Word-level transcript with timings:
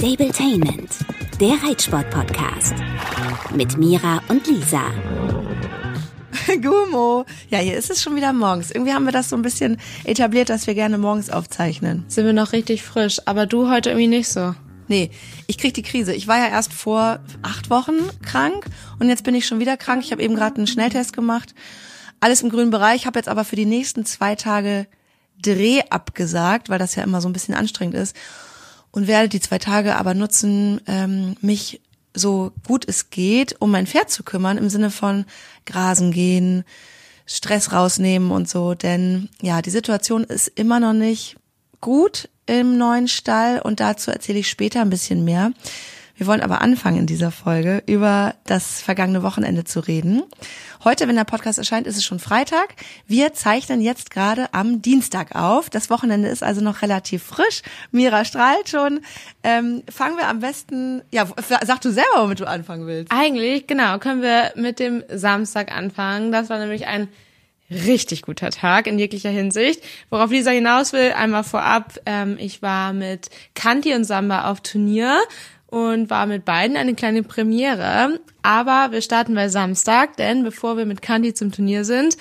Stabletainment, 0.00 0.96
der 1.38 1.62
Reitsport-Podcast. 1.62 2.72
Mit 3.54 3.76
Mira 3.76 4.22
und 4.28 4.46
Lisa. 4.46 4.80
Gumo. 6.62 7.26
Ja, 7.50 7.58
hier 7.58 7.76
ist 7.76 7.90
es 7.90 8.00
schon 8.00 8.16
wieder 8.16 8.32
morgens. 8.32 8.70
Irgendwie 8.70 8.94
haben 8.94 9.04
wir 9.04 9.12
das 9.12 9.28
so 9.28 9.36
ein 9.36 9.42
bisschen 9.42 9.76
etabliert, 10.04 10.48
dass 10.48 10.66
wir 10.66 10.72
gerne 10.72 10.96
morgens 10.96 11.28
aufzeichnen. 11.28 12.06
Sind 12.08 12.24
wir 12.24 12.32
noch 12.32 12.52
richtig 12.52 12.82
frisch, 12.82 13.20
aber 13.26 13.44
du 13.44 13.70
heute 13.70 13.90
irgendwie 13.90 14.06
nicht 14.06 14.28
so. 14.28 14.54
Nee, 14.88 15.10
ich 15.46 15.58
krieg 15.58 15.74
die 15.74 15.82
Krise. 15.82 16.14
Ich 16.14 16.26
war 16.26 16.38
ja 16.38 16.48
erst 16.48 16.72
vor 16.72 17.20
acht 17.42 17.68
Wochen 17.68 17.98
krank 18.22 18.64
und 19.00 19.10
jetzt 19.10 19.24
bin 19.24 19.34
ich 19.34 19.46
schon 19.46 19.60
wieder 19.60 19.76
krank. 19.76 20.02
Ich 20.02 20.12
habe 20.12 20.22
eben 20.22 20.34
gerade 20.34 20.56
einen 20.56 20.66
Schnelltest 20.66 21.12
gemacht. 21.12 21.54
Alles 22.20 22.40
im 22.40 22.48
grünen 22.48 22.70
Bereich. 22.70 23.04
Habe 23.04 23.18
jetzt 23.18 23.28
aber 23.28 23.44
für 23.44 23.56
die 23.56 23.66
nächsten 23.66 24.06
zwei 24.06 24.34
Tage 24.34 24.86
Dreh 25.42 25.82
abgesagt, 25.90 26.70
weil 26.70 26.78
das 26.78 26.94
ja 26.94 27.02
immer 27.02 27.20
so 27.20 27.28
ein 27.28 27.34
bisschen 27.34 27.54
anstrengend 27.54 27.96
ist. 27.96 28.16
Und 28.92 29.06
werde 29.06 29.28
die 29.28 29.40
zwei 29.40 29.58
Tage 29.58 29.96
aber 29.96 30.14
nutzen, 30.14 30.80
ähm, 30.86 31.36
mich 31.40 31.80
so 32.12 32.52
gut 32.66 32.84
es 32.88 33.10
geht, 33.10 33.60
um 33.60 33.70
mein 33.70 33.86
Pferd 33.86 34.10
zu 34.10 34.24
kümmern, 34.24 34.58
im 34.58 34.68
Sinne 34.68 34.90
von 34.90 35.24
Grasen 35.64 36.10
gehen, 36.10 36.64
Stress 37.26 37.72
rausnehmen 37.72 38.32
und 38.32 38.48
so. 38.48 38.74
Denn 38.74 39.28
ja, 39.40 39.62
die 39.62 39.70
Situation 39.70 40.24
ist 40.24 40.48
immer 40.48 40.80
noch 40.80 40.92
nicht 40.92 41.36
gut 41.80 42.28
im 42.46 42.76
neuen 42.76 43.06
Stall 43.06 43.60
und 43.60 43.78
dazu 43.78 44.10
erzähle 44.10 44.40
ich 44.40 44.50
später 44.50 44.80
ein 44.80 44.90
bisschen 44.90 45.24
mehr. 45.24 45.52
Wir 46.20 46.26
wollen 46.26 46.42
aber 46.42 46.60
anfangen 46.60 46.98
in 46.98 47.06
dieser 47.06 47.30
Folge 47.30 47.82
über 47.86 48.34
das 48.44 48.82
vergangene 48.82 49.22
Wochenende 49.22 49.64
zu 49.64 49.80
reden. 49.80 50.22
Heute, 50.84 51.08
wenn 51.08 51.16
der 51.16 51.24
Podcast 51.24 51.56
erscheint, 51.56 51.86
ist 51.86 51.96
es 51.96 52.04
schon 52.04 52.18
Freitag. 52.18 52.74
Wir 53.06 53.32
zeichnen 53.32 53.80
jetzt 53.80 54.10
gerade 54.10 54.52
am 54.52 54.82
Dienstag 54.82 55.34
auf. 55.34 55.70
Das 55.70 55.88
Wochenende 55.88 56.28
ist 56.28 56.42
also 56.42 56.60
noch 56.60 56.82
relativ 56.82 57.22
frisch. 57.22 57.62
Mira 57.90 58.26
strahlt 58.26 58.68
schon. 58.68 59.00
Ähm, 59.42 59.82
fangen 59.90 60.18
wir 60.18 60.28
am 60.28 60.40
besten, 60.40 61.00
ja, 61.10 61.26
sag 61.64 61.80
du 61.80 61.90
selber, 61.90 62.24
womit 62.24 62.40
du 62.40 62.46
anfangen 62.46 62.86
willst. 62.86 63.10
Eigentlich, 63.10 63.66
genau, 63.66 63.98
können 63.98 64.20
wir 64.20 64.52
mit 64.56 64.78
dem 64.78 65.02
Samstag 65.08 65.74
anfangen. 65.74 66.32
Das 66.32 66.50
war 66.50 66.58
nämlich 66.58 66.86
ein 66.86 67.08
richtig 67.70 68.22
guter 68.22 68.50
Tag 68.50 68.86
in 68.86 68.98
jeglicher 68.98 69.30
Hinsicht. 69.30 69.82
Worauf 70.10 70.30
Lisa 70.30 70.50
hinaus 70.50 70.92
will, 70.92 71.12
einmal 71.12 71.44
vorab, 71.44 71.98
ähm, 72.04 72.36
ich 72.38 72.62
war 72.62 72.92
mit 72.92 73.30
Kanti 73.54 73.94
und 73.94 74.04
Samba 74.04 74.50
auf 74.50 74.60
Turnier 74.60 75.18
und 75.70 76.10
war 76.10 76.26
mit 76.26 76.44
beiden 76.44 76.76
eine 76.76 76.94
kleine 76.94 77.22
Premiere. 77.22 78.20
Aber 78.42 78.88
wir 78.90 79.02
starten 79.02 79.34
bei 79.34 79.48
Samstag, 79.48 80.16
denn 80.16 80.42
bevor 80.42 80.76
wir 80.76 80.86
mit 80.86 81.02
Kanti 81.02 81.32
zum 81.32 81.52
Turnier 81.52 81.84
sind, 81.84 82.16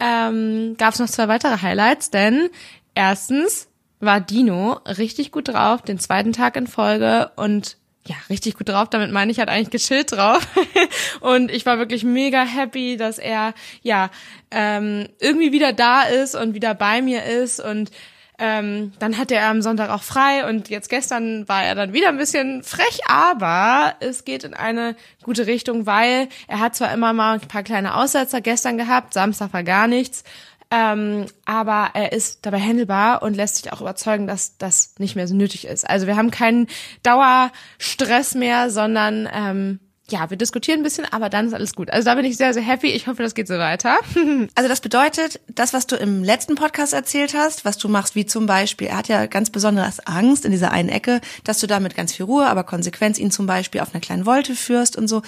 ähm, 0.00 0.76
gab 0.78 0.94
es 0.94 1.00
noch 1.00 1.08
zwei 1.08 1.28
weitere 1.28 1.60
Highlights, 1.60 2.10
denn 2.10 2.48
erstens 2.94 3.68
war 4.00 4.20
Dino 4.20 4.80
richtig 4.86 5.30
gut 5.30 5.48
drauf, 5.48 5.82
den 5.82 5.98
zweiten 5.98 6.32
Tag 6.32 6.56
in 6.56 6.66
Folge 6.66 7.30
und 7.36 7.76
ja, 8.06 8.16
richtig 8.28 8.56
gut 8.58 8.68
drauf. 8.68 8.90
Damit 8.90 9.12
meine 9.12 9.32
ich 9.32 9.38
halt 9.38 9.48
eigentlich 9.48 9.70
gechillt 9.70 10.12
drauf. 10.12 10.46
und 11.20 11.50
ich 11.50 11.64
war 11.64 11.78
wirklich 11.78 12.04
mega 12.04 12.44
happy, 12.44 12.98
dass 12.98 13.18
er 13.18 13.54
ja 13.82 14.10
ähm, 14.50 15.08
irgendwie 15.20 15.52
wieder 15.52 15.72
da 15.72 16.02
ist 16.02 16.34
und 16.34 16.54
wieder 16.54 16.74
bei 16.74 17.00
mir 17.00 17.24
ist 17.24 17.60
und 17.60 17.90
ähm, 18.38 18.92
dann 18.98 19.16
hatte 19.16 19.36
er 19.36 19.48
am 19.48 19.62
Sonntag 19.62 19.90
auch 19.90 20.02
frei 20.02 20.48
und 20.48 20.68
jetzt 20.68 20.88
gestern 20.88 21.48
war 21.48 21.62
er 21.62 21.74
dann 21.74 21.92
wieder 21.92 22.08
ein 22.08 22.16
bisschen 22.16 22.62
frech, 22.64 23.00
aber 23.06 23.94
es 24.00 24.24
geht 24.24 24.42
in 24.42 24.54
eine 24.54 24.96
gute 25.22 25.46
Richtung, 25.46 25.86
weil 25.86 26.28
er 26.48 26.58
hat 26.58 26.74
zwar 26.74 26.92
immer 26.92 27.12
mal 27.12 27.34
ein 27.34 27.48
paar 27.48 27.62
kleine 27.62 27.94
Aussetzer 27.94 28.40
gestern 28.40 28.76
gehabt, 28.76 29.14
Samstag 29.14 29.52
war 29.52 29.62
gar 29.62 29.86
nichts, 29.86 30.24
ähm, 30.72 31.26
aber 31.44 31.90
er 31.94 32.12
ist 32.12 32.44
dabei 32.44 32.58
handelbar 32.58 33.22
und 33.22 33.34
lässt 33.34 33.56
sich 33.56 33.72
auch 33.72 33.80
überzeugen, 33.80 34.26
dass 34.26 34.58
das 34.58 34.94
nicht 34.98 35.14
mehr 35.14 35.28
so 35.28 35.36
nötig 35.36 35.66
ist. 35.66 35.88
Also 35.88 36.08
wir 36.08 36.16
haben 36.16 36.32
keinen 36.32 36.66
Dauerstress 37.04 38.34
mehr, 38.34 38.70
sondern 38.70 39.28
ähm, 39.32 39.78
ja, 40.10 40.28
wir 40.28 40.36
diskutieren 40.36 40.80
ein 40.80 40.82
bisschen, 40.82 41.06
aber 41.10 41.30
dann 41.30 41.46
ist 41.46 41.54
alles 41.54 41.74
gut. 41.74 41.90
Also 41.90 42.04
da 42.04 42.14
bin 42.14 42.26
ich 42.26 42.36
sehr, 42.36 42.52
sehr 42.52 42.62
happy. 42.62 42.88
Ich 42.88 43.06
hoffe, 43.06 43.22
das 43.22 43.34
geht 43.34 43.48
so 43.48 43.58
weiter. 43.58 43.98
also 44.54 44.68
das 44.68 44.80
bedeutet, 44.80 45.40
das, 45.48 45.72
was 45.72 45.86
du 45.86 45.96
im 45.96 46.22
letzten 46.22 46.56
Podcast 46.56 46.92
erzählt 46.92 47.34
hast, 47.34 47.64
was 47.64 47.78
du 47.78 47.88
machst, 47.88 48.14
wie 48.14 48.26
zum 48.26 48.46
Beispiel, 48.46 48.88
er 48.88 48.98
hat 48.98 49.08
ja 49.08 49.24
ganz 49.26 49.48
besonders 49.48 50.06
Angst 50.06 50.44
in 50.44 50.52
dieser 50.52 50.72
einen 50.72 50.90
Ecke, 50.90 51.20
dass 51.44 51.58
du 51.60 51.66
da 51.66 51.80
mit 51.80 51.96
ganz 51.96 52.12
viel 52.12 52.26
Ruhe, 52.26 52.46
aber 52.46 52.64
Konsequenz 52.64 53.18
ihn 53.18 53.30
zum 53.30 53.46
Beispiel 53.46 53.80
auf 53.80 53.94
einer 53.94 54.02
kleinen 54.02 54.26
Wolte 54.26 54.54
führst 54.54 54.96
und 54.96 55.08
so. 55.08 55.22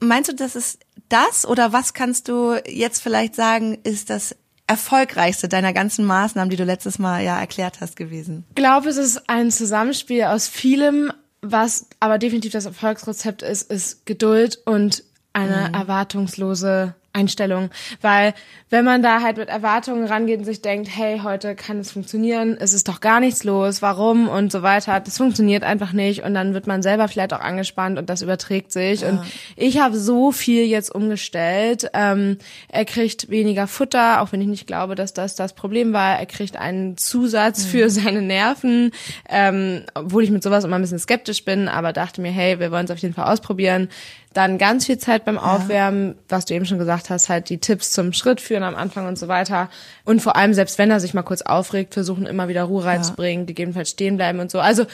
Meinst 0.00 0.30
du, 0.30 0.34
das 0.34 0.56
ist 0.56 0.80
das 1.08 1.46
oder 1.46 1.72
was 1.72 1.94
kannst 1.94 2.28
du 2.28 2.56
jetzt 2.66 3.02
vielleicht 3.02 3.36
sagen, 3.36 3.78
ist 3.84 4.10
das 4.10 4.34
erfolgreichste 4.66 5.48
deiner 5.48 5.72
ganzen 5.72 6.04
Maßnahmen, 6.04 6.50
die 6.50 6.56
du 6.56 6.64
letztes 6.64 6.98
Mal 6.98 7.22
ja 7.22 7.38
erklärt 7.38 7.80
hast, 7.80 7.96
gewesen? 7.96 8.44
Ich 8.50 8.54
glaube, 8.56 8.88
es 8.88 8.96
ist 8.96 9.28
ein 9.28 9.50
Zusammenspiel 9.50 10.24
aus 10.24 10.48
vielem, 10.48 11.12
was 11.42 11.86
aber 12.00 12.18
definitiv 12.18 12.52
das 12.52 12.66
Erfolgsrezept 12.66 13.42
ist, 13.42 13.70
ist 13.70 14.06
Geduld 14.06 14.58
und 14.64 15.04
eine 15.32 15.68
mhm. 15.68 15.74
erwartungslose 15.74 16.94
Einstellung, 17.12 17.70
weil 18.00 18.34
wenn 18.70 18.84
man 18.84 19.02
da 19.02 19.20
halt 19.20 19.36
mit 19.36 19.48
Erwartungen 19.48 20.06
rangeht 20.06 20.38
und 20.38 20.44
sich 20.44 20.62
denkt, 20.62 20.88
hey, 20.94 21.20
heute 21.24 21.56
kann 21.56 21.80
es 21.80 21.90
funktionieren, 21.90 22.56
es 22.60 22.72
ist 22.72 22.86
doch 22.86 23.00
gar 23.00 23.18
nichts 23.18 23.42
los, 23.42 23.82
warum 23.82 24.28
und 24.28 24.52
so 24.52 24.62
weiter, 24.62 25.00
das 25.00 25.16
funktioniert 25.16 25.64
einfach 25.64 25.92
nicht. 25.92 26.22
Und 26.22 26.34
dann 26.34 26.54
wird 26.54 26.68
man 26.68 26.82
selber 26.82 27.08
vielleicht 27.08 27.34
auch 27.34 27.40
angespannt 27.40 27.98
und 27.98 28.08
das 28.08 28.22
überträgt 28.22 28.70
sich. 28.70 29.00
Ja. 29.00 29.08
und 29.08 29.22
ich 29.56 29.80
habe 29.80 29.98
so 29.98 30.30
viel 30.30 30.66
jetzt 30.66 30.94
umgestellt, 30.94 31.90
ähm, 31.94 32.38
er 32.68 32.84
kriegt 32.84 33.28
weniger 33.28 33.66
Futter, 33.66 34.22
auch 34.22 34.30
wenn 34.30 34.40
ich 34.40 34.46
nicht 34.46 34.66
glaube, 34.68 34.94
dass 34.94 35.12
das 35.12 35.34
das 35.34 35.52
Problem 35.52 35.92
war, 35.92 36.18
er 36.18 36.26
kriegt 36.26 36.56
einen 36.56 36.96
Zusatz 36.96 37.64
mhm. 37.64 37.68
für 37.68 37.90
seine 37.90 38.22
Nerven, 38.22 38.92
ähm, 39.28 39.82
obwohl 39.94 40.22
ich 40.22 40.30
mit 40.30 40.44
sowas 40.44 40.62
immer 40.62 40.76
ein 40.76 40.82
bisschen 40.82 41.00
skeptisch 41.00 41.44
bin, 41.44 41.66
aber 41.66 41.92
dachte 41.92 42.20
mir, 42.20 42.30
hey, 42.30 42.60
wir 42.60 42.70
wollen 42.70 42.84
es 42.84 42.90
auf 42.92 42.98
jeden 42.98 43.14
Fall 43.14 43.32
ausprobieren, 43.32 43.88
dann 44.32 44.58
ganz 44.58 44.86
viel 44.86 44.98
Zeit 44.98 45.24
beim 45.24 45.38
Aufwärmen, 45.38 46.08
ja. 46.08 46.14
was 46.28 46.44
du 46.44 46.54
eben 46.54 46.64
schon 46.64 46.78
gesagt 46.78 47.10
hast, 47.10 47.28
halt 47.28 47.48
die 47.48 47.58
Tipps 47.58 47.90
zum 47.90 48.12
Schritt 48.12 48.40
führen 48.40 48.62
am 48.62 48.76
Anfang 48.76 49.06
und 49.06 49.18
so 49.18 49.26
weiter. 49.26 49.68
Und 50.04 50.22
vor 50.22 50.36
allem, 50.36 50.54
selbst 50.54 50.78
wenn 50.78 50.90
er 50.90 51.00
sich 51.00 51.14
mal 51.14 51.22
kurz 51.22 51.42
aufregt, 51.42 51.94
versuchen 51.94 52.26
immer 52.26 52.48
wieder 52.48 52.64
Ruhe 52.64 52.84
reinzubringen, 52.84 53.42
ja. 53.42 53.46
gegebenenfalls 53.46 53.90
stehen 53.90 54.16
bleiben 54.16 54.38
und 54.38 54.50
so. 54.50 54.60
Also 54.60 54.86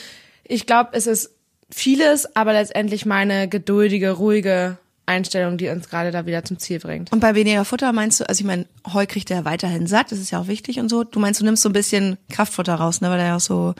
ich 0.44 0.66
glaube, 0.66 0.90
es 0.92 1.06
ist 1.06 1.32
vieles, 1.70 2.34
aber 2.34 2.54
letztendlich 2.54 3.04
meine 3.04 3.48
geduldige, 3.48 4.12
ruhige 4.12 4.78
Einstellung, 5.04 5.58
die 5.58 5.68
uns 5.68 5.88
gerade 5.88 6.10
da 6.10 6.26
wieder 6.26 6.44
zum 6.44 6.58
Ziel 6.58 6.80
bringt. 6.80 7.12
Und 7.12 7.20
bei 7.20 7.34
weniger 7.34 7.64
Futter 7.64 7.92
meinst 7.92 8.20
du, 8.20 8.28
also 8.28 8.40
ich 8.40 8.46
meine, 8.46 8.66
Heu 8.92 9.06
kriegt 9.06 9.30
er 9.30 9.44
weiterhin 9.44 9.86
satt, 9.86 10.12
das 10.12 10.18
ist 10.18 10.30
ja 10.30 10.40
auch 10.40 10.48
wichtig 10.48 10.80
und 10.80 10.88
so. 10.88 11.04
Du 11.04 11.20
meinst, 11.20 11.40
du 11.40 11.44
nimmst 11.44 11.62
so 11.62 11.68
ein 11.68 11.74
bisschen 11.74 12.16
Kraftfutter 12.30 12.74
raus, 12.74 13.00
ne, 13.00 13.10
weil 13.10 13.20
er 13.20 13.26
ja 13.26 13.36
auch 13.36 13.40
so 13.40 13.74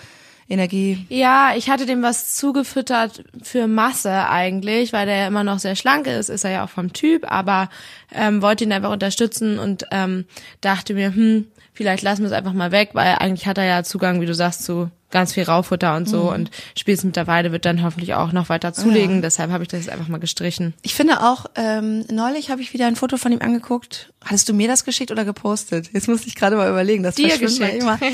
Energie. 0.48 1.04
Ja, 1.08 1.54
ich 1.56 1.68
hatte 1.68 1.86
dem 1.86 2.02
was 2.02 2.34
zugefüttert 2.34 3.24
für 3.42 3.66
Masse 3.66 4.28
eigentlich, 4.28 4.92
weil 4.92 5.06
der 5.06 5.16
ja 5.16 5.26
immer 5.26 5.42
noch 5.42 5.58
sehr 5.58 5.74
schlank 5.74 6.06
ist, 6.06 6.28
ist 6.28 6.44
er 6.44 6.50
ja 6.50 6.64
auch 6.64 6.70
vom 6.70 6.92
Typ, 6.92 7.30
aber 7.30 7.68
ähm, 8.14 8.42
wollte 8.42 8.64
ihn 8.64 8.72
einfach 8.72 8.92
unterstützen 8.92 9.58
und 9.58 9.86
ähm, 9.90 10.24
dachte 10.60 10.94
mir, 10.94 11.14
hm, 11.14 11.46
vielleicht 11.76 12.02
lassen 12.02 12.22
wir 12.22 12.26
es 12.26 12.32
einfach 12.32 12.54
mal 12.54 12.72
weg, 12.72 12.90
weil 12.94 13.16
eigentlich 13.18 13.46
hat 13.46 13.58
er 13.58 13.64
ja 13.64 13.82
Zugang, 13.84 14.20
wie 14.20 14.26
du 14.26 14.34
sagst, 14.34 14.64
zu 14.64 14.90
ganz 15.10 15.34
viel 15.34 15.44
Raufutter 15.44 15.96
und 15.96 16.08
so 16.08 16.24
mhm. 16.24 16.28
und 16.28 16.50
spielst 16.76 17.04
mit 17.04 17.16
der 17.16 17.26
Weide 17.26 17.52
wird 17.52 17.64
dann 17.64 17.82
hoffentlich 17.82 18.14
auch 18.14 18.32
noch 18.32 18.48
weiter 18.48 18.72
zulegen. 18.72 19.16
Ja. 19.16 19.22
Deshalb 19.22 19.50
habe 19.50 19.62
ich 19.62 19.68
das 19.68 19.80
jetzt 19.80 19.90
einfach 19.90 20.08
mal 20.08 20.18
gestrichen. 20.18 20.74
Ich 20.82 20.94
finde 20.94 21.22
auch, 21.22 21.46
ähm, 21.54 22.04
neulich 22.10 22.50
habe 22.50 22.60
ich 22.60 22.72
wieder 22.72 22.86
ein 22.86 22.96
Foto 22.96 23.16
von 23.16 23.30
ihm 23.30 23.40
angeguckt. 23.40 24.12
Hattest 24.24 24.48
du 24.48 24.52
mir 24.52 24.66
das 24.66 24.84
geschickt 24.84 25.12
oder 25.12 25.24
gepostet? 25.24 25.90
Jetzt 25.92 26.08
muss 26.08 26.26
ich 26.26 26.34
gerade 26.34 26.56
mal 26.56 26.68
überlegen. 26.68 27.04
Das 27.04 27.14
Dir 27.14 27.38
geschickt. 27.38 27.82
Immer. 27.82 27.98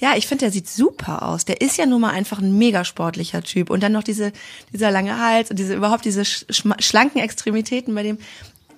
Ja, 0.00 0.16
ich 0.16 0.26
finde, 0.26 0.44
der 0.44 0.52
sieht 0.52 0.68
super 0.68 1.22
aus. 1.22 1.44
Der 1.44 1.60
ist 1.60 1.76
ja 1.76 1.86
nun 1.86 2.00
mal 2.00 2.10
einfach 2.10 2.38
ein 2.38 2.56
mega 2.56 2.84
sportlicher 2.84 3.42
Typ. 3.42 3.70
Und 3.70 3.82
dann 3.82 3.92
noch 3.92 4.02
diese, 4.02 4.32
dieser 4.72 4.90
lange 4.90 5.18
Hals 5.18 5.50
und 5.50 5.58
diese 5.58 5.74
überhaupt 5.74 6.04
diese 6.04 6.24
schlanken 6.24 7.20
Extremitäten 7.20 7.94
bei 7.94 8.02
dem 8.02 8.18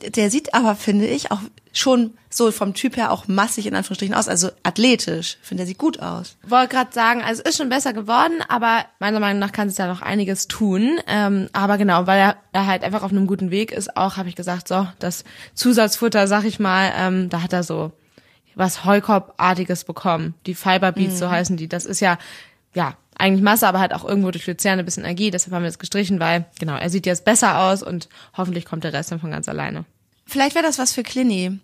der 0.09 0.31
sieht 0.31 0.55
aber, 0.55 0.75
finde 0.75 1.07
ich, 1.07 1.31
auch 1.31 1.41
schon 1.73 2.15
so 2.29 2.51
vom 2.51 2.75
Typ 2.75 2.97
her 2.97 3.13
auch 3.13 3.29
massig 3.29 3.67
in 3.67 3.75
Anführungsstrichen 3.75 4.15
aus, 4.15 4.29
also 4.29 4.51
athletisch. 4.63 5.39
Finde, 5.43 5.63
der 5.63 5.67
sieht 5.67 5.79
gut 5.79 6.01
aus. 6.01 6.37
Wollte 6.47 6.75
gerade 6.75 6.93
sagen, 6.93 7.23
also 7.23 7.43
ist 7.43 7.57
schon 7.57 7.69
besser 7.69 7.93
geworden, 7.93 8.43
aber 8.49 8.85
meiner 8.99 9.21
Meinung 9.21 9.39
nach 9.39 9.53
kann 9.53 9.69
es 9.69 9.79
ja 9.79 9.87
noch 9.87 10.03
einiges 10.03 10.49
tun. 10.49 10.99
Ähm, 11.07 11.49
aber 11.53 11.79
genau, 11.79 12.07
weil 12.07 12.19
er, 12.19 12.37
er 12.53 12.67
halt 12.67 12.83
einfach 12.83 13.03
auf 13.03 13.11
einem 13.11 13.27
guten 13.27 13.51
Weg 13.51 13.73
ist, 13.73 13.97
auch 13.97 14.17
habe 14.17 14.29
ich 14.29 14.37
gesagt, 14.37 14.69
so 14.69 14.87
das 14.99 15.25
Zusatzfutter, 15.55 16.27
sag 16.27 16.45
ich 16.45 16.59
mal, 16.59 16.93
ähm, 16.97 17.29
da 17.29 17.43
hat 17.43 17.53
er 17.53 17.63
so 17.63 17.93
was 18.55 18.85
Heukorbartiges 18.85 19.85
bekommen. 19.85 20.35
Die 20.47 20.55
Fiber 20.55 20.93
Beats, 20.93 21.15
mhm. 21.15 21.19
so 21.19 21.31
heißen 21.31 21.57
die. 21.57 21.69
Das 21.69 21.87
ist 21.87 22.01
ja 22.01 22.19
ja 22.75 22.95
eigentlich 23.21 23.43
Masse, 23.43 23.69
aber 23.69 23.81
halt 23.81 23.95
auch 23.95 24.05
irgendwo 24.05 24.31
durch 24.31 24.47
Luzerne 24.47 24.83
ein 24.83 24.85
bisschen 24.85 25.05
Energie. 25.05 25.31
Deshalb 25.31 25.55
haben 25.55 25.63
wir 25.63 25.69
es 25.69 25.79
gestrichen, 25.79 26.19
weil, 26.21 26.47
genau, 26.59 26.77
er 26.77 26.91
sieht 26.91 27.07
jetzt 27.07 27.25
besser 27.25 27.61
aus 27.61 27.83
und 27.83 28.09
hoffentlich 28.37 28.65
kommt 28.65 28.85
der 28.85 28.93
Rest 28.93 29.13
dann 29.13 29.21
von 29.21 29.31
ganz 29.31 29.49
alleine. 29.49 29.85
Vielleicht 30.27 30.55
wäre 30.55 30.65
das 30.65 30.79
was 30.79 30.93
für 30.93 31.03
Clini. 31.03 31.59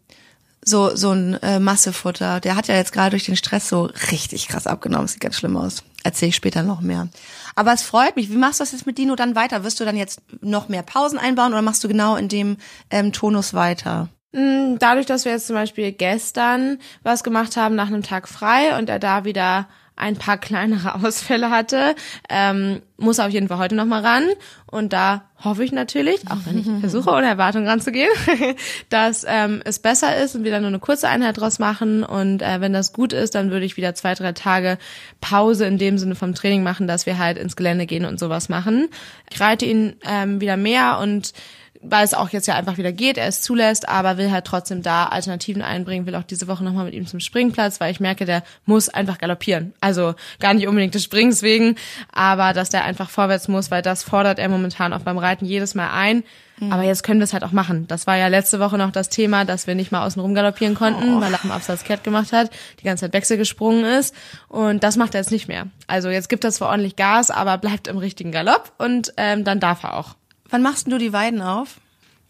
So, 0.64 0.96
so 0.96 1.12
ein 1.12 1.34
äh, 1.42 1.60
Massefutter. 1.60 2.40
Der 2.40 2.56
hat 2.56 2.66
ja 2.66 2.74
jetzt 2.74 2.92
gerade 2.92 3.10
durch 3.10 3.24
den 3.24 3.36
Stress 3.36 3.68
so 3.68 3.84
richtig 4.10 4.48
krass 4.48 4.66
abgenommen. 4.66 5.06
Sieht 5.06 5.20
ganz 5.20 5.36
schlimm 5.36 5.56
aus. 5.56 5.84
Erzähle 6.02 6.30
ich 6.30 6.36
später 6.36 6.62
noch 6.62 6.80
mehr. 6.80 7.08
Aber 7.54 7.72
es 7.72 7.82
freut 7.82 8.16
mich. 8.16 8.30
Wie 8.30 8.36
machst 8.36 8.58
du 8.58 8.64
das 8.64 8.72
jetzt 8.72 8.86
mit 8.86 8.98
Dino 8.98 9.14
dann 9.14 9.36
weiter? 9.36 9.62
Wirst 9.62 9.78
du 9.78 9.84
dann 9.84 9.96
jetzt 9.96 10.20
noch 10.40 10.68
mehr 10.68 10.82
Pausen 10.82 11.18
einbauen 11.18 11.52
oder 11.52 11.62
machst 11.62 11.84
du 11.84 11.88
genau 11.88 12.16
in 12.16 12.28
dem 12.28 12.56
ähm, 12.90 13.12
Tonus 13.12 13.54
weiter? 13.54 14.08
Mm, 14.32 14.76
dadurch, 14.78 15.06
dass 15.06 15.24
wir 15.24 15.32
jetzt 15.32 15.46
zum 15.46 15.54
Beispiel 15.54 15.92
gestern 15.92 16.78
was 17.02 17.22
gemacht 17.22 17.56
haben 17.56 17.76
nach 17.76 17.86
einem 17.86 18.02
Tag 18.02 18.28
frei 18.28 18.76
und 18.76 18.88
er 18.88 18.98
da 18.98 19.24
wieder 19.24 19.68
ein 19.96 20.16
paar 20.16 20.38
kleinere 20.38 20.94
Ausfälle 21.04 21.50
hatte, 21.50 21.94
ähm, 22.28 22.82
muss 22.98 23.18
auf 23.18 23.30
jeden 23.30 23.48
Fall 23.48 23.58
heute 23.58 23.74
noch 23.74 23.84
mal 23.84 24.02
ran. 24.02 24.24
Und 24.66 24.92
da 24.92 25.24
hoffe 25.42 25.64
ich 25.64 25.72
natürlich, 25.72 26.20
auch 26.30 26.38
wenn 26.44 26.58
ich 26.58 26.66
versuche, 26.80 27.10
ohne 27.10 27.26
Erwartung 27.26 27.66
ranzugehen, 27.66 28.10
dass 28.88 29.24
ähm, 29.28 29.60
es 29.64 29.78
besser 29.78 30.16
ist 30.16 30.34
und 30.34 30.44
wir 30.44 30.50
dann 30.50 30.62
nur 30.62 30.68
eine 30.68 30.78
kurze 30.78 31.08
Einheit 31.08 31.38
draus 31.38 31.58
machen. 31.58 32.04
Und 32.04 32.42
äh, 32.42 32.60
wenn 32.60 32.72
das 32.72 32.92
gut 32.92 33.12
ist, 33.12 33.34
dann 33.34 33.50
würde 33.50 33.66
ich 33.66 33.76
wieder 33.76 33.94
zwei, 33.94 34.14
drei 34.14 34.32
Tage 34.32 34.78
Pause 35.20 35.66
in 35.66 35.78
dem 35.78 35.98
Sinne 35.98 36.14
vom 36.14 36.34
Training 36.34 36.62
machen, 36.62 36.86
dass 36.86 37.06
wir 37.06 37.18
halt 37.18 37.38
ins 37.38 37.56
Gelände 37.56 37.86
gehen 37.86 38.04
und 38.04 38.18
sowas 38.18 38.48
machen. 38.48 38.88
Ich 39.30 39.40
reite 39.40 39.64
ihn 39.66 39.96
ähm, 40.04 40.40
wieder 40.40 40.56
mehr 40.56 40.98
und 40.98 41.32
weil 41.82 42.04
es 42.04 42.14
auch 42.14 42.30
jetzt 42.30 42.46
ja 42.46 42.54
einfach 42.54 42.78
wieder 42.78 42.92
geht, 42.92 43.18
er 43.18 43.26
es 43.26 43.42
zulässt, 43.42 43.88
aber 43.88 44.18
will 44.18 44.30
halt 44.30 44.44
trotzdem 44.44 44.82
da 44.82 45.06
Alternativen 45.06 45.62
einbringen, 45.62 46.06
will 46.06 46.14
auch 46.14 46.22
diese 46.22 46.48
Woche 46.48 46.64
nochmal 46.64 46.86
mit 46.86 46.94
ihm 46.94 47.06
zum 47.06 47.20
Springplatz, 47.20 47.80
weil 47.80 47.92
ich 47.92 48.00
merke, 48.00 48.24
der 48.24 48.42
muss 48.64 48.88
einfach 48.88 49.18
galoppieren. 49.18 49.74
Also 49.80 50.14
gar 50.40 50.54
nicht 50.54 50.66
unbedingt 50.66 50.94
des 50.94 51.04
Springs 51.04 51.42
wegen, 51.42 51.76
aber 52.12 52.52
dass 52.52 52.70
der 52.70 52.84
einfach 52.84 53.10
vorwärts 53.10 53.48
muss, 53.48 53.70
weil 53.70 53.82
das 53.82 54.02
fordert 54.02 54.38
er 54.38 54.48
momentan 54.48 54.92
auch 54.92 55.00
beim 55.00 55.18
Reiten 55.18 55.44
jedes 55.44 55.74
Mal 55.74 55.90
ein. 55.90 56.24
Mhm. 56.58 56.72
Aber 56.72 56.82
jetzt 56.82 57.02
können 57.02 57.20
wir 57.20 57.24
es 57.24 57.32
halt 57.32 57.44
auch 57.44 57.52
machen. 57.52 57.86
Das 57.86 58.06
war 58.06 58.16
ja 58.16 58.28
letzte 58.28 58.60
Woche 58.60 58.78
noch 58.78 58.90
das 58.90 59.08
Thema, 59.08 59.44
dass 59.44 59.66
wir 59.66 59.74
nicht 59.74 59.92
mal 59.92 60.06
außen 60.06 60.20
rum 60.20 60.34
galoppieren 60.34 60.74
konnten, 60.74 61.16
oh. 61.16 61.20
weil 61.20 61.32
er 61.32 61.44
am 61.44 61.50
Absatz 61.50 61.84
Kehrt 61.84 62.04
gemacht 62.04 62.32
hat, 62.32 62.50
die 62.80 62.84
ganze 62.84 63.04
Zeit 63.04 63.12
Wechsel 63.12 63.36
gesprungen 63.36 63.84
ist. 63.84 64.14
Und 64.48 64.82
das 64.82 64.96
macht 64.96 65.14
er 65.14 65.20
jetzt 65.20 65.30
nicht 65.30 65.48
mehr. 65.48 65.66
Also 65.86 66.08
jetzt 66.08 66.28
gibt 66.28 66.44
er 66.44 66.52
zwar 66.52 66.70
ordentlich 66.70 66.96
Gas, 66.96 67.30
aber 67.30 67.58
bleibt 67.58 67.88
im 67.88 67.98
richtigen 67.98 68.32
Galopp 68.32 68.72
und 68.78 69.12
ähm, 69.16 69.44
dann 69.44 69.60
darf 69.60 69.84
er 69.84 69.96
auch. 69.96 70.14
Wann 70.50 70.62
machst 70.62 70.90
du 70.90 70.98
die 70.98 71.12
Weiden 71.12 71.42
auf? 71.42 71.76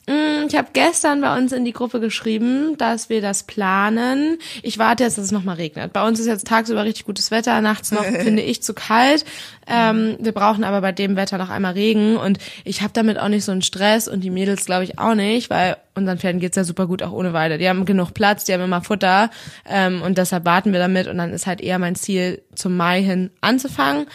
Mm, 0.08 0.46
ich 0.46 0.54
habe 0.54 0.68
gestern 0.72 1.20
bei 1.20 1.36
uns 1.36 1.50
in 1.50 1.64
die 1.64 1.72
Gruppe 1.72 1.98
geschrieben, 1.98 2.78
dass 2.78 3.10
wir 3.10 3.20
das 3.20 3.42
planen. 3.42 4.38
Ich 4.62 4.78
warte 4.78 5.02
jetzt, 5.02 5.18
dass 5.18 5.24
es 5.24 5.32
nochmal 5.32 5.56
regnet. 5.56 5.92
Bei 5.92 6.06
uns 6.06 6.20
ist 6.20 6.26
jetzt 6.26 6.46
tagsüber 6.46 6.84
richtig 6.84 7.06
gutes 7.06 7.32
Wetter, 7.32 7.60
nachts 7.60 7.90
noch 7.90 8.04
finde 8.04 8.42
ich 8.42 8.62
zu 8.62 8.72
kalt. 8.72 9.24
Ähm, 9.66 10.16
wir 10.20 10.30
brauchen 10.30 10.62
aber 10.62 10.80
bei 10.80 10.92
dem 10.92 11.16
Wetter 11.16 11.38
noch 11.38 11.50
einmal 11.50 11.72
Regen 11.72 12.16
und 12.16 12.38
ich 12.64 12.82
habe 12.82 12.92
damit 12.92 13.18
auch 13.18 13.28
nicht 13.28 13.44
so 13.44 13.50
einen 13.50 13.62
Stress 13.62 14.06
und 14.06 14.20
die 14.20 14.30
Mädels 14.30 14.66
glaube 14.66 14.84
ich 14.84 14.96
auch 15.00 15.16
nicht, 15.16 15.50
weil 15.50 15.76
unseren 15.96 16.18
Pferden 16.18 16.40
geht's 16.40 16.56
ja 16.56 16.62
super 16.62 16.86
gut 16.86 17.02
auch 17.02 17.12
ohne 17.12 17.32
Weide. 17.32 17.58
Die 17.58 17.68
haben 17.68 17.84
genug 17.84 18.14
Platz, 18.14 18.44
die 18.44 18.52
haben 18.52 18.62
immer 18.62 18.82
Futter 18.82 19.30
ähm, 19.68 20.02
und 20.02 20.18
deshalb 20.18 20.44
warten 20.44 20.72
wir 20.72 20.78
damit 20.78 21.08
und 21.08 21.18
dann 21.18 21.32
ist 21.32 21.48
halt 21.48 21.60
eher 21.60 21.80
mein 21.80 21.96
Ziel, 21.96 22.42
zum 22.54 22.76
Mai 22.76 23.02
hin 23.02 23.30
anzufangen. 23.40 24.06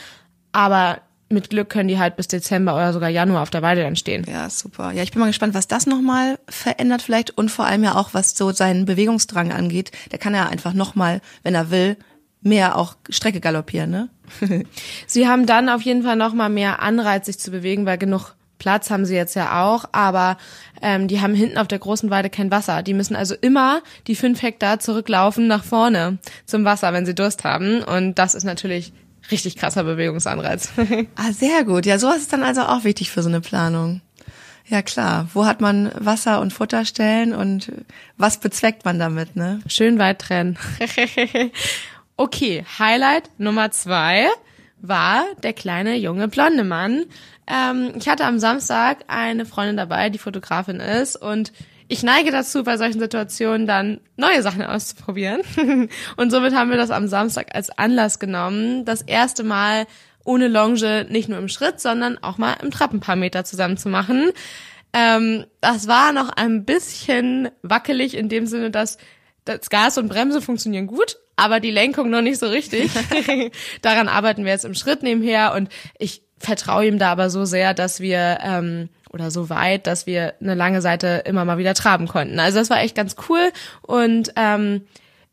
Aber 0.53 1.01
mit 1.31 1.49
Glück 1.49 1.69
können 1.69 1.87
die 1.87 1.99
halt 1.99 2.15
bis 2.15 2.27
Dezember 2.27 2.75
oder 2.75 2.93
sogar 2.93 3.09
Januar 3.09 3.43
auf 3.43 3.49
der 3.49 3.61
Weide 3.61 3.81
dann 3.81 3.95
stehen. 3.95 4.25
Ja, 4.29 4.49
super. 4.49 4.91
Ja, 4.91 5.03
ich 5.03 5.11
bin 5.11 5.19
mal 5.19 5.27
gespannt, 5.27 5.53
was 5.53 5.67
das 5.67 5.85
nochmal 5.85 6.39
verändert 6.47 7.01
vielleicht 7.01 7.37
und 7.37 7.49
vor 7.49 7.65
allem 7.65 7.83
ja 7.83 7.95
auch, 7.95 8.13
was 8.13 8.35
so 8.35 8.51
seinen 8.51 8.85
Bewegungsdrang 8.85 9.51
angeht. 9.51 9.91
Der 10.11 10.19
kann 10.19 10.35
ja 10.35 10.47
einfach 10.47 10.73
nochmal, 10.73 11.21
wenn 11.43 11.55
er 11.55 11.71
will, 11.71 11.97
mehr 12.41 12.77
auch 12.77 12.95
Strecke 13.09 13.39
galoppieren, 13.39 13.91
ne? 13.91 14.09
sie 15.07 15.27
haben 15.27 15.45
dann 15.45 15.69
auf 15.69 15.81
jeden 15.81 16.03
Fall 16.03 16.15
nochmal 16.15 16.49
mehr 16.49 16.81
Anreiz, 16.81 17.25
sich 17.25 17.37
zu 17.37 17.51
bewegen, 17.51 17.85
weil 17.85 17.97
genug 17.97 18.33
Platz 18.61 18.91
haben 18.91 19.05
sie 19.05 19.15
jetzt 19.15 19.35
ja 19.35 19.65
auch, 19.65 19.85
aber 19.91 20.37
ähm, 20.83 21.07
die 21.07 21.19
haben 21.19 21.33
hinten 21.33 21.57
auf 21.57 21.67
der 21.67 21.79
großen 21.79 22.11
Weide 22.11 22.29
kein 22.29 22.51
Wasser. 22.51 22.83
Die 22.83 22.93
müssen 22.93 23.15
also 23.15 23.33
immer 23.41 23.81
die 24.05 24.15
fünf 24.15 24.43
Hektar 24.43 24.79
zurücklaufen 24.79 25.47
nach 25.47 25.63
vorne 25.63 26.19
zum 26.45 26.63
Wasser, 26.63 26.93
wenn 26.93 27.07
sie 27.07 27.15
Durst 27.15 27.43
haben. 27.43 27.81
Und 27.81 28.19
das 28.19 28.35
ist 28.35 28.43
natürlich 28.43 28.93
richtig 29.29 29.55
krasser 29.55 29.83
Bewegungsanreiz. 29.83 30.71
ah, 31.15 31.31
sehr 31.31 31.63
gut. 31.63 31.85
Ja, 31.85 31.99
sowas 31.99 32.17
ist 32.17 32.33
dann 32.33 32.43
also 32.43 32.61
auch 32.61 32.83
wichtig 32.83 33.11
für 33.11 33.21
so 33.21 33.29
eine 33.29 33.41
Planung. 33.41 34.01
Ja 34.67 34.81
klar, 34.81 35.27
wo 35.33 35.45
hat 35.45 35.59
man 35.59 35.91
Wasser 35.99 36.39
und 36.39 36.53
Futterstellen 36.53 37.33
und 37.33 37.71
was 38.17 38.39
bezweckt 38.39 38.85
man 38.85 38.99
damit, 38.99 39.35
ne? 39.35 39.59
Schön 39.67 39.99
weit 39.99 40.19
trennen. 40.19 40.57
okay, 42.17 42.63
Highlight 42.79 43.29
Nummer 43.37 43.71
zwei 43.71 44.29
war 44.81 45.25
der 45.43 45.53
kleine 45.53 45.95
junge 45.97 46.27
blonde 46.27 46.63
Mann. 46.63 47.05
Ähm, 47.47 47.91
ich 47.97 48.07
hatte 48.07 48.25
am 48.25 48.39
Samstag 48.39 48.99
eine 49.07 49.45
Freundin 49.45 49.77
dabei, 49.77 50.09
die 50.09 50.17
Fotografin 50.17 50.79
ist 50.79 51.15
und 51.15 51.51
ich 51.91 52.03
neige 52.03 52.31
dazu, 52.31 52.63
bei 52.63 52.77
solchen 52.77 53.01
Situationen 53.01 53.67
dann 53.67 53.99
neue 54.15 54.41
Sachen 54.41 54.61
auszuprobieren. 54.63 55.41
und 56.15 56.31
somit 56.31 56.55
haben 56.55 56.69
wir 56.69 56.77
das 56.77 56.89
am 56.89 57.09
Samstag 57.09 57.53
als 57.53 57.69
Anlass 57.69 58.17
genommen, 58.17 58.85
das 58.85 59.01
erste 59.01 59.43
Mal 59.43 59.85
ohne 60.23 60.47
Longe 60.47 61.05
nicht 61.09 61.27
nur 61.27 61.37
im 61.37 61.49
Schritt, 61.49 61.81
sondern 61.81 62.17
auch 62.23 62.37
mal 62.37 62.53
im 62.61 62.71
Trab 62.71 62.93
ein 62.93 63.01
paar 63.01 63.17
Meter 63.17 63.43
zusammen 63.43 63.75
zu 63.75 63.89
machen. 63.89 64.31
Ähm, 64.93 65.45
das 65.59 65.89
war 65.89 66.13
noch 66.13 66.29
ein 66.29 66.63
bisschen 66.63 67.49
wackelig 67.61 68.15
in 68.15 68.29
dem 68.29 68.45
Sinne, 68.45 68.71
dass 68.71 68.97
das 69.43 69.69
Gas 69.69 69.97
und 69.97 70.07
Bremse 70.07 70.41
funktionieren 70.41 70.87
gut, 70.87 71.17
aber 71.35 71.59
die 71.59 71.71
Lenkung 71.71 72.09
noch 72.09 72.21
nicht 72.21 72.39
so 72.39 72.47
richtig. 72.47 72.89
Daran 73.81 74.07
arbeiten 74.07 74.45
wir 74.45 74.53
jetzt 74.53 74.65
im 74.65 74.75
Schritt 74.75 75.03
nebenher 75.03 75.53
und 75.55 75.67
ich 75.99 76.23
vertraue 76.37 76.85
ihm 76.85 76.99
da 76.99 77.11
aber 77.11 77.29
so 77.29 77.43
sehr, 77.43 77.73
dass 77.73 77.99
wir 77.99 78.37
ähm, 78.41 78.87
oder 79.11 79.31
so 79.31 79.49
weit, 79.49 79.87
dass 79.87 80.05
wir 80.05 80.33
eine 80.41 80.55
lange 80.55 80.81
Seite 80.81 81.23
immer 81.25 81.45
mal 81.45 81.57
wieder 81.57 81.73
traben 81.73 82.07
konnten. 82.07 82.39
Also 82.39 82.59
das 82.59 82.69
war 82.69 82.81
echt 82.81 82.95
ganz 82.95 83.15
cool 83.29 83.51
und 83.81 84.33
ähm, 84.35 84.81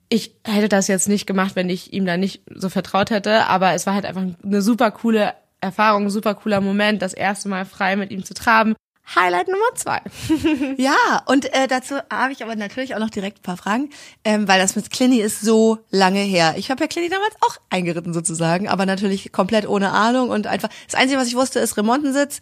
ich 0.09 0.35
hätte 0.45 0.69
das 0.69 0.89
jetzt 0.89 1.09
nicht 1.09 1.27
gemacht, 1.27 1.55
wenn 1.55 1.69
ich 1.69 1.93
ihm 1.93 2.07
da 2.07 2.17
nicht 2.17 2.43
so 2.55 2.69
vertraut 2.69 3.11
hätte, 3.11 3.47
aber 3.47 3.75
es 3.75 3.87
war 3.87 3.95
halt 3.95 4.07
einfach 4.07 4.25
eine 4.43 4.63
super 4.63 4.91
coole 4.91 5.35
Erfahrung, 5.61 6.09
super 6.09 6.35
cooler 6.35 6.61
Moment, 6.61 7.03
das 7.03 7.15
erste 7.15 7.49
Mal 7.49 7.65
frei 7.65 7.97
mit 7.97 8.11
ihm 8.11 8.25
zu 8.25 8.35
traben. 8.35 8.75
Highlight 9.15 9.49
Nummer 9.49 9.75
zwei. 9.75 10.01
ja, 10.77 11.23
und 11.27 11.53
äh, 11.55 11.67
dazu 11.67 11.97
habe 12.11 12.33
ich 12.33 12.43
aber 12.43 12.57
natürlich 12.57 12.95
auch 12.95 12.99
noch 12.99 13.11
direkt 13.11 13.39
ein 13.39 13.43
paar 13.43 13.57
Fragen, 13.57 13.91
ähm, 14.25 14.47
weil 14.49 14.61
das 14.61 14.77
mit 14.77 14.91
Clinny 14.91 15.21
ist 15.21 15.41
so 15.41 15.79
lange 15.91 16.21
her. 16.21 16.55
Ich 16.57 16.71
habe 16.71 16.83
ja 16.83 16.89
Clinny 16.89 17.09
damals 17.09 17.35
auch 17.41 17.57
eingeritten 17.71 18.13
sozusagen, 18.13 18.69
aber 18.69 18.87
natürlich 18.87 19.33
komplett 19.33 19.69
ohne 19.69 19.93
Ahnung 19.93 20.29
und 20.31 20.47
einfach, 20.47 20.69
das 20.87 21.01
Einzige, 21.01 21.21
was 21.21 21.29
ich 21.29 21.37
wusste, 21.37 21.59
ist 21.61 21.77
Remontensitz, 21.77 22.41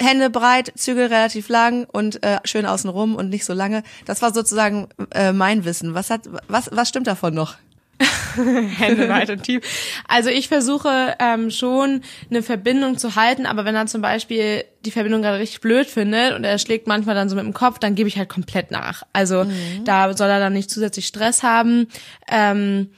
Hände 0.00 0.30
breit, 0.30 0.72
Zügel 0.76 1.06
relativ 1.06 1.48
lang 1.48 1.84
und 1.84 2.22
äh, 2.24 2.38
schön 2.44 2.66
außenrum 2.66 3.14
und 3.14 3.28
nicht 3.28 3.44
so 3.44 3.52
lange. 3.52 3.82
Das 4.04 4.22
war 4.22 4.34
sozusagen 4.34 4.88
äh, 5.12 5.32
mein 5.32 5.64
Wissen. 5.64 5.94
Was 5.94 6.10
hat, 6.10 6.22
was, 6.48 6.70
was 6.72 6.88
stimmt 6.88 7.06
davon 7.06 7.34
noch? 7.34 7.56
Hände 8.78 9.08
weit 9.08 9.30
und 9.30 9.42
tief. 9.42 9.62
Also 10.06 10.30
ich 10.30 10.48
versuche 10.48 11.16
ähm, 11.18 11.50
schon 11.50 12.02
eine 12.30 12.42
Verbindung 12.42 12.96
zu 12.96 13.16
halten, 13.16 13.46
aber 13.46 13.64
wenn 13.64 13.74
er 13.74 13.86
zum 13.86 14.02
Beispiel 14.02 14.64
die 14.84 14.90
Verbindung 14.90 15.22
gerade 15.22 15.38
richtig 15.38 15.60
blöd 15.60 15.86
findet 15.88 16.34
und 16.34 16.44
er 16.44 16.58
schlägt 16.58 16.86
manchmal 16.86 17.14
dann 17.14 17.28
so 17.28 17.36
mit 17.36 17.44
dem 17.44 17.54
Kopf, 17.54 17.78
dann 17.78 17.94
gebe 17.94 18.08
ich 18.08 18.16
halt 18.16 18.28
komplett 18.28 18.70
nach. 18.70 19.02
Also 19.12 19.44
mhm. 19.44 19.84
da 19.84 20.16
soll 20.16 20.28
er 20.28 20.38
dann 20.38 20.52
nicht 20.52 20.70
zusätzlich 20.70 21.06
Stress 21.06 21.42
haben. 21.42 21.88
Ähm, 22.30 22.90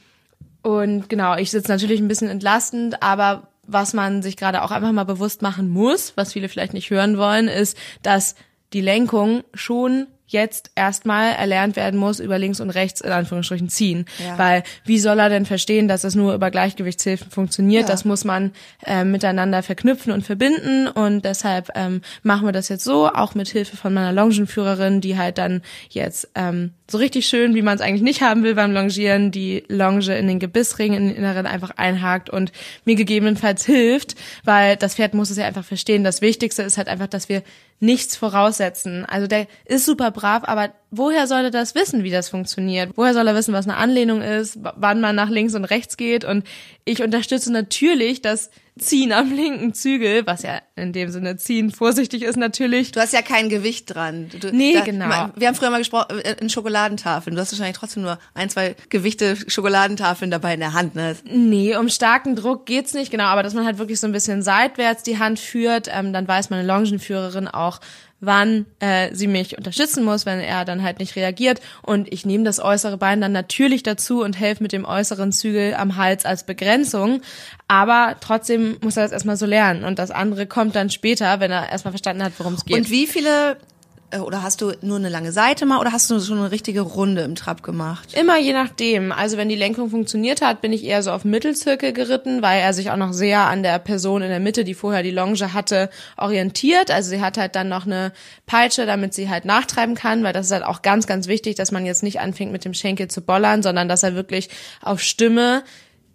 und 0.62 1.08
genau, 1.08 1.36
ich 1.36 1.50
sitze 1.50 1.70
natürlich 1.70 2.00
ein 2.00 2.08
bisschen 2.08 2.28
entlastend, 2.28 3.02
aber 3.02 3.48
was 3.66 3.94
man 3.94 4.22
sich 4.22 4.36
gerade 4.36 4.62
auch 4.62 4.70
einfach 4.70 4.92
mal 4.92 5.04
bewusst 5.04 5.42
machen 5.42 5.70
muss, 5.70 6.12
was 6.16 6.32
viele 6.32 6.48
vielleicht 6.48 6.74
nicht 6.74 6.90
hören 6.90 7.16
wollen, 7.16 7.48
ist, 7.48 7.78
dass 8.02 8.34
die 8.72 8.80
Lenkung 8.80 9.44
schon 9.54 10.06
jetzt 10.32 10.70
erstmal 10.74 11.32
erlernt 11.32 11.76
werden 11.76 11.98
muss, 11.98 12.20
über 12.20 12.38
links 12.38 12.60
und 12.60 12.70
rechts 12.70 13.00
in 13.00 13.12
Anführungsstrichen 13.12 13.68
ziehen. 13.68 14.06
Ja. 14.24 14.38
Weil 14.38 14.62
wie 14.84 14.98
soll 14.98 15.18
er 15.18 15.28
denn 15.28 15.46
verstehen, 15.46 15.88
dass 15.88 16.04
es 16.04 16.14
nur 16.14 16.34
über 16.34 16.50
Gleichgewichtshilfen 16.50 17.30
funktioniert? 17.30 17.82
Ja. 17.82 17.88
Das 17.88 18.04
muss 18.04 18.24
man 18.24 18.52
äh, 18.84 19.04
miteinander 19.04 19.62
verknüpfen 19.62 20.12
und 20.12 20.24
verbinden 20.24 20.88
und 20.88 21.24
deshalb 21.24 21.70
ähm, 21.74 22.00
machen 22.22 22.46
wir 22.46 22.52
das 22.52 22.68
jetzt 22.68 22.84
so, 22.84 23.08
auch 23.08 23.34
mit 23.34 23.48
Hilfe 23.48 23.76
von 23.76 23.92
meiner 23.92 24.12
Longenführerin, 24.12 25.00
die 25.00 25.18
halt 25.18 25.38
dann 25.38 25.62
jetzt 25.90 26.28
ähm, 26.34 26.72
so 26.90 26.98
richtig 26.98 27.26
schön, 27.26 27.54
wie 27.54 27.62
man 27.62 27.76
es 27.76 27.80
eigentlich 27.80 28.02
nicht 28.02 28.22
haben 28.22 28.42
will 28.42 28.54
beim 28.54 28.72
Longieren, 28.72 29.30
die 29.30 29.64
Longe 29.68 30.16
in 30.16 30.28
den 30.28 30.38
Gebissring, 30.38 30.94
in 30.94 31.08
den 31.08 31.16
Inneren 31.16 31.46
einfach 31.46 31.70
einhakt 31.76 32.30
und 32.30 32.52
mir 32.84 32.94
gegebenenfalls 32.94 33.64
hilft, 33.64 34.16
weil 34.44 34.76
das 34.76 34.94
Pferd 34.94 35.14
muss 35.14 35.30
es 35.30 35.36
ja 35.36 35.46
einfach 35.46 35.64
verstehen. 35.64 36.04
Das 36.04 36.20
Wichtigste 36.20 36.62
ist 36.62 36.78
halt 36.78 36.88
einfach, 36.88 37.06
dass 37.06 37.28
wir 37.28 37.42
nichts 37.80 38.14
voraussetzen. 38.14 39.06
Also 39.06 39.26
der 39.26 39.46
ist 39.64 39.86
super 39.86 40.10
brav, 40.10 40.42
aber 40.44 40.70
woher 40.90 41.26
soll 41.26 41.44
er 41.44 41.50
das 41.50 41.74
wissen, 41.74 42.04
wie 42.04 42.10
das 42.10 42.28
funktioniert? 42.28 42.90
Woher 42.94 43.14
soll 43.14 43.26
er 43.26 43.34
wissen, 43.34 43.54
was 43.54 43.66
eine 43.66 43.78
Anlehnung 43.78 44.20
ist, 44.20 44.58
wann 44.60 45.00
man 45.00 45.16
nach 45.16 45.30
links 45.30 45.54
und 45.54 45.64
rechts 45.64 45.96
geht? 45.96 46.24
Und 46.24 46.44
ich 46.84 47.02
unterstütze 47.02 47.50
natürlich 47.52 48.20
das 48.20 48.50
Ziehen 48.80 49.12
am 49.12 49.32
linken 49.32 49.74
Zügel, 49.74 50.26
was 50.26 50.42
ja 50.42 50.60
in 50.74 50.92
dem 50.92 51.10
Sinne 51.10 51.36
ziehen 51.36 51.70
vorsichtig 51.70 52.22
ist 52.22 52.36
natürlich. 52.36 52.92
Du 52.92 53.00
hast 53.00 53.12
ja 53.12 53.22
kein 53.22 53.48
Gewicht 53.48 53.94
dran. 53.94 54.30
Du, 54.40 54.50
nee, 54.52 54.74
da, 54.74 54.80
genau. 54.80 55.30
Wir 55.36 55.48
haben 55.48 55.54
früher 55.54 55.70
mal 55.70 55.78
gesprochen 55.78 56.18
äh, 56.20 56.36
in 56.40 56.48
Schokoladentafeln. 56.48 57.36
Du 57.36 57.40
hast 57.40 57.52
wahrscheinlich 57.52 57.76
trotzdem 57.76 58.02
nur 58.02 58.18
ein, 58.34 58.48
zwei 58.48 58.74
Gewichte 58.88 59.36
Schokoladentafeln 59.46 60.30
dabei 60.30 60.54
in 60.54 60.60
der 60.60 60.72
Hand, 60.72 60.94
ne? 60.94 61.16
Nee, 61.24 61.76
um 61.76 61.88
starken 61.88 62.36
Druck 62.36 62.66
geht's 62.66 62.94
nicht, 62.94 63.10
genau. 63.10 63.24
Aber 63.24 63.42
dass 63.42 63.54
man 63.54 63.66
halt 63.66 63.78
wirklich 63.78 64.00
so 64.00 64.06
ein 64.06 64.12
bisschen 64.12 64.42
seitwärts 64.42 65.02
die 65.02 65.18
Hand 65.18 65.38
führt, 65.38 65.88
ähm, 65.92 66.12
dann 66.12 66.26
weiß 66.26 66.50
meine 66.50 66.66
Longenführerin 66.66 67.48
auch, 67.48 67.80
wann 68.20 68.66
äh, 68.80 69.14
sie 69.14 69.26
mich 69.26 69.56
unterstützen 69.56 70.04
muss, 70.04 70.26
wenn 70.26 70.40
er 70.40 70.64
dann 70.64 70.82
halt 70.82 70.98
nicht 70.98 71.16
reagiert. 71.16 71.60
Und 71.82 72.12
ich 72.12 72.26
nehme 72.26 72.44
das 72.44 72.60
äußere 72.60 72.98
Bein 72.98 73.20
dann 73.20 73.32
natürlich 73.32 73.82
dazu 73.82 74.22
und 74.22 74.38
helfe 74.38 74.62
mit 74.62 74.72
dem 74.72 74.84
äußeren 74.84 75.32
Zügel 75.32 75.74
am 75.74 75.96
Hals 75.96 76.24
als 76.24 76.44
Begrenzung. 76.44 77.22
Aber 77.68 78.16
trotzdem 78.20 78.76
muss 78.82 78.96
er 78.96 79.04
das 79.04 79.12
erstmal 79.12 79.36
so 79.36 79.46
lernen. 79.46 79.84
Und 79.84 79.98
das 79.98 80.10
andere 80.10 80.46
kommt 80.46 80.76
dann 80.76 80.90
später, 80.90 81.40
wenn 81.40 81.50
er 81.50 81.70
erstmal 81.70 81.92
verstanden 81.92 82.22
hat, 82.22 82.32
worum 82.38 82.54
es 82.54 82.64
geht. 82.64 82.76
Und 82.76 82.90
wie 82.90 83.06
viele 83.06 83.56
oder 84.18 84.42
hast 84.42 84.60
du 84.60 84.72
nur 84.82 84.96
eine 84.96 85.08
lange 85.08 85.30
Seite 85.30 85.66
mal 85.66 85.78
oder 85.78 85.92
hast 85.92 86.10
du 86.10 86.20
schon 86.20 86.38
eine 86.38 86.50
richtige 86.50 86.80
Runde 86.80 87.22
im 87.22 87.36
Trab 87.36 87.62
gemacht? 87.62 88.14
Immer 88.14 88.38
je 88.38 88.52
nachdem. 88.52 89.12
Also 89.12 89.36
wenn 89.36 89.48
die 89.48 89.56
Lenkung 89.56 89.90
funktioniert 89.90 90.42
hat, 90.42 90.60
bin 90.60 90.72
ich 90.72 90.84
eher 90.84 91.02
so 91.02 91.12
auf 91.12 91.24
Mittelzirkel 91.24 91.92
geritten, 91.92 92.42
weil 92.42 92.60
er 92.60 92.72
sich 92.72 92.90
auch 92.90 92.96
noch 92.96 93.12
sehr 93.12 93.42
an 93.42 93.62
der 93.62 93.78
Person 93.78 94.22
in 94.22 94.28
der 94.28 94.40
Mitte, 94.40 94.64
die 94.64 94.74
vorher 94.74 95.02
die 95.02 95.10
Longe 95.10 95.30
hatte, 95.52 95.90
orientiert. 96.16 96.90
Also 96.90 97.10
sie 97.10 97.20
hat 97.20 97.38
halt 97.38 97.54
dann 97.54 97.68
noch 97.68 97.86
eine 97.86 98.12
Peitsche, 98.46 98.84
damit 98.84 99.14
sie 99.14 99.28
halt 99.28 99.44
nachtreiben 99.44 99.94
kann, 99.94 100.24
weil 100.24 100.32
das 100.32 100.46
ist 100.46 100.52
halt 100.52 100.64
auch 100.64 100.82
ganz, 100.82 101.06
ganz 101.06 101.28
wichtig, 101.28 101.54
dass 101.54 101.70
man 101.70 101.86
jetzt 101.86 102.02
nicht 102.02 102.20
anfängt 102.20 102.50
mit 102.50 102.64
dem 102.64 102.74
Schenkel 102.74 103.08
zu 103.08 103.20
bollern, 103.20 103.62
sondern 103.62 103.88
dass 103.88 104.02
er 104.02 104.14
wirklich 104.16 104.48
auf 104.82 105.00
Stimme 105.00 105.62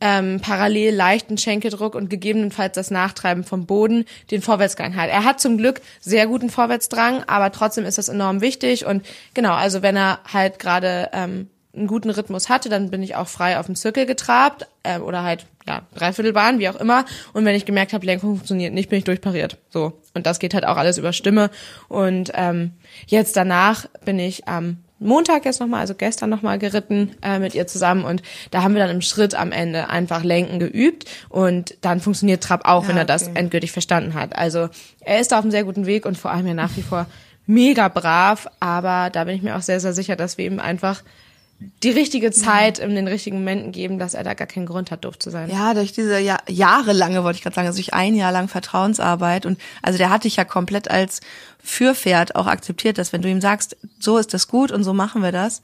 ähm, 0.02 0.40
parallel 0.42 0.94
leichten 0.94 1.38
Schenkeldruck 1.38 1.96
und 1.96 2.10
gegebenenfalls 2.10 2.74
das 2.74 2.92
Nachtreiben 2.92 3.44
vom 3.44 3.66
Boden 3.66 4.06
den 4.32 4.42
Vorwärtsgang 4.42 4.96
hat. 4.96 5.10
Er 5.10 5.24
hat 5.24 5.40
zum 5.40 5.58
Glück 5.58 5.82
sehr 6.00 6.28
guten 6.28 6.50
Vorwärtsdrang, 6.50 7.24
aber 7.28 7.52
trotzdem 7.52 7.86
ist 7.86 7.98
das 7.98 8.10
enorm 8.10 8.42
wichtig 8.42 8.86
und 8.86 9.06
genau, 9.34 9.54
also 9.54 9.82
wenn 9.82 9.96
er 9.96 10.20
halt 10.32 10.60
gerade 10.60 11.10
ähm, 11.14 11.50
einen 11.76 11.88
guten 11.88 12.10
Rhythmus 12.10 12.50
hatte, 12.50 12.70
dann 12.70 12.90
bin 12.90 13.04
ich 13.04 13.16
auch 13.16 13.28
frei 13.28 13.60
auf 13.60 13.66
dem 13.66 13.76
Zirkel 13.76 14.06
getrabt 14.06 14.68
äh, 14.84 15.00
oder 15.00 15.24
halt 15.24 15.46
ja 15.68 15.82
Dreiviertelbahn, 15.96 16.60
wie 16.60 16.70
auch 16.70 16.76
immer. 16.76 17.06
Und 17.34 17.46
wenn 17.46 17.56
ich 17.56 17.66
gemerkt 17.66 17.94
habe, 17.94 18.06
Lenkung 18.06 18.36
funktioniert 18.36 18.74
nicht, 18.74 18.90
bin 18.90 19.00
ich 19.00 19.06
durchpariert. 19.06 19.58
So 19.70 20.00
und 20.14 20.26
das 20.26 20.40
geht 20.40 20.54
halt 20.54 20.66
auch 20.66 20.78
alles 20.78 20.98
über 20.98 21.14
Stimme. 21.14 21.50
Und 21.88 22.32
ähm, 22.34 22.72
jetzt 23.08 23.36
danach 23.36 23.88
bin 24.06 24.20
ich 24.20 24.48
am 24.48 24.78
Montag 25.00 25.46
jetzt 25.46 25.60
nochmal, 25.60 25.82
also 25.82 25.94
gestern 25.94 26.30
nochmal 26.30 26.58
geritten 26.58 27.12
äh, 27.22 27.40
mit 27.40 27.54
ihr 27.54 27.68
zusammen 27.68 28.06
und 28.06 28.22
da 28.52 28.64
haben 28.64 28.76
wir 28.76 28.82
dann 28.82 28.96
im 28.96 29.02
Schritt 29.02 29.36
am 29.36 29.52
Ende 29.52 29.90
einfach 29.90 30.24
Lenken 30.24 30.60
geübt 30.60 31.06
und 31.30 31.76
dann 31.82 32.00
funktioniert 32.00 32.44
Trab 32.44 32.66
auch, 32.66 32.84
ja, 32.84 32.90
wenn 32.90 32.98
er 32.98 33.04
okay. 33.04 33.12
das 33.14 33.28
endgültig 33.28 33.72
verstanden 33.72 34.14
hat. 34.14 34.36
Also 34.38 34.70
er 35.02 35.20
ist 35.20 35.32
da 35.32 35.38
auf 35.40 35.44
einem 35.44 35.52
sehr 35.52 35.66
guten 35.66 35.86
Weg 35.86 36.06
und 36.06 36.18
vor 36.18 36.32
allem 36.32 36.48
ja 36.48 36.54
nach 36.54 36.76
wie 36.78 36.82
vor 36.82 37.08
mega 37.46 37.90
brav, 37.90 38.48
aber 38.60 39.10
da 39.10 39.26
bin 39.26 39.36
ich 39.36 39.42
mir 39.42 39.56
auch 39.56 39.62
sehr, 39.62 39.80
sehr 39.80 39.94
sicher, 39.94 40.16
dass 40.16 40.38
wir 40.38 40.46
ihm 40.46 40.60
einfach 40.60 41.04
die 41.84 41.92
richtige 41.92 42.32
Zeit 42.32 42.80
in 42.80 42.96
den 42.96 43.08
richtigen 43.08 43.38
Momenten 43.38 43.72
geben, 43.72 43.98
dass 43.98 44.14
er 44.14 44.24
da 44.24 44.34
gar 44.34 44.48
keinen 44.48 44.66
Grund 44.66 44.92
hat, 44.92 45.06
doof 45.06 45.18
zu 45.18 45.30
sein. 45.30 45.50
Ja, 45.50 45.74
durch 45.74 45.94
diese 45.94 46.20
Jahr, 46.20 46.42
jahrelange, 46.50 47.24
wollte 47.24 47.38
ich 47.38 47.44
gerade 47.44 47.56
sagen, 47.56 47.68
also 47.68 47.78
durch 47.78 47.94
ein 47.94 48.14
Jahr 48.16 48.32
lang 48.32 48.50
Vertrauensarbeit 48.50 49.46
und 49.46 49.60
also 49.82 49.98
der 49.98 50.10
hat 50.10 50.26
dich 50.26 50.36
ja 50.36 50.44
komplett 50.44 50.92
als 50.92 51.22
Fürpferd 51.64 52.36
auch 52.36 52.48
akzeptiert, 52.48 52.98
dass 52.98 53.14
wenn 53.14 53.22
du 53.22 53.30
ihm 53.30 53.42
sagst, 53.42 53.78
so 54.00 54.18
ist 54.18 54.34
das 54.34 54.48
gut 54.48 54.72
und 54.72 54.84
so 54.84 54.94
machen 54.94 55.22
wir 55.22 55.32
das, 55.32 55.62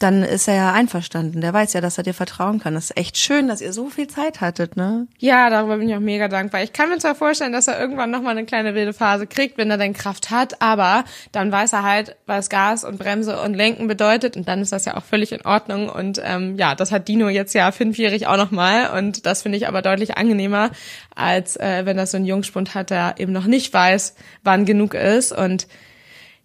dann 0.00 0.22
ist 0.22 0.48
er 0.48 0.54
ja 0.54 0.72
einverstanden. 0.72 1.42
Der 1.42 1.52
weiß 1.52 1.74
ja, 1.74 1.82
dass 1.82 1.98
er 1.98 2.04
dir 2.04 2.14
vertrauen 2.14 2.58
kann. 2.58 2.74
Das 2.74 2.84
ist 2.84 2.96
echt 2.96 3.18
schön, 3.18 3.48
dass 3.48 3.60
ihr 3.60 3.74
so 3.74 3.90
viel 3.90 4.08
Zeit 4.08 4.40
hattet, 4.40 4.74
ne? 4.74 5.06
Ja, 5.18 5.50
darüber 5.50 5.76
bin 5.76 5.90
ich 5.90 5.94
auch 5.94 6.00
mega 6.00 6.26
dankbar. 6.26 6.62
Ich 6.62 6.72
kann 6.72 6.88
mir 6.88 6.98
zwar 6.98 7.14
vorstellen, 7.14 7.52
dass 7.52 7.68
er 7.68 7.78
irgendwann 7.78 8.10
nochmal 8.10 8.36
eine 8.36 8.46
kleine 8.46 8.74
wilde 8.74 8.94
Phase 8.94 9.26
kriegt, 9.26 9.58
wenn 9.58 9.70
er 9.70 9.76
denn 9.76 9.92
Kraft 9.92 10.30
hat, 10.30 10.62
aber 10.62 11.04
dann 11.32 11.52
weiß 11.52 11.74
er 11.74 11.82
halt, 11.82 12.16
was 12.24 12.48
Gas 12.48 12.82
und 12.82 12.98
Bremse 12.98 13.38
und 13.42 13.52
Lenken 13.52 13.88
bedeutet 13.88 14.38
und 14.38 14.48
dann 14.48 14.62
ist 14.62 14.72
das 14.72 14.86
ja 14.86 14.96
auch 14.96 15.04
völlig 15.04 15.32
in 15.32 15.44
Ordnung. 15.44 15.90
Und 15.90 16.18
ähm, 16.24 16.56
ja, 16.56 16.74
das 16.74 16.92
hat 16.92 17.06
Dino 17.06 17.28
jetzt 17.28 17.52
ja 17.52 17.70
fünfjährig 17.70 18.26
auch 18.26 18.38
nochmal 18.38 18.96
und 18.96 19.26
das 19.26 19.42
finde 19.42 19.58
ich 19.58 19.68
aber 19.68 19.82
deutlich 19.82 20.16
angenehmer, 20.16 20.70
als 21.14 21.56
äh, 21.56 21.84
wenn 21.84 21.98
das 21.98 22.12
so 22.12 22.16
ein 22.16 22.24
Jungspund 22.24 22.74
hat, 22.74 22.88
der 22.88 23.16
eben 23.18 23.32
noch 23.32 23.46
nicht 23.46 23.72
weiß, 23.74 24.14
wann 24.44 24.64
genug 24.64 24.94
ist 24.94 25.32
und 25.32 25.66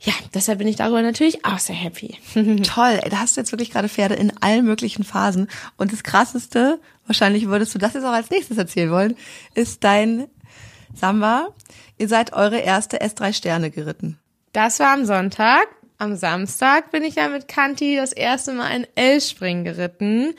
ja, 0.05 0.13
deshalb 0.35 0.59
bin 0.59 0.67
ich 0.67 0.75
darüber 0.75 1.01
natürlich 1.01 1.45
auch 1.45 1.57
sehr 1.57 1.75
happy. 1.75 2.15
Toll, 2.63 3.00
ey, 3.01 3.09
da 3.09 3.19
hast 3.19 3.35
du 3.35 3.41
jetzt 3.41 3.51
wirklich 3.51 3.71
gerade 3.71 3.89
Pferde 3.89 4.13
in 4.13 4.31
allen 4.39 4.63
möglichen 4.63 5.03
Phasen. 5.03 5.50
Und 5.77 5.91
das 5.91 6.03
Krasseste, 6.03 6.79
wahrscheinlich 7.07 7.47
würdest 7.47 7.74
du 7.74 7.79
das 7.79 7.95
jetzt 7.95 8.03
auch 8.03 8.12
als 8.12 8.29
nächstes 8.29 8.57
erzählen 8.57 8.91
wollen, 8.91 9.17
ist 9.55 9.83
dein 9.83 10.27
Samba. 10.93 11.50
Ihr 11.97 12.07
seid 12.07 12.33
eure 12.33 12.59
erste 12.59 13.01
S3 13.01 13.33
Sterne 13.33 13.71
geritten. 13.71 14.19
Das 14.53 14.79
war 14.79 14.93
am 14.93 15.05
Sonntag. 15.05 15.67
Am 15.97 16.15
Samstag 16.15 16.91
bin 16.91 17.03
ich 17.03 17.15
ja 17.15 17.27
mit 17.27 17.47
Kanti 17.47 17.95
das 17.95 18.12
erste 18.12 18.53
Mal 18.53 18.65
ein 18.65 18.85
L-Spring 18.95 19.63
geritten. 19.63 20.35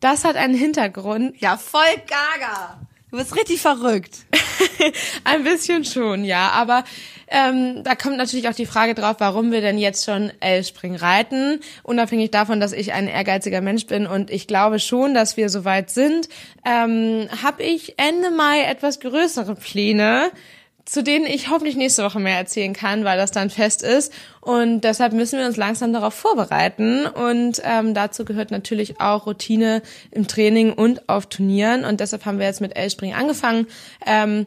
Das 0.00 0.24
hat 0.24 0.36
einen 0.36 0.54
Hintergrund. 0.54 1.40
Ja, 1.40 1.56
voll 1.56 1.82
gaga. 2.06 2.80
Du 3.10 3.16
bist 3.16 3.34
richtig 3.34 3.60
verrückt. 3.60 4.18
ein 5.24 5.42
bisschen 5.42 5.84
schon, 5.84 6.24
ja. 6.24 6.50
Aber 6.50 6.84
ähm, 7.30 7.82
da 7.84 7.94
kommt 7.94 8.16
natürlich 8.16 8.48
auch 8.48 8.54
die 8.54 8.66
Frage 8.66 8.94
drauf, 8.94 9.16
warum 9.18 9.52
wir 9.52 9.60
denn 9.60 9.78
jetzt 9.78 10.04
schon 10.04 10.32
L-Spring 10.40 10.96
reiten. 10.96 11.60
Unabhängig 11.82 12.30
davon, 12.30 12.60
dass 12.60 12.72
ich 12.72 12.92
ein 12.92 13.08
ehrgeiziger 13.08 13.60
Mensch 13.60 13.86
bin 13.86 14.06
und 14.06 14.30
ich 14.30 14.46
glaube 14.46 14.80
schon, 14.80 15.14
dass 15.14 15.36
wir 15.36 15.48
soweit 15.48 15.90
sind, 15.90 16.28
ähm, 16.64 17.28
habe 17.42 17.62
ich 17.62 17.94
Ende 17.98 18.30
Mai 18.30 18.62
etwas 18.62 19.00
größere 19.00 19.54
Pläne 19.54 20.30
zu 20.90 21.04
denen 21.04 21.24
ich 21.24 21.50
hoffentlich 21.50 21.76
nächste 21.76 22.02
Woche 22.02 22.18
mehr 22.18 22.36
erzählen 22.36 22.72
kann, 22.72 23.04
weil 23.04 23.16
das 23.16 23.30
dann 23.30 23.48
fest 23.48 23.82
ist. 23.82 24.12
Und 24.40 24.80
deshalb 24.80 25.12
müssen 25.12 25.38
wir 25.38 25.46
uns 25.46 25.56
langsam 25.56 25.92
darauf 25.92 26.14
vorbereiten. 26.14 27.06
Und 27.06 27.62
ähm, 27.64 27.94
dazu 27.94 28.24
gehört 28.24 28.50
natürlich 28.50 29.00
auch 29.00 29.26
Routine 29.26 29.82
im 30.10 30.26
Training 30.26 30.72
und 30.72 31.08
auf 31.08 31.26
Turnieren. 31.26 31.84
Und 31.84 32.00
deshalb 32.00 32.26
haben 32.26 32.40
wir 32.40 32.46
jetzt 32.46 32.60
mit 32.60 32.76
L-Spring 32.76 33.14
angefangen. 33.14 33.68
Ähm, 34.04 34.46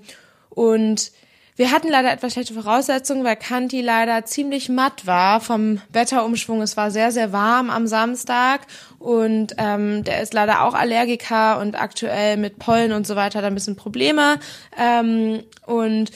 und 0.50 1.14
wir 1.56 1.72
hatten 1.72 1.90
leider 1.90 2.12
etwas 2.12 2.34
schlechte 2.34 2.54
Voraussetzungen, 2.54 3.24
weil 3.24 3.36
Kanti 3.36 3.82
leider 3.82 4.26
ziemlich 4.26 4.70
matt 4.70 5.06
war 5.06 5.40
vom 5.40 5.82
Wetterumschwung. 5.90 6.62
Es 6.62 6.78
war 6.78 6.90
sehr, 6.90 7.12
sehr 7.12 7.32
warm 7.32 7.70
am 7.70 7.86
Samstag 7.86 8.62
und 8.98 9.56
ähm, 9.58 10.04
der 10.04 10.22
ist 10.22 10.34
leider 10.34 10.64
auch 10.64 10.74
Allergiker 10.74 11.60
und 11.60 11.80
aktuell 11.80 12.38
mit 12.38 12.58
Pollen 12.58 12.92
und 12.92 13.06
so 13.06 13.16
weiter 13.16 13.42
er 13.42 13.48
ein 13.48 13.54
bisschen 13.54 13.76
Probleme. 13.76 14.40
Ähm, 14.78 15.44
und 15.66 16.12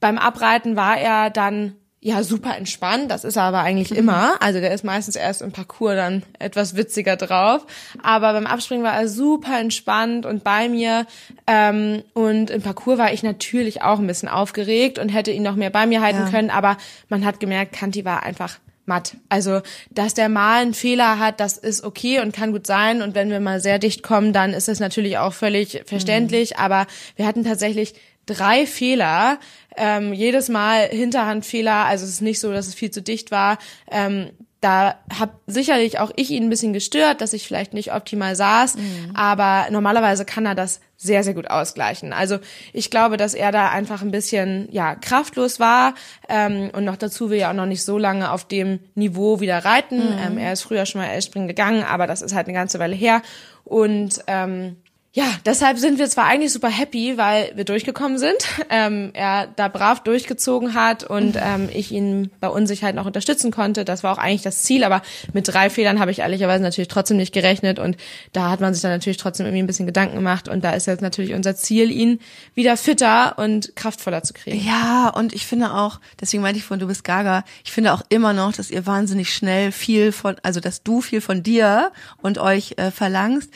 beim 0.00 0.18
Abreiten 0.18 0.76
war 0.76 0.98
er 0.98 1.30
dann 1.30 1.76
ja 2.04 2.22
super 2.22 2.54
entspannt. 2.54 3.10
Das 3.10 3.24
ist 3.24 3.36
er 3.36 3.44
aber 3.44 3.60
eigentlich 3.60 3.90
mhm. 3.90 3.96
immer. 3.96 4.36
Also 4.40 4.60
der 4.60 4.72
ist 4.74 4.84
meistens 4.84 5.16
erst 5.16 5.40
im 5.40 5.52
Parcours 5.52 5.96
dann 5.96 6.22
etwas 6.38 6.76
witziger 6.76 7.16
drauf. 7.16 7.66
Aber 8.02 8.34
beim 8.34 8.46
Abspringen 8.46 8.84
war 8.84 8.94
er 8.94 9.08
super 9.08 9.58
entspannt 9.58 10.26
und 10.26 10.44
bei 10.44 10.68
mir. 10.68 11.06
Ähm, 11.46 12.02
und 12.12 12.50
im 12.50 12.60
Parcours 12.60 12.98
war 12.98 13.12
ich 13.12 13.22
natürlich 13.22 13.80
auch 13.80 13.98
ein 13.98 14.06
bisschen 14.06 14.28
aufgeregt 14.28 14.98
und 14.98 15.08
hätte 15.08 15.30
ihn 15.30 15.42
noch 15.42 15.56
mehr 15.56 15.70
bei 15.70 15.86
mir 15.86 16.02
halten 16.02 16.24
ja. 16.24 16.30
können. 16.30 16.50
Aber 16.50 16.76
man 17.08 17.24
hat 17.24 17.40
gemerkt, 17.40 17.72
Kanti 17.72 18.04
war 18.04 18.22
einfach 18.22 18.58
matt. 18.84 19.16
Also, 19.30 19.62
dass 19.90 20.12
der 20.12 20.28
mal 20.28 20.60
einen 20.60 20.74
Fehler 20.74 21.18
hat, 21.18 21.40
das 21.40 21.56
ist 21.56 21.84
okay 21.84 22.20
und 22.20 22.34
kann 22.34 22.52
gut 22.52 22.66
sein. 22.66 23.00
Und 23.00 23.14
wenn 23.14 23.30
wir 23.30 23.40
mal 23.40 23.60
sehr 23.60 23.78
dicht 23.78 24.02
kommen, 24.02 24.34
dann 24.34 24.52
ist 24.52 24.68
es 24.68 24.78
natürlich 24.78 25.16
auch 25.16 25.32
völlig 25.32 25.84
verständlich. 25.86 26.50
Mhm. 26.50 26.60
Aber 26.60 26.86
wir 27.16 27.26
hatten 27.26 27.44
tatsächlich 27.44 27.94
drei 28.26 28.66
Fehler, 28.66 29.38
ähm, 29.76 30.12
jedes 30.12 30.48
Mal 30.48 30.88
Hinterhandfehler, 30.88 31.84
also 31.86 32.04
es 32.04 32.10
ist 32.10 32.20
nicht 32.20 32.40
so, 32.40 32.52
dass 32.52 32.66
es 32.66 32.74
viel 32.74 32.90
zu 32.90 33.02
dicht 33.02 33.30
war. 33.30 33.58
Ähm, 33.90 34.30
da 34.64 34.94
hab 35.18 35.40
sicherlich 35.46 35.98
auch 35.98 36.10
ich 36.16 36.30
ihn 36.30 36.44
ein 36.44 36.48
bisschen 36.48 36.72
gestört, 36.72 37.20
dass 37.20 37.34
ich 37.34 37.46
vielleicht 37.46 37.74
nicht 37.74 37.92
optimal 37.92 38.34
saß, 38.34 38.76
mhm. 38.76 39.10
aber 39.12 39.66
normalerweise 39.70 40.24
kann 40.24 40.46
er 40.46 40.54
das 40.54 40.80
sehr, 40.96 41.22
sehr 41.22 41.34
gut 41.34 41.50
ausgleichen. 41.50 42.14
Also 42.14 42.38
ich 42.72 42.90
glaube, 42.90 43.18
dass 43.18 43.34
er 43.34 43.52
da 43.52 43.68
einfach 43.68 44.00
ein 44.00 44.10
bisschen 44.10 44.68
ja 44.70 44.94
kraftlos 44.94 45.60
war 45.60 45.92
ähm, 46.30 46.70
und 46.72 46.84
noch 46.84 46.96
dazu 46.96 47.28
will 47.28 47.40
ja 47.40 47.50
auch 47.50 47.54
noch 47.54 47.66
nicht 47.66 47.84
so 47.84 47.98
lange 47.98 48.32
auf 48.32 48.48
dem 48.48 48.78
Niveau 48.94 49.40
wieder 49.40 49.66
reiten. 49.66 49.98
Mhm. 49.98 50.18
Ähm, 50.26 50.38
er 50.38 50.54
ist 50.54 50.62
früher 50.62 50.86
schon 50.86 51.02
mal 51.02 51.08
L-Springen 51.08 51.48
gegangen, 51.48 51.84
aber 51.84 52.06
das 52.06 52.22
ist 52.22 52.34
halt 52.34 52.46
eine 52.46 52.56
ganze 52.56 52.78
Weile 52.78 52.94
her 52.94 53.20
und 53.64 54.20
ähm, 54.28 54.76
ja, 55.16 55.26
deshalb 55.46 55.78
sind 55.78 56.00
wir 56.00 56.10
zwar 56.10 56.24
eigentlich 56.24 56.52
super 56.52 56.68
happy, 56.68 57.16
weil 57.16 57.52
wir 57.54 57.64
durchgekommen 57.64 58.18
sind, 58.18 58.34
ähm, 58.68 59.10
er 59.14 59.46
da 59.46 59.68
brav 59.68 60.02
durchgezogen 60.02 60.74
hat 60.74 61.04
und 61.04 61.36
ähm, 61.40 61.68
ich 61.72 61.92
ihn 61.92 62.32
bei 62.40 62.48
Unsicherheit 62.48 62.96
noch 62.96 63.06
unterstützen 63.06 63.52
konnte. 63.52 63.84
Das 63.84 64.02
war 64.02 64.12
auch 64.12 64.18
eigentlich 64.18 64.42
das 64.42 64.62
Ziel, 64.62 64.82
aber 64.82 65.02
mit 65.32 65.46
drei 65.46 65.70
Fehlern 65.70 66.00
habe 66.00 66.10
ich 66.10 66.18
ehrlicherweise 66.18 66.64
natürlich 66.64 66.88
trotzdem 66.88 67.16
nicht 67.16 67.32
gerechnet 67.32 67.78
und 67.78 67.96
da 68.32 68.50
hat 68.50 68.60
man 68.60 68.74
sich 68.74 68.82
dann 68.82 68.90
natürlich 68.90 69.16
trotzdem 69.16 69.46
irgendwie 69.46 69.62
ein 69.62 69.68
bisschen 69.68 69.86
Gedanken 69.86 70.16
gemacht 70.16 70.48
und 70.48 70.64
da 70.64 70.72
ist 70.72 70.88
jetzt 70.88 71.00
natürlich 71.00 71.32
unser 71.32 71.54
Ziel, 71.54 71.92
ihn 71.92 72.18
wieder 72.56 72.76
fitter 72.76 73.38
und 73.38 73.76
kraftvoller 73.76 74.24
zu 74.24 74.34
kriegen. 74.34 74.66
Ja, 74.66 75.10
und 75.10 75.32
ich 75.32 75.46
finde 75.46 75.74
auch, 75.74 76.00
deswegen 76.20 76.42
meinte 76.42 76.58
ich 76.58 76.64
von 76.64 76.80
du 76.80 76.88
bist 76.88 77.04
Gaga, 77.04 77.44
ich 77.64 77.70
finde 77.70 77.92
auch 77.92 78.02
immer 78.08 78.32
noch, 78.32 78.52
dass 78.52 78.68
ihr 78.68 78.84
wahnsinnig 78.84 79.32
schnell 79.32 79.70
viel 79.70 80.10
von, 80.10 80.34
also 80.42 80.58
dass 80.58 80.82
du 80.82 81.00
viel 81.00 81.20
von 81.20 81.44
dir 81.44 81.92
und 82.20 82.38
euch 82.38 82.74
äh, 82.78 82.90
verlangst 82.90 83.52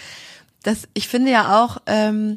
das, 0.63 0.89
ich 0.95 1.09
finde 1.09 1.31
ja 1.31 1.63
auch, 1.63 1.79
ähm, 1.87 2.37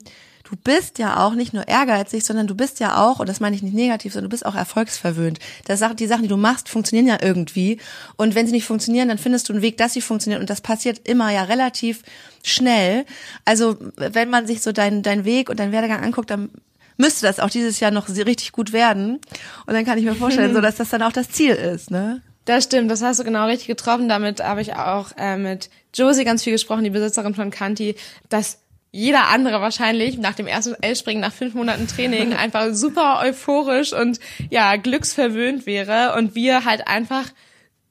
du 0.51 0.57
bist 0.57 0.99
ja 0.99 1.25
auch 1.25 1.33
nicht 1.33 1.53
nur 1.53 1.67
ehrgeizig, 1.67 2.25
sondern 2.25 2.45
du 2.45 2.55
bist 2.55 2.81
ja 2.81 2.97
auch, 2.97 3.19
und 3.19 3.29
das 3.29 3.39
meine 3.39 3.55
ich 3.55 3.63
nicht 3.63 3.73
negativ, 3.73 4.11
sondern 4.11 4.29
du 4.29 4.33
bist 4.33 4.45
auch 4.45 4.55
erfolgsverwöhnt. 4.55 5.39
Das, 5.65 5.81
die 5.95 6.07
Sachen, 6.07 6.23
die 6.23 6.27
du 6.27 6.37
machst, 6.37 6.67
funktionieren 6.67 7.07
ja 7.07 7.19
irgendwie. 7.21 7.79
Und 8.17 8.35
wenn 8.35 8.45
sie 8.45 8.51
nicht 8.51 8.65
funktionieren, 8.65 9.07
dann 9.07 9.17
findest 9.17 9.47
du 9.47 9.53
einen 9.53 9.61
Weg, 9.61 9.77
dass 9.77 9.93
sie 9.93 10.01
funktionieren. 10.01 10.41
Und 10.41 10.49
das 10.49 10.59
passiert 10.59 11.07
immer 11.07 11.31
ja 11.31 11.43
relativ 11.43 12.03
schnell. 12.43 13.05
Also 13.45 13.77
wenn 13.95 14.29
man 14.29 14.45
sich 14.45 14.61
so 14.61 14.73
deinen 14.73 15.03
dein 15.03 15.23
Weg 15.23 15.49
und 15.49 15.59
deinen 15.59 15.71
Werdegang 15.71 16.03
anguckt, 16.03 16.29
dann 16.29 16.49
müsste 16.97 17.25
das 17.25 17.39
auch 17.39 17.49
dieses 17.49 17.79
Jahr 17.79 17.91
noch 17.91 18.09
richtig 18.09 18.51
gut 18.51 18.73
werden. 18.73 19.19
Und 19.65 19.73
dann 19.73 19.85
kann 19.85 19.97
ich 19.97 20.03
mir 20.03 20.15
vorstellen, 20.15 20.53
so 20.55 20.59
dass 20.59 20.75
das 20.75 20.89
dann 20.89 21.01
auch 21.01 21.13
das 21.13 21.29
Ziel 21.29 21.53
ist, 21.53 21.91
ne? 21.91 22.21
Das 22.45 22.63
stimmt, 22.63 22.89
das 22.89 23.03
hast 23.03 23.19
du 23.19 23.23
genau 23.23 23.45
richtig 23.45 23.67
getroffen. 23.67 24.09
Damit 24.09 24.43
habe 24.43 24.61
ich 24.61 24.73
auch 24.73 25.11
äh, 25.15 25.37
mit 25.37 25.69
Josie 25.93 26.23
ganz 26.23 26.43
viel 26.43 26.53
gesprochen, 26.53 26.83
die 26.83 26.89
Besitzerin 26.89 27.35
von 27.35 27.51
Kanti, 27.51 27.95
dass 28.29 28.59
jeder 28.91 29.29
andere 29.29 29.61
wahrscheinlich 29.61 30.17
nach 30.17 30.35
dem 30.35 30.47
ersten 30.47 30.75
L-Springen 30.81 31.21
nach 31.21 31.33
fünf 31.33 31.53
Monaten 31.53 31.87
Training 31.87 32.33
einfach 32.37 32.73
super 32.73 33.21
euphorisch 33.23 33.93
und 33.93 34.19
ja, 34.49 34.75
glücksverwöhnt 34.75 35.65
wäre 35.65 36.15
und 36.17 36.35
wir 36.35 36.65
halt 36.65 36.87
einfach 36.87 37.25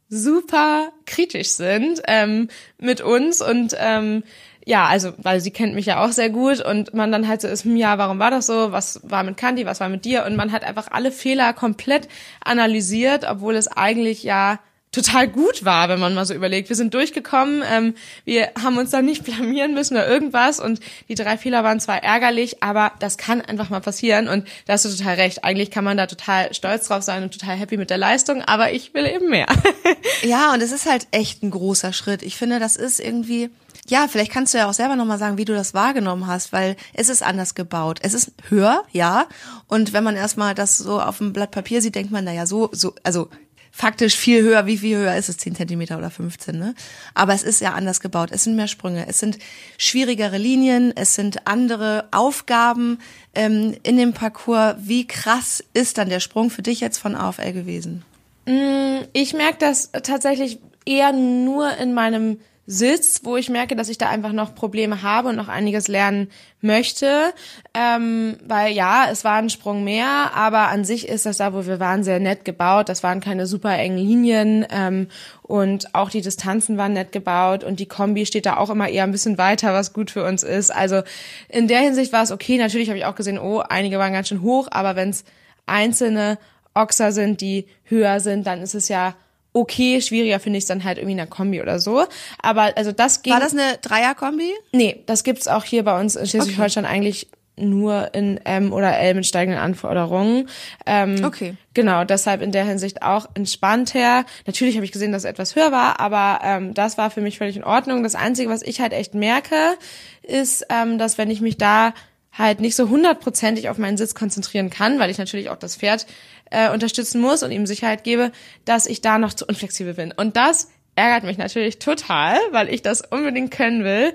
super 0.08 0.92
kritisch 1.06 1.50
sind 1.50 2.02
ähm, 2.06 2.48
mit 2.78 3.00
uns 3.00 3.40
und 3.40 3.74
ähm, 3.78 4.24
ja, 4.66 4.86
also, 4.86 5.12
weil 5.16 5.40
sie 5.40 5.50
kennt 5.50 5.74
mich 5.74 5.86
ja 5.86 6.04
auch 6.04 6.12
sehr 6.12 6.28
gut 6.28 6.60
und 6.60 6.92
man 6.92 7.10
dann 7.10 7.26
halt 7.26 7.40
so 7.40 7.48
ist, 7.48 7.64
hm, 7.64 7.76
ja, 7.76 7.96
warum 7.96 8.18
war 8.18 8.30
das 8.30 8.46
so? 8.46 8.72
Was 8.72 9.00
war 9.02 9.22
mit 9.22 9.36
Candy? 9.36 9.64
Was 9.64 9.80
war 9.80 9.88
mit 9.88 10.04
dir? 10.04 10.26
Und 10.26 10.36
man 10.36 10.52
hat 10.52 10.64
einfach 10.64 10.88
alle 10.90 11.12
Fehler 11.12 11.54
komplett 11.54 12.08
analysiert, 12.44 13.24
obwohl 13.28 13.56
es 13.56 13.68
eigentlich 13.68 14.22
ja 14.22 14.58
total 14.92 15.28
gut 15.28 15.64
war, 15.64 15.88
wenn 15.88 16.00
man 16.00 16.14
mal 16.14 16.26
so 16.26 16.34
überlegt. 16.34 16.68
Wir 16.68 16.74
sind 16.74 16.94
durchgekommen, 16.94 17.62
ähm, 17.70 17.94
wir 18.24 18.50
haben 18.60 18.76
uns 18.76 18.90
da 18.90 19.02
nicht 19.02 19.24
blamieren 19.24 19.74
müssen 19.74 19.94
oder 19.94 20.08
irgendwas 20.08 20.58
und 20.58 20.80
die 21.08 21.14
drei 21.14 21.38
Fehler 21.38 21.62
waren 21.62 21.78
zwar 21.78 22.02
ärgerlich, 22.02 22.62
aber 22.62 22.92
das 22.98 23.16
kann 23.16 23.40
einfach 23.40 23.70
mal 23.70 23.80
passieren 23.80 24.28
und 24.28 24.48
da 24.66 24.72
hast 24.72 24.84
du 24.84 24.88
total 24.88 25.14
recht. 25.14 25.44
Eigentlich 25.44 25.70
kann 25.70 25.84
man 25.84 25.96
da 25.96 26.06
total 26.06 26.52
stolz 26.54 26.88
drauf 26.88 27.02
sein 27.02 27.22
und 27.22 27.32
total 27.32 27.56
happy 27.56 27.76
mit 27.76 27.90
der 27.90 27.98
Leistung, 27.98 28.42
aber 28.42 28.72
ich 28.72 28.92
will 28.92 29.06
eben 29.06 29.30
mehr. 29.30 29.46
ja, 30.22 30.52
und 30.52 30.60
es 30.60 30.72
ist 30.72 30.86
halt 30.86 31.06
echt 31.12 31.42
ein 31.42 31.50
großer 31.50 31.92
Schritt. 31.92 32.22
Ich 32.22 32.36
finde, 32.36 32.58
das 32.58 32.74
ist 32.74 32.98
irgendwie, 32.98 33.50
ja, 33.88 34.08
vielleicht 34.08 34.32
kannst 34.32 34.54
du 34.54 34.58
ja 34.58 34.68
auch 34.68 34.74
selber 34.74 34.96
nochmal 34.96 35.18
sagen, 35.18 35.38
wie 35.38 35.44
du 35.44 35.54
das 35.54 35.72
wahrgenommen 35.72 36.26
hast, 36.26 36.52
weil 36.52 36.76
es 36.94 37.08
ist 37.08 37.22
anders 37.22 37.54
gebaut. 37.54 38.00
Es 38.02 38.14
ist 38.14 38.32
höher, 38.48 38.82
ja. 38.90 39.26
Und 39.68 39.92
wenn 39.92 40.02
man 40.02 40.16
erstmal 40.16 40.54
das 40.54 40.78
so 40.78 41.00
auf 41.00 41.18
dem 41.18 41.32
Blatt 41.32 41.52
Papier 41.52 41.80
sieht, 41.80 41.94
denkt 41.94 42.10
man, 42.10 42.24
naja, 42.24 42.46
so, 42.46 42.70
so, 42.72 42.94
also 43.04 43.28
faktisch 43.70 44.16
viel 44.16 44.42
höher. 44.42 44.66
Wie 44.66 44.78
viel 44.78 44.96
höher 44.96 45.16
ist 45.16 45.28
es? 45.28 45.38
10 45.38 45.54
Zentimeter 45.54 45.98
oder 45.98 46.10
15, 46.10 46.58
ne? 46.58 46.74
Aber 47.14 47.34
es 47.34 47.42
ist 47.42 47.60
ja 47.60 47.72
anders 47.74 48.00
gebaut. 48.00 48.30
Es 48.32 48.44
sind 48.44 48.56
mehr 48.56 48.68
Sprünge. 48.68 49.06
Es 49.08 49.18
sind 49.18 49.38
schwierigere 49.78 50.38
Linien. 50.38 50.92
Es 50.94 51.14
sind 51.14 51.46
andere 51.46 52.08
Aufgaben 52.10 52.98
ähm, 53.34 53.76
in 53.82 53.96
dem 53.96 54.12
Parcours. 54.12 54.76
Wie 54.78 55.06
krass 55.06 55.64
ist 55.72 55.98
dann 55.98 56.08
der 56.08 56.20
Sprung 56.20 56.50
für 56.50 56.62
dich 56.62 56.80
jetzt 56.80 56.98
von 56.98 57.14
AFL 57.14 57.52
gewesen? 57.52 58.04
Mm, 58.46 59.04
ich 59.12 59.32
merke 59.32 59.58
das 59.58 59.90
tatsächlich 59.92 60.58
eher 60.84 61.12
nur 61.12 61.76
in 61.76 61.94
meinem 61.94 62.38
Sitz, 62.66 63.22
wo 63.24 63.36
ich 63.36 63.48
merke, 63.48 63.74
dass 63.74 63.88
ich 63.88 63.98
da 63.98 64.08
einfach 64.08 64.32
noch 64.32 64.54
Probleme 64.54 65.02
habe 65.02 65.30
und 65.30 65.36
noch 65.36 65.48
einiges 65.48 65.88
lernen 65.88 66.30
möchte. 66.60 67.32
Ähm, 67.74 68.36
weil 68.46 68.72
ja, 68.72 69.08
es 69.10 69.24
war 69.24 69.36
ein 69.36 69.50
Sprung 69.50 69.82
mehr, 69.82 70.32
aber 70.34 70.68
an 70.68 70.84
sich 70.84 71.08
ist 71.08 71.26
das 71.26 71.38
da, 71.38 71.52
wo 71.52 71.66
wir 71.66 71.80
waren, 71.80 72.04
sehr 72.04 72.20
nett 72.20 72.44
gebaut. 72.44 72.88
Das 72.88 73.02
waren 73.02 73.20
keine 73.20 73.46
super 73.46 73.76
engen 73.76 73.98
Linien 73.98 74.66
ähm, 74.70 75.08
und 75.42 75.94
auch 75.94 76.10
die 76.10 76.20
Distanzen 76.20 76.76
waren 76.76 76.92
nett 76.92 77.12
gebaut 77.12 77.64
und 77.64 77.80
die 77.80 77.86
Kombi 77.86 78.24
steht 78.24 78.46
da 78.46 78.56
auch 78.56 78.70
immer 78.70 78.88
eher 78.88 79.04
ein 79.04 79.12
bisschen 79.12 79.38
weiter, 79.38 79.72
was 79.72 79.92
gut 79.92 80.10
für 80.10 80.24
uns 80.24 80.42
ist. 80.42 80.70
Also 80.70 81.02
in 81.48 81.66
der 81.66 81.80
Hinsicht 81.80 82.12
war 82.12 82.22
es 82.22 82.30
okay. 82.30 82.56
Natürlich 82.56 82.88
habe 82.88 82.98
ich 82.98 83.04
auch 83.04 83.16
gesehen, 83.16 83.38
oh, 83.38 83.60
einige 83.68 83.98
waren 83.98 84.12
ganz 84.12 84.28
schön 84.28 84.42
hoch, 84.42 84.68
aber 84.70 84.94
wenn 84.94 85.10
es 85.10 85.24
einzelne 85.66 86.38
Ochser 86.74 87.12
sind, 87.12 87.40
die 87.40 87.66
höher 87.84 88.20
sind, 88.20 88.46
dann 88.46 88.62
ist 88.62 88.74
es 88.74 88.88
ja 88.88 89.14
okay, 89.52 90.00
schwieriger 90.00 90.40
finde 90.40 90.58
ich 90.58 90.64
es 90.64 90.68
dann 90.68 90.84
halt 90.84 90.98
irgendwie 90.98 91.12
in 91.12 91.20
einer 91.20 91.30
Kombi 91.30 91.60
oder 91.60 91.78
so. 91.78 92.04
Aber 92.40 92.72
also 92.76 92.92
das 92.92 93.22
ging. 93.22 93.32
War 93.32 93.40
das 93.40 93.52
eine 93.52 93.78
Dreier-Kombi? 93.82 94.52
Nee, 94.72 95.02
das 95.06 95.24
gibt's 95.24 95.48
auch 95.48 95.64
hier 95.64 95.84
bei 95.84 95.98
uns 95.98 96.16
in 96.16 96.26
Schleswig-Holstein 96.26 96.84
okay. 96.84 96.94
eigentlich 96.94 97.28
nur 97.56 98.14
in 98.14 98.38
M 98.38 98.72
oder 98.72 98.96
L 98.96 99.14
mit 99.14 99.26
steigenden 99.26 99.60
Anforderungen. 99.60 100.48
Ähm, 100.86 101.24
okay. 101.24 101.54
Genau, 101.74 102.04
deshalb 102.04 102.42
in 102.42 102.52
der 102.52 102.64
Hinsicht 102.64 103.02
auch 103.02 103.28
entspannt 103.34 103.94
her. 103.94 104.24
Natürlich 104.46 104.76
habe 104.76 104.84
ich 104.84 104.92
gesehen, 104.92 105.12
dass 105.12 105.24
es 105.24 105.30
etwas 105.30 105.56
höher 105.56 105.70
war, 105.70 106.00
aber 106.00 106.40
ähm, 106.42 106.74
das 106.74 106.98
war 106.98 107.10
für 107.10 107.20
mich 107.20 107.38
völlig 107.38 107.56
in 107.56 107.64
Ordnung. 107.64 108.02
Das 108.02 108.14
Einzige, 108.14 108.48
was 108.48 108.62
ich 108.62 108.80
halt 108.80 108.92
echt 108.92 109.14
merke, 109.14 109.76
ist, 110.22 110.66
ähm, 110.70 110.98
dass 110.98 111.18
wenn 111.18 111.30
ich 111.30 111.40
mich 111.40 111.58
da 111.58 111.92
halt 112.32 112.60
nicht 112.60 112.76
so 112.76 112.88
hundertprozentig 112.88 113.68
auf 113.68 113.78
meinen 113.78 113.96
Sitz 113.96 114.14
konzentrieren 114.14 114.70
kann, 114.70 114.98
weil 114.98 115.10
ich 115.10 115.18
natürlich 115.18 115.50
auch 115.50 115.56
das 115.56 115.76
Pferd 115.76 116.06
äh, 116.50 116.70
unterstützen 116.72 117.20
muss 117.20 117.42
und 117.42 117.50
ihm 117.50 117.66
Sicherheit 117.66 118.04
gebe, 118.04 118.32
dass 118.64 118.86
ich 118.86 119.00
da 119.00 119.18
noch 119.18 119.32
zu 119.32 119.46
unflexibel 119.46 119.94
bin. 119.94 120.12
Und 120.12 120.36
das 120.36 120.68
ärgert 120.96 121.24
mich 121.24 121.38
natürlich 121.38 121.78
total, 121.78 122.36
weil 122.50 122.68
ich 122.68 122.82
das 122.82 123.00
unbedingt 123.00 123.50
können 123.50 123.84
will. 123.84 124.12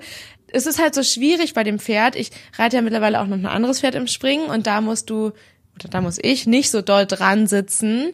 Es 0.52 0.66
ist 0.66 0.78
halt 0.78 0.94
so 0.94 1.02
schwierig 1.02 1.54
bei 1.54 1.64
dem 1.64 1.78
Pferd. 1.78 2.14
Ich 2.14 2.30
reite 2.56 2.76
ja 2.76 2.82
mittlerweile 2.82 3.20
auch 3.20 3.26
noch 3.26 3.36
ein 3.36 3.46
anderes 3.46 3.80
Pferd 3.80 3.94
im 3.94 4.06
Springen 4.06 4.48
und 4.48 4.66
da 4.66 4.80
musst 4.80 5.10
du, 5.10 5.32
oder 5.74 5.88
da 5.90 6.00
muss 6.00 6.18
ich 6.22 6.46
nicht 6.46 6.70
so 6.70 6.82
doll 6.82 7.06
dran 7.06 7.46
sitzen 7.46 8.12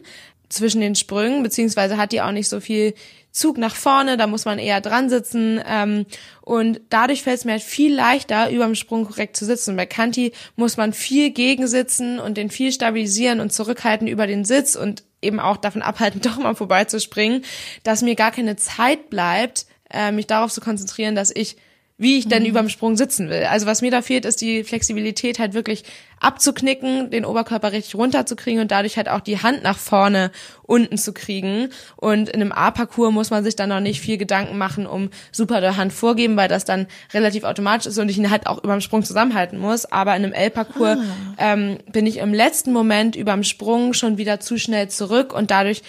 zwischen 0.49 0.81
den 0.81 0.95
Sprüngen, 0.95 1.43
beziehungsweise 1.43 1.97
hat 1.97 2.11
die 2.11 2.21
auch 2.21 2.31
nicht 2.31 2.49
so 2.49 2.59
viel 2.59 2.93
Zug 3.33 3.57
nach 3.57 3.75
vorne, 3.75 4.15
da 4.15 4.27
muss 4.27 4.45
man 4.45 4.59
eher 4.59 4.79
dran 4.79 5.09
sitzen 5.09 5.59
ähm, 5.67 6.05
und 6.41 6.79
dadurch 6.89 7.23
fällt 7.23 7.39
es 7.39 7.45
mir 7.45 7.53
halt 7.53 7.63
viel 7.63 7.93
leichter, 7.93 8.51
über 8.51 8.65
dem 8.65 8.75
Sprung 8.75 9.05
korrekt 9.05 9.35
zu 9.35 9.43
sitzen. 9.43 9.75
Bei 9.75 9.87
Kanti 9.87 10.33
muss 10.55 10.77
man 10.77 10.93
viel 10.93 11.31
gegensitzen 11.31 12.19
und 12.19 12.37
den 12.37 12.51
viel 12.51 12.71
stabilisieren 12.71 13.39
und 13.39 13.51
zurückhalten 13.51 14.07
über 14.07 14.27
den 14.27 14.45
Sitz 14.45 14.75
und 14.75 15.03
eben 15.23 15.39
auch 15.39 15.57
davon 15.57 15.81
abhalten, 15.81 16.21
doch 16.23 16.37
mal 16.37 16.53
vorbeizuspringen, 16.53 17.43
dass 17.81 18.03
mir 18.03 18.13
gar 18.13 18.29
keine 18.29 18.55
Zeit 18.55 19.09
bleibt, 19.09 19.65
äh, 19.89 20.11
mich 20.11 20.27
darauf 20.27 20.51
zu 20.51 20.61
konzentrieren, 20.61 21.15
dass 21.15 21.31
ich 21.35 21.57
wie 21.97 22.17
ich 22.17 22.27
denn 22.27 22.43
mhm. 22.43 22.49
überm 22.49 22.69
Sprung 22.69 22.97
sitzen 22.97 23.29
will. 23.29 23.43
Also 23.43 23.65
was 23.65 23.81
mir 23.81 23.91
da 23.91 24.01
fehlt, 24.01 24.25
ist 24.25 24.41
die 24.41 24.63
Flexibilität 24.63 25.39
halt 25.39 25.53
wirklich 25.53 25.83
abzuknicken, 26.19 27.11
den 27.11 27.25
Oberkörper 27.25 27.71
richtig 27.71 27.95
runterzukriegen 27.95 28.61
und 28.61 28.71
dadurch 28.71 28.97
halt 28.97 29.09
auch 29.09 29.19
die 29.19 29.41
Hand 29.41 29.61
nach 29.61 29.77
vorne 29.77 30.31
unten 30.63 30.97
zu 30.97 31.13
kriegen. 31.13 31.69
Und 31.97 32.29
in 32.29 32.41
einem 32.41 32.51
A-Parcours 32.51 33.13
muss 33.13 33.29
man 33.29 33.43
sich 33.43 33.55
dann 33.55 33.69
noch 33.69 33.79
nicht 33.79 34.01
viel 34.01 34.17
Gedanken 34.17 34.57
machen, 34.57 34.87
um 34.87 35.09
super 35.31 35.61
der 35.61 35.77
Hand 35.77 35.93
vorgeben, 35.93 36.35
weil 36.35 36.47
das 36.47 36.65
dann 36.65 36.87
relativ 37.13 37.43
automatisch 37.43 37.87
ist 37.87 37.97
und 37.99 38.09
ich 38.09 38.17
ihn 38.17 38.31
halt 38.31 38.47
auch 38.47 38.63
überm 38.63 38.81
Sprung 38.81 39.03
zusammenhalten 39.03 39.59
muss. 39.59 39.85
Aber 39.85 40.15
in 40.15 40.23
einem 40.23 40.33
L-Parcours 40.33 40.97
ah. 40.97 41.53
ähm, 41.53 41.77
bin 41.91 42.07
ich 42.07 42.17
im 42.17 42.33
letzten 42.33 42.73
Moment 42.73 43.15
überm 43.15 43.43
Sprung 43.43 43.93
schon 43.93 44.17
wieder 44.17 44.39
zu 44.39 44.57
schnell 44.57 44.89
zurück 44.89 45.33
und 45.33 45.51
dadurch 45.51 45.83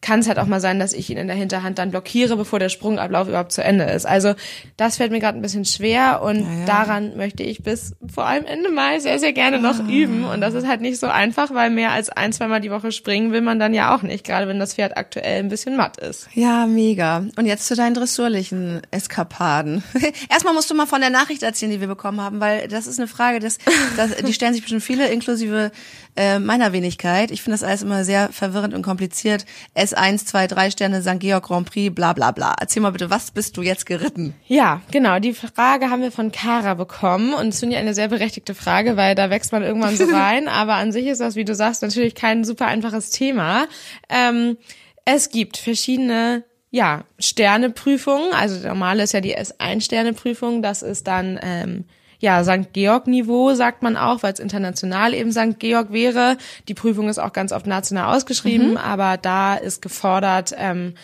kann 0.00 0.20
es 0.20 0.28
halt 0.28 0.38
auch 0.38 0.46
mal 0.46 0.60
sein, 0.60 0.78
dass 0.78 0.92
ich 0.92 1.10
ihn 1.10 1.18
in 1.18 1.26
der 1.26 1.36
Hinterhand 1.36 1.78
dann 1.78 1.90
blockiere, 1.90 2.36
bevor 2.36 2.58
der 2.58 2.70
Sprungablauf 2.70 3.28
überhaupt 3.28 3.52
zu 3.52 3.62
Ende 3.62 3.84
ist. 3.84 4.06
Also 4.06 4.34
das 4.76 4.96
fällt 4.96 5.12
mir 5.12 5.20
gerade 5.20 5.38
ein 5.38 5.42
bisschen 5.42 5.64
schwer 5.64 6.22
und 6.22 6.40
ja, 6.40 6.60
ja. 6.60 6.66
daran 6.66 7.16
möchte 7.16 7.42
ich 7.42 7.62
bis 7.62 7.94
vor 8.12 8.24
allem 8.24 8.46
Ende 8.46 8.70
Mai 8.70 8.98
sehr, 8.98 9.18
sehr 9.18 9.32
gerne 9.32 9.60
noch 9.60 9.78
ah. 9.78 9.88
üben. 9.88 10.24
Und 10.24 10.40
das 10.40 10.54
ist 10.54 10.66
halt 10.66 10.80
nicht 10.80 10.98
so 10.98 11.06
einfach, 11.06 11.52
weil 11.52 11.70
mehr 11.70 11.92
als 11.92 12.08
ein, 12.08 12.32
zweimal 12.32 12.60
die 12.60 12.70
Woche 12.70 12.92
springen 12.92 13.32
will 13.32 13.42
man 13.42 13.58
dann 13.58 13.74
ja 13.74 13.94
auch 13.94 14.02
nicht, 14.02 14.24
gerade 14.24 14.48
wenn 14.48 14.58
das 14.58 14.74
Pferd 14.74 14.96
aktuell 14.96 15.40
ein 15.40 15.48
bisschen 15.48 15.76
matt 15.76 15.98
ist. 15.98 16.28
Ja, 16.32 16.66
mega. 16.66 17.24
Und 17.36 17.46
jetzt 17.46 17.66
zu 17.66 17.76
deinen 17.76 17.94
dressurlichen 17.94 18.80
Eskapaden. 18.90 19.82
Erstmal 20.30 20.54
musst 20.54 20.70
du 20.70 20.74
mal 20.74 20.86
von 20.86 21.00
der 21.00 21.10
Nachricht 21.10 21.42
erzählen, 21.42 21.72
die 21.72 21.80
wir 21.80 21.88
bekommen 21.88 22.20
haben, 22.20 22.40
weil 22.40 22.68
das 22.68 22.86
ist 22.86 22.98
eine 22.98 23.08
Frage, 23.08 23.38
das, 23.38 23.58
das, 23.96 24.16
die 24.16 24.32
stellen 24.32 24.54
sich 24.54 24.62
bestimmt 24.62 24.82
viele, 24.82 25.08
inklusive 25.08 25.70
äh, 26.16 26.38
meiner 26.38 26.72
Wenigkeit. 26.72 27.30
Ich 27.30 27.42
finde 27.42 27.58
das 27.58 27.62
alles 27.62 27.82
immer 27.82 28.04
sehr 28.04 28.30
verwirrend 28.30 28.74
und 28.74 28.82
kompliziert. 28.82 29.44
S1, 29.94 30.26
2, 30.26 30.46
3 30.46 30.70
Sterne, 30.70 31.02
St. 31.02 31.20
Georg 31.20 31.44
Grand 31.44 31.70
Prix, 31.70 31.94
bla 31.94 32.12
bla 32.12 32.30
bla. 32.30 32.54
Erzähl 32.60 32.82
mal 32.82 32.90
bitte, 32.90 33.10
was 33.10 33.30
bist 33.30 33.56
du 33.56 33.62
jetzt 33.62 33.86
geritten? 33.86 34.34
Ja, 34.46 34.82
genau. 34.90 35.18
Die 35.18 35.34
Frage 35.34 35.90
haben 35.90 36.02
wir 36.02 36.12
von 36.12 36.32
Kara 36.32 36.74
bekommen 36.74 37.34
und 37.34 37.48
es 37.48 37.60
finde 37.60 37.76
ich 37.76 37.80
eine 37.80 37.94
sehr 37.94 38.08
berechtigte 38.08 38.54
Frage, 38.54 38.96
weil 38.96 39.14
da 39.14 39.30
wächst 39.30 39.52
man 39.52 39.62
irgendwann 39.62 39.96
so 39.96 40.04
rein. 40.12 40.48
Aber 40.48 40.74
an 40.74 40.92
sich 40.92 41.06
ist 41.06 41.20
das, 41.20 41.36
wie 41.36 41.44
du 41.44 41.54
sagst, 41.54 41.82
natürlich 41.82 42.14
kein 42.14 42.44
super 42.44 42.66
einfaches 42.66 43.10
Thema. 43.10 43.66
Ähm, 44.08 44.56
es 45.04 45.30
gibt 45.30 45.56
verschiedene 45.56 46.44
ja, 46.70 47.04
Sterneprüfungen. 47.18 48.32
Also 48.32 48.66
normale 48.66 49.02
ist 49.02 49.12
ja 49.12 49.20
die 49.20 49.36
S1-Sterneprüfung. 49.36 50.62
Das 50.62 50.82
ist 50.82 51.06
dann 51.06 51.38
ähm, 51.42 51.84
ja, 52.20 52.44
St. 52.44 52.72
Georg-Niveau 52.72 53.54
sagt 53.54 53.82
man 53.82 53.96
auch, 53.96 54.22
weil 54.22 54.34
es 54.34 54.40
international 54.40 55.14
eben 55.14 55.32
St. 55.32 55.58
Georg 55.58 55.90
wäre. 55.90 56.36
Die 56.68 56.74
Prüfung 56.74 57.08
ist 57.08 57.18
auch 57.18 57.32
ganz 57.32 57.50
oft 57.50 57.66
national 57.66 58.14
ausgeschrieben, 58.14 58.72
mhm. 58.72 58.76
aber 58.76 59.16
da 59.16 59.54
ist 59.54 59.80
gefordert 59.80 60.54
ähm, 60.56 60.94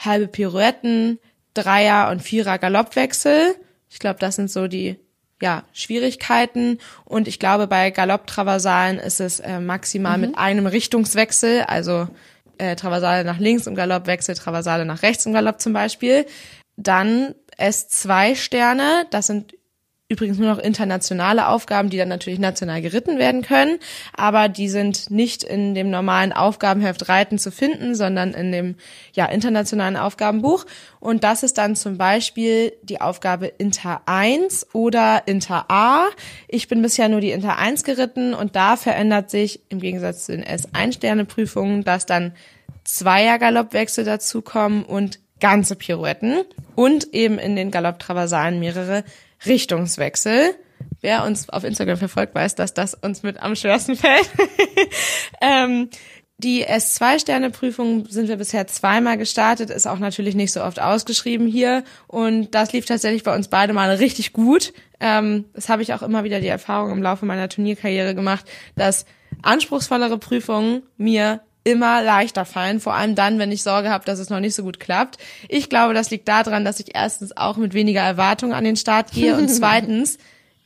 halbe 0.00 0.28
Pirouetten, 0.28 1.18
Dreier- 1.54 2.10
und 2.10 2.22
Vierer 2.22 2.58
Galoppwechsel. 2.58 3.54
Ich 3.90 3.98
glaube, 3.98 4.18
das 4.18 4.36
sind 4.36 4.50
so 4.50 4.66
die 4.66 4.96
ja, 5.42 5.64
Schwierigkeiten. 5.74 6.78
Und 7.04 7.28
ich 7.28 7.38
glaube, 7.38 7.66
bei 7.66 7.90
Galopptraversalen 7.90 8.98
ist 8.98 9.20
es 9.20 9.40
äh, 9.40 9.60
maximal 9.60 10.16
mhm. 10.16 10.20
mit 10.22 10.38
einem 10.38 10.66
Richtungswechsel, 10.66 11.62
also 11.62 12.08
äh, 12.56 12.76
Traversale 12.76 13.24
nach 13.24 13.38
links 13.38 13.66
im 13.66 13.74
Galoppwechsel, 13.74 14.36
Traversale 14.36 14.86
nach 14.86 15.02
rechts 15.02 15.26
im 15.26 15.34
Galopp 15.34 15.60
zum 15.60 15.74
Beispiel. 15.74 16.24
Dann 16.76 17.34
S2 17.58 18.36
Sterne, 18.36 19.06
das 19.10 19.26
sind 19.26 19.52
übrigens 20.12 20.38
nur 20.38 20.48
noch 20.48 20.58
internationale 20.58 21.48
Aufgaben, 21.48 21.90
die 21.90 21.96
dann 21.96 22.08
natürlich 22.08 22.38
national 22.38 22.82
geritten 22.82 23.18
werden 23.18 23.42
können, 23.42 23.78
aber 24.16 24.48
die 24.48 24.68
sind 24.68 25.10
nicht 25.10 25.42
in 25.42 25.74
dem 25.74 25.90
normalen 25.90 26.32
Aufgabenheft 26.32 27.08
Reiten 27.08 27.38
zu 27.38 27.50
finden, 27.50 27.94
sondern 27.94 28.32
in 28.34 28.52
dem 28.52 28.76
ja 29.14 29.26
internationalen 29.26 29.96
Aufgabenbuch. 29.96 30.66
Und 31.00 31.24
das 31.24 31.42
ist 31.42 31.58
dann 31.58 31.74
zum 31.74 31.98
Beispiel 31.98 32.72
die 32.82 33.00
Aufgabe 33.00 33.46
Inter 33.46 34.02
1 34.06 34.68
oder 34.72 35.22
Inter 35.26 35.64
A. 35.68 36.06
Ich 36.46 36.68
bin 36.68 36.82
bisher 36.82 37.08
nur 37.08 37.20
die 37.20 37.32
Inter 37.32 37.58
1 37.58 37.82
geritten 37.84 38.34
und 38.34 38.54
da 38.54 38.76
verändert 38.76 39.30
sich 39.30 39.60
im 39.68 39.80
Gegensatz 39.80 40.26
zu 40.26 40.32
den 40.32 40.44
S1-Sterne-Prüfungen, 40.44 41.84
dass 41.84 42.06
dann 42.06 42.34
Zweier 42.84 43.38
Galoppwechsel 43.38 44.04
dazukommen 44.04 44.84
und 44.84 45.20
ganze 45.42 45.74
Pirouetten 45.74 46.44
und 46.76 47.12
eben 47.12 47.38
in 47.38 47.56
den 47.56 47.72
Galopptraversalen 47.72 48.60
mehrere 48.60 49.02
Richtungswechsel, 49.44 50.54
wer 51.00 51.24
uns 51.24 51.48
auf 51.48 51.64
Instagram 51.64 51.98
verfolgt, 51.98 52.34
weiß, 52.34 52.54
dass 52.54 52.74
das 52.74 52.94
uns 52.94 53.24
mit 53.24 53.42
am 53.42 53.56
schwersten 53.56 53.96
fällt. 53.96 54.30
ähm, 55.40 55.90
die 56.38 56.64
S2-Sterne-Prüfung 56.64 58.06
sind 58.08 58.28
wir 58.28 58.36
bisher 58.36 58.68
zweimal 58.68 59.18
gestartet, 59.18 59.70
ist 59.70 59.86
auch 59.86 59.98
natürlich 59.98 60.36
nicht 60.36 60.52
so 60.52 60.62
oft 60.62 60.80
ausgeschrieben 60.80 61.48
hier. 61.48 61.82
Und 62.06 62.54
das 62.54 62.72
lief 62.72 62.86
tatsächlich 62.86 63.24
bei 63.24 63.34
uns 63.34 63.48
beide 63.48 63.72
mal 63.72 63.90
richtig 63.96 64.32
gut. 64.32 64.72
Ähm, 65.00 65.46
das 65.54 65.68
habe 65.68 65.82
ich 65.82 65.92
auch 65.92 66.02
immer 66.02 66.22
wieder 66.22 66.40
die 66.40 66.48
Erfahrung 66.48 66.92
im 66.92 67.02
Laufe 67.02 67.26
meiner 67.26 67.48
Turnierkarriere 67.48 68.14
gemacht, 68.14 68.44
dass 68.76 69.06
anspruchsvollere 69.42 70.18
Prüfungen 70.18 70.82
mir 70.96 71.42
immer 71.64 72.02
leichter 72.02 72.44
fallen, 72.44 72.80
vor 72.80 72.94
allem 72.94 73.14
dann, 73.14 73.38
wenn 73.38 73.52
ich 73.52 73.62
Sorge 73.62 73.90
habe, 73.90 74.04
dass 74.04 74.18
es 74.18 74.30
noch 74.30 74.40
nicht 74.40 74.54
so 74.54 74.62
gut 74.62 74.80
klappt. 74.80 75.18
Ich 75.48 75.68
glaube, 75.68 75.94
das 75.94 76.10
liegt 76.10 76.28
daran, 76.28 76.64
dass 76.64 76.80
ich 76.80 76.94
erstens 76.94 77.36
auch 77.36 77.56
mit 77.56 77.74
weniger 77.74 78.00
Erwartungen 78.00 78.52
an 78.52 78.64
den 78.64 78.76
Start 78.76 79.12
gehe 79.12 79.36
und 79.36 79.48
zweitens 79.48 80.18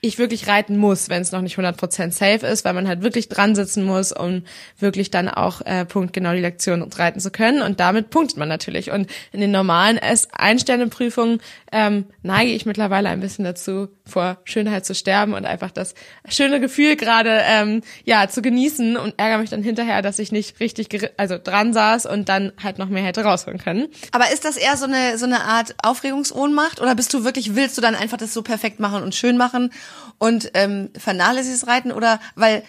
ich 0.07 0.19
wirklich 0.19 0.49
reiten 0.49 0.77
muss, 0.77 1.09
wenn 1.09 1.23
es 1.23 1.33
noch 1.33 1.43
nicht 1.43 1.59
100% 1.59 2.13
safe 2.13 2.47
ist, 2.47 2.65
weil 2.65 2.75
man 2.75 2.89
halt 2.89 3.03
wirklich 3.03 3.29
dran 3.29 3.55
sitzen 3.55 3.85
muss, 3.85 4.13
um 4.13 4.43
wirklich 4.79 5.11
dann 5.11 5.29
auch 5.29 5.61
äh, 5.63 5.85
punktgenau 5.85 6.33
die 6.33 6.41
Lektion 6.41 6.83
reiten 6.83 7.21
zu 7.21 7.31
können. 7.31 7.63
Und 7.63 7.81
damit 7.81 8.11
punktet 8.11 8.39
man 8.39 8.49
natürlich. 8.49 8.91
Und 8.91 9.11
in 9.33 9.41
den 9.41 9.51
normalen 9.51 9.99
S-Einsterne-Prüfungen 9.99 11.41
ähm, 11.73 12.07
neige 12.23 12.53
ich 12.53 12.67
mittlerweile 12.67 13.09
ein 13.09 13.21
bisschen 13.21 13.45
dazu, 13.45 13.89
vor 14.07 14.39
Schönheit 14.45 14.87
zu 14.87 14.95
sterben 14.95 15.35
und 15.35 15.45
einfach 15.45 15.71
das 15.71 15.95
schöne 16.29 16.61
Gefühl 16.61 16.97
gerade 16.97 17.41
ähm, 17.45 17.83
ja 18.05 18.29
zu 18.29 18.41
genießen 18.41 18.97
und 18.97 19.15
ärgere 19.17 19.39
mich 19.39 19.51
dann 19.51 19.63
hinterher, 19.63 20.01
dass 20.01 20.19
ich 20.19 20.33
nicht 20.33 20.61
richtig 20.61 21.11
also 21.17 21.39
dran 21.43 21.73
saß 21.73 22.07
und 22.07 22.29
dann 22.29 22.53
halt 22.63 22.79
noch 22.79 22.89
mehr 22.89 23.03
hätte 23.03 23.25
rausholen 23.25 23.59
können. 23.59 23.89
Aber 24.13 24.33
ist 24.33 24.45
das 24.45 24.57
eher 24.57 24.77
so 24.77 24.87
eine 24.87 25.19
so 25.19 25.27
eine 25.27 25.43
Art 25.43 25.75
Aufregungsohnmacht 25.83 26.81
oder 26.81 26.95
bist 26.95 27.13
du 27.15 27.25
wirklich 27.25 27.57
willst 27.57 27.77
du 27.77 27.83
dann 27.83 27.95
einfach 27.95 28.17
das 28.17 28.33
so 28.33 28.43
perfekt 28.43 28.81
machen 28.81 29.03
und 29.03 29.15
schön 29.15 29.37
machen 29.37 29.71
und 30.19 30.51
ähm, 30.55 30.91
vernachlässigst 30.97 31.67
Reiten 31.67 31.93
oder 31.93 32.21
weil 32.35 32.63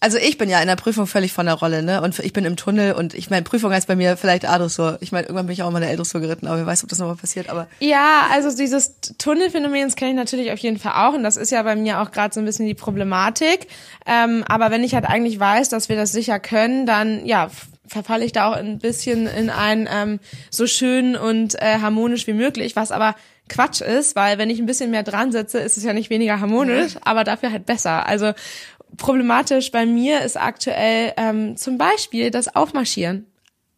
also 0.00 0.16
ich 0.16 0.38
bin 0.38 0.48
ja 0.48 0.60
in 0.60 0.68
der 0.68 0.76
Prüfung 0.76 1.06
völlig 1.06 1.32
von 1.32 1.46
der 1.46 1.56
Rolle, 1.56 1.82
ne? 1.82 2.00
Und 2.02 2.18
ich 2.20 2.32
bin 2.32 2.44
im 2.44 2.56
Tunnel 2.56 2.92
und 2.92 3.14
ich 3.14 3.30
meine, 3.30 3.42
Prüfung 3.42 3.72
heißt 3.72 3.88
bei 3.88 3.96
mir 3.96 4.16
vielleicht 4.16 4.48
A-Dressur. 4.48 4.98
Ich 5.00 5.10
meine, 5.10 5.24
irgendwann 5.24 5.46
bin 5.46 5.54
ich 5.54 5.62
auch 5.62 5.70
mal 5.70 5.82
eine 5.82 5.90
L-Dressur 5.90 6.20
geritten, 6.20 6.46
aber 6.46 6.58
wer 6.58 6.66
weiß, 6.66 6.84
ob 6.84 6.88
das 6.88 7.00
nochmal 7.00 7.16
passiert, 7.16 7.48
aber. 7.48 7.66
Ja, 7.80 8.28
also 8.32 8.56
dieses 8.56 8.94
Tunnelphänomen 9.18 9.92
kenne 9.96 10.12
ich 10.12 10.16
natürlich 10.16 10.52
auf 10.52 10.58
jeden 10.60 10.78
Fall 10.78 11.08
auch 11.08 11.14
und 11.14 11.24
das 11.24 11.36
ist 11.36 11.50
ja 11.50 11.62
bei 11.62 11.74
mir 11.74 12.00
auch 12.00 12.12
gerade 12.12 12.32
so 12.32 12.40
ein 12.40 12.46
bisschen 12.46 12.66
die 12.66 12.74
Problematik. 12.74 13.66
Ähm, 14.06 14.44
aber 14.46 14.70
wenn 14.70 14.84
ich 14.84 14.94
halt 14.94 15.04
eigentlich 15.04 15.40
weiß, 15.40 15.68
dass 15.68 15.88
wir 15.88 15.96
das 15.96 16.12
sicher 16.12 16.38
können, 16.38 16.86
dann 16.86 17.26
ja, 17.26 17.50
verfalle 17.86 18.24
ich 18.24 18.32
da 18.32 18.48
auch 18.48 18.56
ein 18.56 18.78
bisschen 18.78 19.26
in 19.26 19.50
ein 19.50 19.88
ähm, 19.90 20.20
so 20.50 20.66
schön 20.66 21.16
und 21.16 21.60
äh, 21.60 21.78
harmonisch 21.80 22.26
wie 22.28 22.34
möglich, 22.34 22.76
was 22.76 22.92
aber 22.92 23.16
Quatsch 23.48 23.80
ist, 23.80 24.16
weil 24.16 24.38
wenn 24.38 24.50
ich 24.50 24.58
ein 24.58 24.66
bisschen 24.66 24.90
mehr 24.90 25.02
dran 25.02 25.32
sitze, 25.32 25.58
ist 25.58 25.76
es 25.76 25.84
ja 25.84 25.92
nicht 25.92 26.10
weniger 26.10 26.40
harmonisch, 26.40 26.94
mhm. 26.94 27.00
aber 27.04 27.24
dafür 27.24 27.52
halt 27.52 27.66
besser. 27.66 28.06
Also 28.06 28.32
problematisch 28.96 29.70
bei 29.70 29.86
mir 29.86 30.22
ist 30.22 30.36
aktuell 30.36 31.12
ähm, 31.16 31.56
zum 31.56 31.78
Beispiel 31.78 32.30
das 32.30 32.54
Aufmarschieren. 32.54 33.26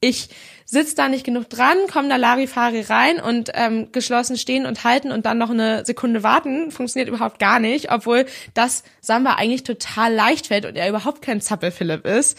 Ich 0.01 0.31
sitze 0.65 0.95
da 0.95 1.09
nicht 1.09 1.25
genug 1.25 1.51
dran, 1.51 1.77
komme 1.93 2.09
da 2.09 2.17
Larifari 2.17 2.81
rein 2.83 3.21
und 3.21 3.51
ähm, 3.55 3.91
geschlossen 3.91 4.39
stehen 4.39 4.67
und 4.67 4.85
halten 4.85 5.11
und 5.11 5.27
dann 5.27 5.37
noch 5.37 5.51
eine 5.51 5.85
Sekunde 5.85 6.23
warten, 6.23 6.71
funktioniert 6.71 7.09
überhaupt 7.09 7.41
gar 7.41 7.59
nicht, 7.59 7.91
obwohl 7.93 8.25
das 8.55 8.85
Samba 9.01 9.35
eigentlich 9.35 9.65
total 9.65 10.15
leicht 10.15 10.47
fällt 10.47 10.65
und 10.65 10.77
er 10.77 10.89
überhaupt 10.89 11.23
kein 11.23 11.41
Zappel-Philipp 11.41 12.07
ist. 12.07 12.39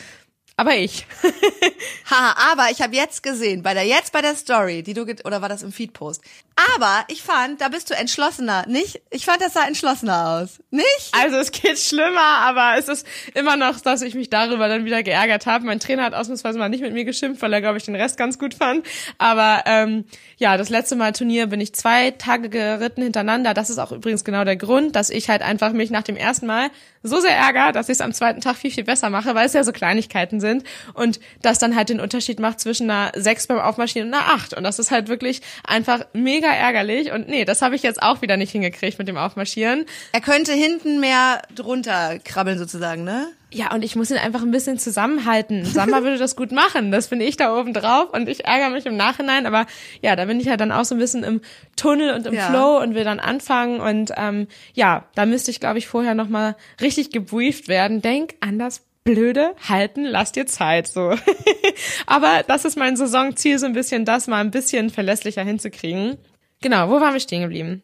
Aber 0.56 0.76
ich. 0.76 1.06
ha, 2.10 2.52
aber 2.52 2.70
ich 2.72 2.82
habe 2.82 2.96
jetzt 2.96 3.24
gesehen, 3.24 3.64
bei 3.64 3.74
der 3.74 3.86
jetzt 3.86 4.14
bei 4.14 4.22
der 4.22 4.36
Story, 4.36 4.84
die 4.84 4.94
du 4.94 5.04
oder 5.26 5.42
war 5.42 5.50
das 5.50 5.64
im 5.64 5.72
Feedpost. 5.72 6.22
Aber 6.56 7.06
ich 7.08 7.24
fand, 7.24 7.62
da 7.62 7.70
bist 7.70 7.90
du 7.90 7.96
entschlossener, 7.96 8.66
nicht? 8.68 9.02
Ich 9.10 9.26
fand, 9.26 9.42
das 9.42 9.54
sah 9.54 9.66
entschlossener 9.66 10.30
aus, 10.30 10.60
nicht? 10.70 10.86
Also 11.12 11.38
es 11.38 11.52
geht 11.52 11.80
schlimmer, 11.80 12.20
aber 12.20 12.78
es 12.78 12.88
ist 12.88 13.08
immer 13.34 13.56
noch, 13.56 13.80
dass 13.80 14.02
ich 14.02 14.16
mich 14.16 14.30
darüber 14.30 14.68
dann 14.68 14.86
wieder 14.86 15.02
geärgert 15.02 15.46
habe. 15.46 15.66
Mein 15.66 15.80
Trainer 15.80 16.04
hat 16.04 16.14
ausnahmsweise 16.14 16.60
mal 16.60 16.70
nicht 16.70 16.82
mit 16.82 16.94
mir 16.94 17.06
geschimpft, 17.06 17.42
weil 17.42 17.54
er 17.54 17.62
glaube 17.62 17.78
ich 17.78 17.86
den 17.86 17.96
Rest 17.96 18.18
ganz 18.18 18.38
gut 18.38 18.54
fand. 18.54 18.86
Aber 19.18 19.64
ähm, 19.66 20.06
ja, 20.38 20.58
das 20.58 20.70
letzte 20.70 20.96
Mal 20.96 21.14
Turnier 21.14 21.48
bin 21.48 21.62
ich 21.62 21.74
zwei 21.74 22.12
Tage 22.12 22.50
geritten 22.50 23.02
hintereinander. 23.02 23.54
Das 23.54 23.70
ist 23.70 23.80
auch 23.80 23.92
übrigens 23.92 24.24
genau 24.24 24.44
der 24.44 24.58
Grund, 24.58 24.96
dass 24.96 25.10
ich 25.10 25.30
halt 25.30 25.42
einfach 25.42 25.72
mich 25.72 25.90
nach 25.90 26.04
dem 26.04 26.18
ersten 26.18 26.46
Mal 26.46 26.70
so 27.02 27.20
sehr 27.20 27.36
ärgere, 27.36 27.72
dass 27.72 27.90
ich 27.90 27.94
es 27.94 28.02
am 28.02 28.14
zweiten 28.14 28.42
Tag 28.42 28.58
viel 28.58 28.72
viel 28.72 28.84
besser 28.84 29.10
mache, 29.10 29.34
weil 29.34 29.48
es 29.48 29.54
ja 29.54 29.64
so 29.64 29.72
Kleinigkeiten 29.72 30.40
sind 30.40 30.64
und 30.94 31.20
das 31.42 31.58
dann 31.58 31.76
halt 31.76 31.90
den 31.90 32.00
Unterschied 32.00 32.40
macht 32.40 32.60
zwischen 32.60 32.90
einer 32.90 33.12
6 33.16 33.48
beim 33.48 33.60
Aufmarschieren 33.60 34.10
und 34.10 34.14
einer 34.14 34.34
8. 34.34 34.54
Und 34.54 34.64
das 34.64 34.78
ist 34.78 34.92
halt 34.92 35.08
wirklich 35.08 35.42
einfach 35.66 36.06
mega 36.14 36.41
ärgerlich. 36.48 37.12
Und 37.12 37.28
nee, 37.28 37.46
das 37.46 37.62
habe 37.62 37.76
ich 37.76 37.84
jetzt 37.84 38.02
auch 38.02 38.22
wieder 38.22 38.38
nicht 38.38 38.52
hingekriegt 38.52 38.98
mit 39.00 39.08
dem 39.08 39.18
Aufmarschieren. 39.18 39.86
Er 40.12 40.22
könnte 40.22 40.54
hinten 40.54 41.00
mehr 41.00 41.42
drunter 41.54 42.20
krabbeln 42.20 42.58
sozusagen, 42.58 43.04
ne? 43.04 43.28
Ja, 43.54 43.74
und 43.74 43.84
ich 43.84 43.98
muss 43.98 44.10
ihn 44.10 44.18
einfach 44.18 44.42
ein 44.42 44.52
bisschen 44.52 44.80
zusammenhalten. 44.80 45.66
Samba 45.66 46.04
würde 46.04 46.18
das 46.18 46.36
gut 46.36 46.52
machen. 46.52 46.92
Das 46.92 47.08
finde 47.08 47.26
ich 47.26 47.36
da 47.36 47.58
oben 47.58 47.74
drauf 47.74 48.14
und 48.14 48.30
ich 48.30 48.46
ärgere 48.46 48.70
mich 48.70 48.86
im 48.86 48.96
Nachhinein. 48.96 49.46
Aber 49.46 49.66
ja, 50.02 50.16
da 50.16 50.26
bin 50.26 50.40
ich 50.40 50.48
halt 50.48 50.62
dann 50.62 50.72
auch 50.72 50.86
so 50.86 50.96
ein 50.96 51.00
bisschen 51.00 51.24
im 51.24 51.42
Tunnel 51.76 52.14
und 52.14 52.26
im 52.26 52.34
ja. 52.34 52.50
Flow 52.50 52.82
und 52.82 52.96
will 52.96 53.04
dann 53.04 53.20
anfangen. 53.20 53.82
Und 53.82 54.14
ähm, 54.16 54.48
ja, 54.74 55.06
da 55.16 55.26
müsste 55.26 55.52
ich, 55.52 55.60
glaube 55.60 55.80
ich, 55.80 55.88
vorher 55.88 56.16
nochmal 56.16 56.56
richtig 56.80 57.12
gebrieft 57.12 57.68
werden. 57.68 58.02
Denk 58.02 58.36
an 58.40 58.58
das 58.58 58.84
blöde 59.04 59.56
halten, 59.68 60.06
lass 60.06 60.32
dir 60.32 60.46
Zeit, 60.46 60.88
so. 60.88 61.16
Aber 62.06 62.44
das 62.48 62.66
ist 62.66 62.78
mein 62.78 62.96
Saisonziel, 62.96 63.58
so 63.58 63.66
ein 63.66 63.74
bisschen 63.74 64.06
das 64.06 64.28
mal 64.28 64.40
ein 64.40 64.52
bisschen 64.52 64.90
verlässlicher 64.90 65.44
hinzukriegen. 65.44 66.18
Genau, 66.62 66.90
wo 66.90 67.02
waren 67.02 67.14
wir 67.14 67.20
stehen 67.20 67.42
geblieben? 67.42 67.82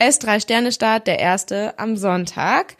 S3 0.00 0.40
Sterne 0.40 0.72
Start, 0.72 1.06
der 1.06 1.18
erste 1.18 1.78
am 1.78 1.96
Sonntag. 1.96 2.76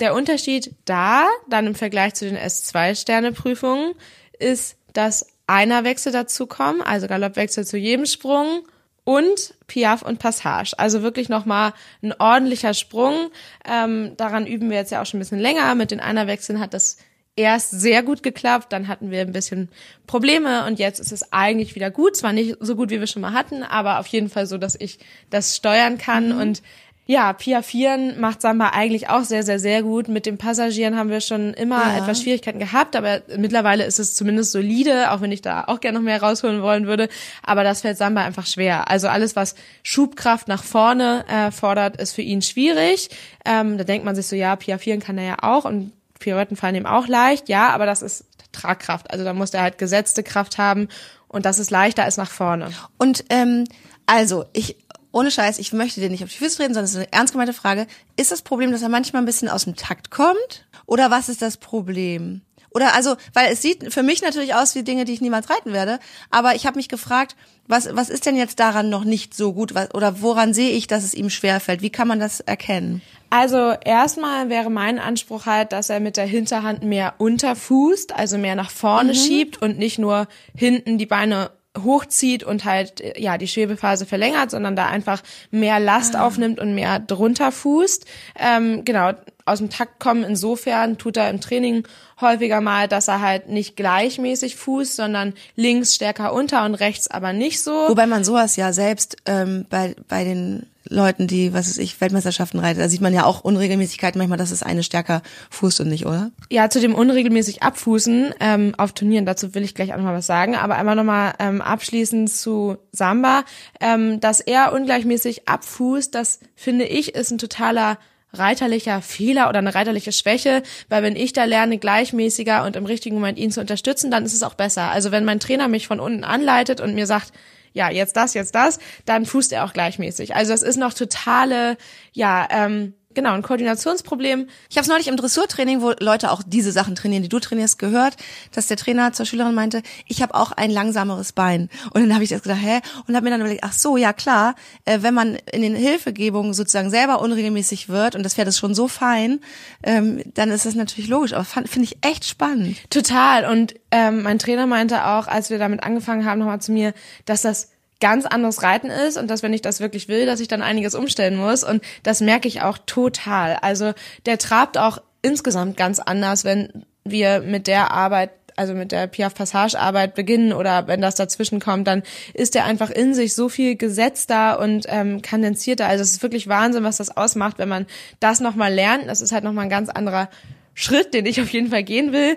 Der 0.00 0.14
Unterschied 0.14 0.74
da, 0.84 1.26
dann 1.48 1.66
im 1.66 1.74
Vergleich 1.74 2.14
zu 2.14 2.26
den 2.26 2.36
S2 2.36 2.94
Sterne 2.94 3.32
Prüfungen, 3.32 3.94
ist, 4.38 4.76
dass 4.92 5.26
einer 5.46 5.84
Wechsel 5.84 6.12
dazu 6.12 6.46
kommen, 6.46 6.82
also 6.82 7.08
Galoppwechsel 7.08 7.66
zu 7.66 7.76
jedem 7.76 8.06
Sprung 8.06 8.62
und 9.04 9.54
Piaf 9.66 10.02
und 10.02 10.18
Passage. 10.18 10.74
Also 10.78 11.02
wirklich 11.02 11.28
nochmal 11.28 11.72
ein 12.02 12.14
ordentlicher 12.18 12.74
Sprung. 12.74 13.30
Ähm, 13.64 14.16
daran 14.16 14.46
üben 14.46 14.70
wir 14.70 14.76
jetzt 14.76 14.92
ja 14.92 15.02
auch 15.02 15.06
schon 15.06 15.18
ein 15.18 15.22
bisschen 15.22 15.40
länger. 15.40 15.74
Mit 15.74 15.90
den 15.90 16.00
Einerwechseln 16.00 16.60
hat 16.60 16.74
das 16.74 16.98
erst 17.36 17.70
sehr 17.70 18.02
gut 18.02 18.22
geklappt, 18.22 18.72
dann 18.72 18.88
hatten 18.88 19.10
wir 19.10 19.20
ein 19.20 19.32
bisschen 19.32 19.68
Probleme 20.06 20.66
und 20.66 20.78
jetzt 20.78 21.00
ist 21.00 21.12
es 21.12 21.32
eigentlich 21.32 21.74
wieder 21.74 21.90
gut. 21.90 22.16
Zwar 22.16 22.32
nicht 22.32 22.56
so 22.60 22.76
gut, 22.76 22.90
wie 22.90 23.00
wir 23.00 23.06
schon 23.06 23.22
mal 23.22 23.32
hatten, 23.32 23.62
aber 23.62 24.00
auf 24.00 24.06
jeden 24.08 24.28
Fall 24.28 24.46
so, 24.46 24.58
dass 24.58 24.76
ich 24.78 24.98
das 25.30 25.56
steuern 25.56 25.98
kann 25.98 26.34
mhm. 26.34 26.40
und 26.40 26.62
ja, 27.04 27.32
Piafieren 27.32 28.20
macht 28.20 28.40
Samba 28.40 28.70
eigentlich 28.70 29.08
auch 29.08 29.24
sehr, 29.24 29.42
sehr, 29.42 29.58
sehr 29.58 29.82
gut. 29.82 30.06
Mit 30.06 30.24
den 30.24 30.38
Passagieren 30.38 30.96
haben 30.96 31.10
wir 31.10 31.20
schon 31.20 31.52
immer 31.52 31.80
ja. 31.80 31.98
etwas 31.98 32.22
Schwierigkeiten 32.22 32.60
gehabt, 32.60 32.94
aber 32.94 33.22
mittlerweile 33.36 33.84
ist 33.84 33.98
es 33.98 34.14
zumindest 34.14 34.52
solide, 34.52 35.10
auch 35.10 35.20
wenn 35.20 35.32
ich 35.32 35.42
da 35.42 35.64
auch 35.66 35.80
gerne 35.80 35.98
noch 35.98 36.04
mehr 36.04 36.22
rausholen 36.22 36.62
wollen 36.62 36.86
würde. 36.86 37.08
Aber 37.42 37.64
das 37.64 37.80
fällt 37.80 37.98
Samba 37.98 38.22
einfach 38.22 38.46
schwer. 38.46 38.88
Also 38.88 39.08
alles, 39.08 39.34
was 39.34 39.56
Schubkraft 39.82 40.46
nach 40.46 40.62
vorne 40.62 41.24
äh, 41.28 41.50
fordert, 41.50 42.00
ist 42.00 42.12
für 42.12 42.22
ihn 42.22 42.40
schwierig. 42.40 43.10
Ähm, 43.44 43.78
da 43.78 43.84
denkt 43.84 44.04
man 44.04 44.14
sich 44.14 44.28
so, 44.28 44.36
ja, 44.36 44.54
Piafieren 44.54 45.00
kann 45.00 45.18
er 45.18 45.24
ja 45.24 45.36
auch 45.42 45.64
und 45.64 45.90
Pirouetten 46.22 46.56
fallen 46.56 46.74
ihm 46.74 46.86
auch 46.86 47.06
leicht, 47.06 47.48
ja, 47.48 47.70
aber 47.70 47.86
das 47.86 48.02
ist 48.02 48.24
Tragkraft. 48.52 49.10
Also 49.10 49.24
da 49.24 49.34
muss 49.34 49.54
er 49.54 49.62
halt 49.62 49.78
gesetzte 49.78 50.22
Kraft 50.22 50.58
haben 50.58 50.88
und 51.28 51.46
das 51.46 51.58
ist 51.58 51.70
leichter 51.70 52.04
als 52.04 52.16
nach 52.16 52.30
vorne. 52.30 52.70
Und 52.98 53.24
ähm, 53.30 53.64
also 54.06 54.44
ich 54.52 54.76
ohne 55.12 55.30
Scheiß, 55.30 55.58
ich 55.58 55.72
möchte 55.74 56.00
dir 56.00 56.08
nicht 56.08 56.24
auf 56.24 56.30
die 56.30 56.38
Füße 56.38 56.56
treten, 56.56 56.72
sondern 56.72 56.86
es 56.86 56.92
ist 56.92 56.96
eine 56.96 57.12
ernst 57.12 57.32
gemeinte 57.32 57.52
Frage. 57.52 57.86
Ist 58.16 58.32
das 58.32 58.40
Problem, 58.42 58.72
dass 58.72 58.82
er 58.82 58.88
manchmal 58.88 59.22
ein 59.22 59.26
bisschen 59.26 59.48
aus 59.48 59.64
dem 59.64 59.76
Takt 59.76 60.10
kommt? 60.10 60.66
Oder 60.86 61.10
was 61.10 61.28
ist 61.28 61.42
das 61.42 61.58
Problem? 61.58 62.40
Oder 62.74 62.94
also, 62.94 63.16
weil 63.34 63.52
es 63.52 63.62
sieht 63.62 63.92
für 63.92 64.02
mich 64.02 64.22
natürlich 64.22 64.54
aus 64.54 64.74
wie 64.74 64.82
Dinge, 64.82 65.04
die 65.04 65.12
ich 65.12 65.20
niemals 65.20 65.50
reiten 65.50 65.72
werde. 65.72 65.98
Aber 66.30 66.54
ich 66.54 66.66
habe 66.66 66.76
mich 66.76 66.88
gefragt, 66.88 67.36
was, 67.66 67.94
was 67.94 68.10
ist 68.10 68.26
denn 68.26 68.36
jetzt 68.36 68.60
daran 68.60 68.90
noch 68.90 69.04
nicht 69.04 69.34
so 69.34 69.52
gut? 69.52 69.74
Was, 69.74 69.94
oder 69.94 70.20
woran 70.22 70.54
sehe 70.54 70.70
ich, 70.70 70.86
dass 70.86 71.04
es 71.04 71.14
ihm 71.14 71.30
schwerfällt? 71.30 71.82
Wie 71.82 71.90
kann 71.90 72.08
man 72.08 72.20
das 72.20 72.40
erkennen? 72.40 73.02
Also 73.30 73.72
erstmal 73.82 74.50
wäre 74.50 74.68
mein 74.68 74.98
Anspruch 74.98 75.46
halt, 75.46 75.72
dass 75.72 75.88
er 75.88 76.00
mit 76.00 76.18
der 76.18 76.26
Hinterhand 76.26 76.82
mehr 76.82 77.14
unterfußt, 77.16 78.14
also 78.14 78.36
mehr 78.36 78.56
nach 78.56 78.70
vorne 78.70 79.12
mhm. 79.12 79.16
schiebt 79.16 79.62
und 79.62 79.78
nicht 79.78 79.98
nur 79.98 80.28
hinten 80.54 80.98
die 80.98 81.06
Beine 81.06 81.50
hochzieht 81.82 82.44
und 82.44 82.64
halt 82.64 83.02
ja 83.16 83.38
die 83.38 83.48
Schwebephase 83.48 84.04
verlängert, 84.04 84.50
sondern 84.50 84.76
da 84.76 84.86
einfach 84.86 85.22
mehr 85.50 85.80
Last 85.80 86.16
ah. 86.16 86.26
aufnimmt 86.26 86.60
und 86.60 86.74
mehr 86.74 86.98
drunter 86.98 87.50
fußt. 87.52 88.04
Ähm, 88.38 88.84
genau, 88.84 89.12
aus 89.44 89.58
dem 89.58 89.70
Takt 89.70 90.00
kommen. 90.00 90.24
Insofern 90.24 90.98
tut 90.98 91.16
er 91.16 91.30
im 91.30 91.40
Training 91.40 91.84
häufiger 92.20 92.60
mal, 92.60 92.88
dass 92.88 93.08
er 93.08 93.20
halt 93.20 93.48
nicht 93.48 93.76
gleichmäßig 93.76 94.56
fußt, 94.56 94.96
sondern 94.96 95.34
links 95.56 95.94
stärker 95.94 96.32
unter 96.32 96.64
und 96.64 96.74
rechts 96.74 97.08
aber 97.08 97.32
nicht 97.32 97.62
so. 97.62 97.72
Wobei 97.88 98.06
man 98.06 98.24
sowas 98.24 98.56
ja 98.56 98.72
selbst 98.72 99.16
ähm, 99.26 99.66
bei, 99.68 99.94
bei 100.08 100.24
den 100.24 100.66
Leuten, 100.88 101.26
die, 101.26 101.52
was 101.52 101.68
weiß 101.68 101.78
ich, 101.78 102.00
Weltmeisterschaften 102.00 102.58
reiten, 102.58 102.80
da 102.80 102.88
sieht 102.88 103.00
man 103.00 103.14
ja 103.14 103.24
auch 103.24 103.44
Unregelmäßigkeiten 103.44 104.18
manchmal, 104.18 104.38
dass 104.38 104.50
es 104.50 104.62
eine 104.62 104.82
stärker 104.82 105.22
fußt 105.50 105.80
und 105.80 105.88
nicht, 105.88 106.06
oder? 106.06 106.30
Ja, 106.50 106.68
zu 106.70 106.80
dem 106.80 106.94
unregelmäßig 106.94 107.62
Abfußen 107.62 108.34
ähm, 108.40 108.74
auf 108.76 108.92
Turnieren, 108.92 109.26
dazu 109.26 109.54
will 109.54 109.62
ich 109.62 109.74
gleich 109.74 109.92
auch 109.92 109.96
noch 109.96 110.04
mal 110.04 110.14
was 110.14 110.26
sagen, 110.26 110.56
aber 110.56 110.76
einmal 110.76 110.96
nochmal 110.96 111.34
ähm, 111.38 111.62
abschließend 111.62 112.30
zu 112.30 112.76
Samba, 112.90 113.44
ähm, 113.80 114.20
dass 114.20 114.40
er 114.40 114.72
ungleichmäßig 114.72 115.48
abfußt, 115.48 116.14
das 116.14 116.40
finde 116.54 116.84
ich 116.84 117.14
ist 117.14 117.30
ein 117.30 117.38
totaler 117.38 117.98
reiterlicher 118.32 119.02
Fehler 119.02 119.48
oder 119.48 119.58
eine 119.58 119.74
reiterliche 119.74 120.12
Schwäche, 120.12 120.62
weil 120.88 121.02
wenn 121.02 121.16
ich 121.16 121.32
da 121.32 121.44
lerne, 121.44 121.78
gleichmäßiger 121.78 122.64
und 122.64 122.76
im 122.76 122.86
richtigen 122.86 123.16
Moment 123.16 123.38
ihn 123.38 123.50
zu 123.50 123.60
unterstützen, 123.60 124.10
dann 124.10 124.24
ist 124.24 124.34
es 124.34 124.42
auch 124.42 124.54
besser. 124.54 124.90
Also 124.90 125.10
wenn 125.12 125.24
mein 125.24 125.40
Trainer 125.40 125.68
mich 125.68 125.86
von 125.86 126.00
unten 126.00 126.24
anleitet 126.24 126.80
und 126.80 126.94
mir 126.94 127.06
sagt, 127.06 127.32
ja, 127.74 127.90
jetzt 127.90 128.16
das, 128.16 128.34
jetzt 128.34 128.54
das, 128.54 128.78
dann 129.06 129.26
fußt 129.26 129.52
er 129.52 129.64
auch 129.64 129.72
gleichmäßig. 129.72 130.34
Also 130.34 130.52
es 130.52 130.62
ist 130.62 130.76
noch 130.76 130.92
totale, 130.92 131.76
ja, 132.12 132.46
ähm, 132.50 132.94
Genau, 133.14 133.32
ein 133.32 133.42
Koordinationsproblem. 133.42 134.48
Ich 134.70 134.76
habe 134.76 134.82
es 134.82 134.88
neulich 134.88 135.08
im 135.08 135.16
Dressurtraining, 135.16 135.82
wo 135.82 135.92
Leute 136.00 136.30
auch 136.30 136.42
diese 136.46 136.72
Sachen 136.72 136.94
trainieren, 136.94 137.22
die 137.22 137.28
du 137.28 137.38
trainierst, 137.38 137.78
gehört, 137.78 138.16
dass 138.52 138.68
der 138.68 138.76
Trainer 138.76 139.12
zur 139.12 139.26
Schülerin 139.26 139.54
meinte, 139.54 139.82
ich 140.06 140.22
habe 140.22 140.34
auch 140.34 140.52
ein 140.52 140.70
langsameres 140.70 141.32
Bein. 141.32 141.68
Und 141.92 142.02
dann 142.02 142.14
habe 142.14 142.24
ich 142.24 142.30
das 142.30 142.42
gedacht, 142.42 142.60
hä? 142.62 142.80
Und 143.06 143.14
habe 143.14 143.24
mir 143.24 143.30
dann 143.30 143.40
überlegt, 143.40 143.64
ach 143.64 143.72
so, 143.72 143.96
ja 143.96 144.12
klar, 144.12 144.54
äh, 144.84 145.00
wenn 145.02 145.14
man 145.14 145.36
in 145.52 145.62
den 145.62 145.74
Hilfegebungen 145.74 146.54
sozusagen 146.54 146.90
selber 146.90 147.20
unregelmäßig 147.20 147.88
wird 147.88 148.14
und 148.14 148.22
das 148.22 148.34
Pferd 148.34 148.48
ist 148.48 148.58
schon 148.58 148.74
so 148.74 148.88
fein, 148.88 149.40
ähm, 149.82 150.22
dann 150.34 150.50
ist 150.50 150.66
das 150.66 150.74
natürlich 150.74 151.10
logisch. 151.10 151.32
Aber 151.34 151.44
finde 151.44 151.82
ich 151.82 151.98
echt 152.02 152.24
spannend. 152.24 152.76
Total. 152.90 153.44
Und 153.44 153.74
ähm, 153.90 154.22
mein 154.22 154.38
Trainer 154.38 154.66
meinte 154.66 155.06
auch, 155.06 155.26
als 155.26 155.50
wir 155.50 155.58
damit 155.58 155.82
angefangen 155.82 156.24
haben, 156.24 156.38
nochmal 156.38 156.60
zu 156.60 156.72
mir, 156.72 156.94
dass 157.24 157.42
das 157.42 157.68
ganz 158.02 158.26
anderes 158.26 158.62
Reiten 158.64 158.90
ist 158.90 159.16
und 159.16 159.30
dass 159.30 159.44
wenn 159.44 159.54
ich 159.54 159.62
das 159.62 159.80
wirklich 159.80 160.08
will, 160.08 160.26
dass 160.26 160.40
ich 160.40 160.48
dann 160.48 160.60
einiges 160.60 160.96
umstellen 160.96 161.36
muss 161.36 161.62
und 161.62 161.82
das 162.02 162.20
merke 162.20 162.48
ich 162.48 162.60
auch 162.60 162.76
total. 162.84 163.56
Also 163.62 163.92
der 164.26 164.38
trabt 164.38 164.76
auch 164.76 164.98
insgesamt 165.22 165.76
ganz 165.76 166.00
anders, 166.00 166.44
wenn 166.44 166.84
wir 167.04 167.40
mit 167.40 167.68
der 167.68 167.92
Arbeit 167.92 168.30
also 168.54 168.74
mit 168.74 168.92
der 168.92 169.06
Piaf 169.06 169.34
Passage 169.34 169.78
Arbeit 169.78 170.14
beginnen 170.14 170.52
oder 170.52 170.86
wenn 170.86 171.00
das 171.00 171.14
dazwischen 171.14 171.58
kommt, 171.58 171.86
dann 171.86 172.02
ist 172.34 172.54
der 172.54 172.66
einfach 172.66 172.90
in 172.90 173.14
sich 173.14 173.34
so 173.34 173.48
viel 173.48 173.76
gesetzter 173.76 174.58
und 174.58 174.84
ähm, 174.88 175.22
kondensierter. 175.22 175.86
Also 175.86 176.02
es 176.02 176.10
ist 176.12 176.22
wirklich 176.22 176.48
Wahnsinn, 176.48 176.84
was 176.84 176.98
das 176.98 177.16
ausmacht, 177.16 177.58
wenn 177.58 177.70
man 177.70 177.86
das 178.20 178.40
nochmal 178.40 178.74
lernt. 178.74 179.06
Das 179.06 179.22
ist 179.22 179.32
halt 179.32 179.44
nochmal 179.44 179.64
ein 179.64 179.70
ganz 179.70 179.88
anderer 179.88 180.28
Schritt, 180.74 181.14
den 181.14 181.24
ich 181.24 181.40
auf 181.40 181.48
jeden 181.48 181.70
Fall 181.70 181.82
gehen 181.82 182.12
will. 182.12 182.36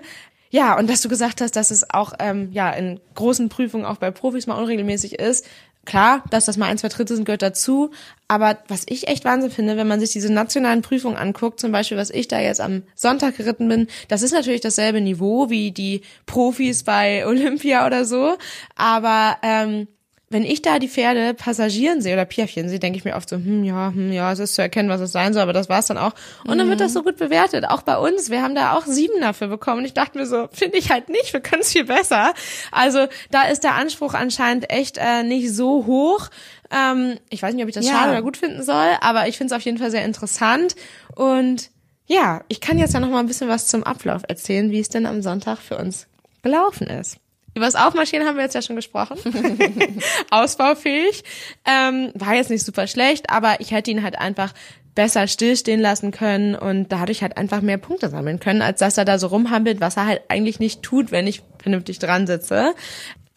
Ja, 0.50 0.78
und 0.78 0.88
dass 0.88 1.02
du 1.02 1.08
gesagt 1.08 1.40
hast, 1.40 1.56
dass 1.56 1.70
es 1.70 1.90
auch 1.90 2.12
ähm, 2.18 2.50
ja 2.52 2.70
in 2.70 3.00
großen 3.14 3.48
Prüfungen 3.48 3.84
auch 3.84 3.96
bei 3.96 4.10
Profis 4.10 4.46
mal 4.46 4.58
unregelmäßig 4.58 5.18
ist. 5.18 5.46
Klar, 5.86 6.24
dass 6.30 6.46
das 6.46 6.56
mal 6.56 6.66
ein, 6.66 6.78
zwei 6.78 6.88
Drittel 6.88 7.14
sind, 7.14 7.26
gehört 7.26 7.42
dazu. 7.42 7.92
Aber 8.26 8.58
was 8.66 8.84
ich 8.88 9.06
echt 9.06 9.24
Wahnsinn 9.24 9.52
finde, 9.52 9.76
wenn 9.76 9.86
man 9.86 10.00
sich 10.00 10.10
diese 10.10 10.32
nationalen 10.32 10.82
Prüfungen 10.82 11.16
anguckt, 11.16 11.60
zum 11.60 11.70
Beispiel, 11.70 11.96
was 11.96 12.10
ich 12.10 12.26
da 12.26 12.40
jetzt 12.40 12.60
am 12.60 12.82
Sonntag 12.96 13.36
geritten 13.36 13.68
bin, 13.68 13.86
das 14.08 14.22
ist 14.22 14.32
natürlich 14.32 14.60
dasselbe 14.60 15.00
Niveau 15.00 15.48
wie 15.48 15.70
die 15.70 16.02
Profis 16.26 16.82
bei 16.82 17.24
Olympia 17.24 17.86
oder 17.86 18.04
so. 18.04 18.36
Aber 18.74 19.36
ähm, 19.42 19.86
wenn 20.28 20.42
ich 20.42 20.60
da 20.60 20.80
die 20.80 20.88
Pferde 20.88 21.34
passagieren 21.34 22.00
sehe 22.00 22.14
oder 22.14 22.24
Piafchen 22.24 22.68
sehe, 22.68 22.80
denke 22.80 22.98
ich 22.98 23.04
mir 23.04 23.14
oft 23.14 23.28
so, 23.28 23.36
hm, 23.36 23.62
ja, 23.62 23.92
hm, 23.94 24.10
ja, 24.12 24.32
es 24.32 24.40
ist 24.40 24.56
zu 24.56 24.62
erkennen, 24.62 24.88
was 24.88 25.00
es 25.00 25.12
sein 25.12 25.32
soll, 25.32 25.42
aber 25.42 25.52
das 25.52 25.68
war's 25.68 25.86
dann 25.86 25.98
auch. 25.98 26.14
Und 26.44 26.58
dann 26.58 26.68
wird 26.68 26.80
das 26.80 26.94
so 26.94 27.04
gut 27.04 27.16
bewertet, 27.16 27.64
auch 27.64 27.82
bei 27.82 27.96
uns. 27.96 28.28
Wir 28.28 28.42
haben 28.42 28.56
da 28.56 28.74
auch 28.74 28.86
sieben 28.86 29.20
dafür 29.20 29.46
bekommen. 29.46 29.78
Und 29.78 29.84
ich 29.84 29.94
dachte 29.94 30.18
mir 30.18 30.26
so, 30.26 30.48
finde 30.50 30.78
ich 30.78 30.90
halt 30.90 31.08
nicht, 31.08 31.32
wir 31.32 31.40
können 31.40 31.62
es 31.62 31.70
viel 31.70 31.84
besser. 31.84 32.34
Also 32.72 33.06
da 33.30 33.42
ist 33.42 33.62
der 33.62 33.74
Anspruch 33.74 34.14
anscheinend 34.14 34.68
echt 34.68 34.98
äh, 34.98 35.22
nicht 35.22 35.54
so 35.54 35.86
hoch. 35.86 36.28
Ähm, 36.72 37.18
ich 37.30 37.40
weiß 37.40 37.54
nicht, 37.54 37.62
ob 37.62 37.68
ich 37.68 37.76
das 37.76 37.86
ja. 37.86 37.92
schade 37.92 38.10
oder 38.10 38.22
gut 38.22 38.36
finden 38.36 38.64
soll, 38.64 38.96
aber 39.00 39.28
ich 39.28 39.38
finde 39.38 39.54
es 39.54 39.56
auf 39.56 39.64
jeden 39.64 39.78
Fall 39.78 39.92
sehr 39.92 40.04
interessant. 40.04 40.74
Und 41.14 41.70
ja, 42.06 42.42
ich 42.48 42.60
kann 42.60 42.78
jetzt 42.78 42.94
ja 42.94 43.00
noch 43.00 43.10
mal 43.10 43.20
ein 43.20 43.26
bisschen 43.28 43.48
was 43.48 43.68
zum 43.68 43.84
Ablauf 43.84 44.22
erzählen, 44.26 44.72
wie 44.72 44.80
es 44.80 44.88
denn 44.88 45.06
am 45.06 45.22
Sonntag 45.22 45.58
für 45.58 45.78
uns 45.78 46.08
gelaufen 46.42 46.88
ist. 46.88 47.18
Über 47.56 47.64
das 47.64 47.74
Aufmarschieren 47.74 48.26
haben 48.26 48.36
wir 48.36 48.44
jetzt 48.44 48.54
ja 48.54 48.60
schon 48.60 48.76
gesprochen. 48.76 49.16
Ausbaufähig. 50.30 51.24
Ähm, 51.64 52.12
war 52.14 52.34
jetzt 52.34 52.50
nicht 52.50 52.64
super 52.64 52.86
schlecht, 52.86 53.30
aber 53.30 53.60
ich 53.60 53.70
hätte 53.70 53.90
ihn 53.90 54.02
halt 54.02 54.18
einfach 54.18 54.52
besser 54.94 55.26
stillstehen 55.26 55.80
lassen 55.80 56.10
können 56.10 56.54
und 56.54 56.92
dadurch 56.92 57.22
halt 57.22 57.38
einfach 57.38 57.62
mehr 57.62 57.78
Punkte 57.78 58.10
sammeln 58.10 58.40
können, 58.40 58.60
als 58.60 58.80
dass 58.80 58.98
er 58.98 59.06
da 59.06 59.18
so 59.18 59.28
rumhampelt, 59.28 59.80
was 59.80 59.96
er 59.96 60.06
halt 60.06 60.22
eigentlich 60.28 60.60
nicht 60.60 60.82
tut, 60.82 61.12
wenn 61.12 61.26
ich 61.26 61.42
vernünftig 61.58 61.98
dran 61.98 62.26
sitze. 62.26 62.74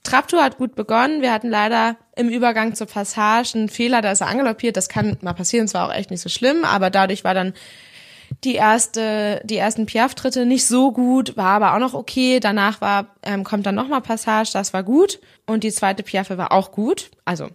Traptour 0.03 0.43
hat 0.43 0.57
gut 0.57 0.75
begonnen. 0.75 1.21
Wir 1.21 1.31
hatten 1.31 1.49
leider 1.49 1.95
im 2.17 2.27
Übergang 2.27 2.75
zur 2.75 2.87
Passage 2.87 3.57
einen 3.57 3.69
Fehler, 3.69 4.01
da 4.01 4.11
ist 4.11 4.19
er 4.21 4.27
angeloppiert. 4.27 4.75
Das 4.75 4.89
kann 4.89 5.17
mal 5.21 5.33
passieren, 5.33 5.69
zwar 5.69 5.87
auch 5.87 5.93
echt 5.93 6.11
nicht 6.11 6.21
so 6.21 6.29
schlimm, 6.29 6.65
aber 6.65 6.89
dadurch 6.89 7.23
war 7.23 7.33
dann 7.33 7.53
die 8.43 8.55
erste, 8.55 9.41
die 9.43 9.57
ersten 9.57 9.85
Piaf-Tritte 9.85 10.45
nicht 10.45 10.65
so 10.65 10.91
gut, 10.91 11.35
war 11.35 11.61
aber 11.61 11.73
auch 11.73 11.79
noch 11.79 11.93
okay. 11.93 12.39
Danach 12.39 12.79
war, 12.81 13.15
ähm, 13.23 13.43
kommt 13.43 13.65
dann 13.65 13.75
nochmal 13.75 14.01
Passage, 14.01 14.51
das 14.53 14.73
war 14.73 14.83
gut. 14.83 15.19
Und 15.45 15.63
die 15.63 15.71
zweite 15.71 16.03
Piaffe 16.03 16.37
war 16.37 16.51
auch 16.51 16.71
gut. 16.71 17.11
Also, 17.25 17.49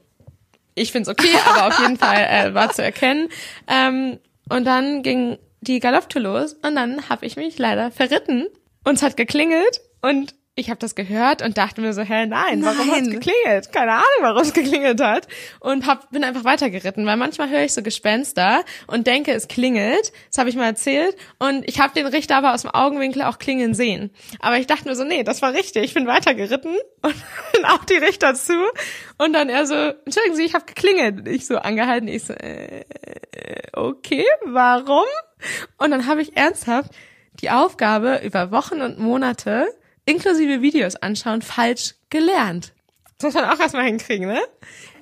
ich 0.75 0.93
find's 0.93 1.09
okay, 1.09 1.35
aber 1.49 1.69
auf 1.69 1.79
jeden 1.81 1.97
Fall 1.97 2.27
äh, 2.29 2.55
war 2.55 2.71
zu 2.71 2.83
erkennen. 2.83 3.29
Ähm, 3.67 4.19
und 4.51 4.65
dann 4.65 5.03
ging 5.03 5.39
die 5.63 5.81
Galopptour 5.81 6.21
los 6.21 6.53
und 6.53 6.75
dann 6.75 7.09
habe 7.09 7.25
ich 7.25 7.37
mich 7.37 7.59
leider 7.59 7.91
verritten. 7.91 8.47
Uns 8.85 9.03
hat 9.03 9.17
geklingelt 9.17 9.81
und 10.03 10.35
ich 10.57 10.71
habe 10.71 10.79
das 10.79 10.95
gehört 10.95 11.43
und 11.43 11.59
dachte 11.59 11.81
mir 11.81 11.93
so, 11.93 12.03
hä, 12.03 12.27
nein, 12.27 12.65
warum 12.65 12.91
hat's 12.93 13.11
geklingelt? 13.11 13.73
Keine 13.73 13.93
Ahnung, 13.93 14.21
warum 14.21 14.43
es 14.43 14.53
geklingelt 14.55 15.01
hat. 15.01 15.27
Und 15.59 15.87
hab, 15.87 16.11
bin 16.13 16.23
einfach 16.23 16.45
weitergeritten, 16.45 17.05
weil 17.07 17.17
manchmal 17.17 17.51
höre 17.51 17.63
ich 17.65 17.73
so 17.73 17.83
Gespenster 17.83 18.65
und 18.87 19.09
denke, 19.09 19.33
es 19.33 19.49
klingelt. 19.49 20.13
Das 20.29 20.39
habe 20.39 20.51
ich 20.51 20.57
mal 20.57 20.67
erzählt. 20.67 21.17
Und 21.41 21.69
ich 21.69 21.81
habe 21.81 21.93
den 21.95 22.07
Richter 22.07 22.37
aber 22.37 22.55
aus 22.55 22.63
dem 22.63 22.71
Augenwinkel 22.71 23.23
auch 23.23 23.39
klingeln 23.39 23.75
sehen. 23.75 24.11
Aber 24.39 24.59
ich 24.59 24.69
dachte 24.69 24.89
mir 24.89 24.95
so, 24.95 25.03
nee, 25.03 25.25
das 25.25 25.43
war 25.43 25.53
richtig. 25.53 25.85
Ich 25.85 25.95
bin 25.95 26.07
weitergeritten 26.07 26.77
und 27.03 27.65
auch 27.65 27.85
die 27.85 27.97
Richter 27.97 28.35
zu. 28.35 28.55
Und 29.19 29.33
dann 29.33 29.49
er 29.49 29.67
so, 29.67 29.75
entschuldigen 29.75 30.37
Sie, 30.37 30.45
ich 30.45 30.55
habe 30.55 30.67
geklingelt. 30.67 31.27
Ich 31.27 31.47
so 31.47 31.57
angehalten. 31.57 32.07
Ich 32.07 32.25
so, 32.25 32.33
äh, 32.33 32.85
okay, 33.73 34.25
warum? 34.45 35.05
Und 35.79 35.91
dann 35.91 36.07
habe 36.07 36.23
ich 36.23 36.37
ernsthaft 36.37 36.93
die 37.41 37.51
Aufgabe 37.51 38.21
über 38.25 38.53
Wochen 38.53 38.81
und 38.81 39.01
Monate 39.01 39.67
inklusive 40.07 40.63
Videos 40.63 40.97
anschauen 40.97 41.43
falsch 41.43 41.95
gelernt. 42.11 42.73
Das 43.19 43.33
muss 43.33 43.43
man 43.43 43.51
auch 43.51 43.61
erstmal 43.61 43.85
hinkriegen, 43.85 44.27
ne? 44.27 44.41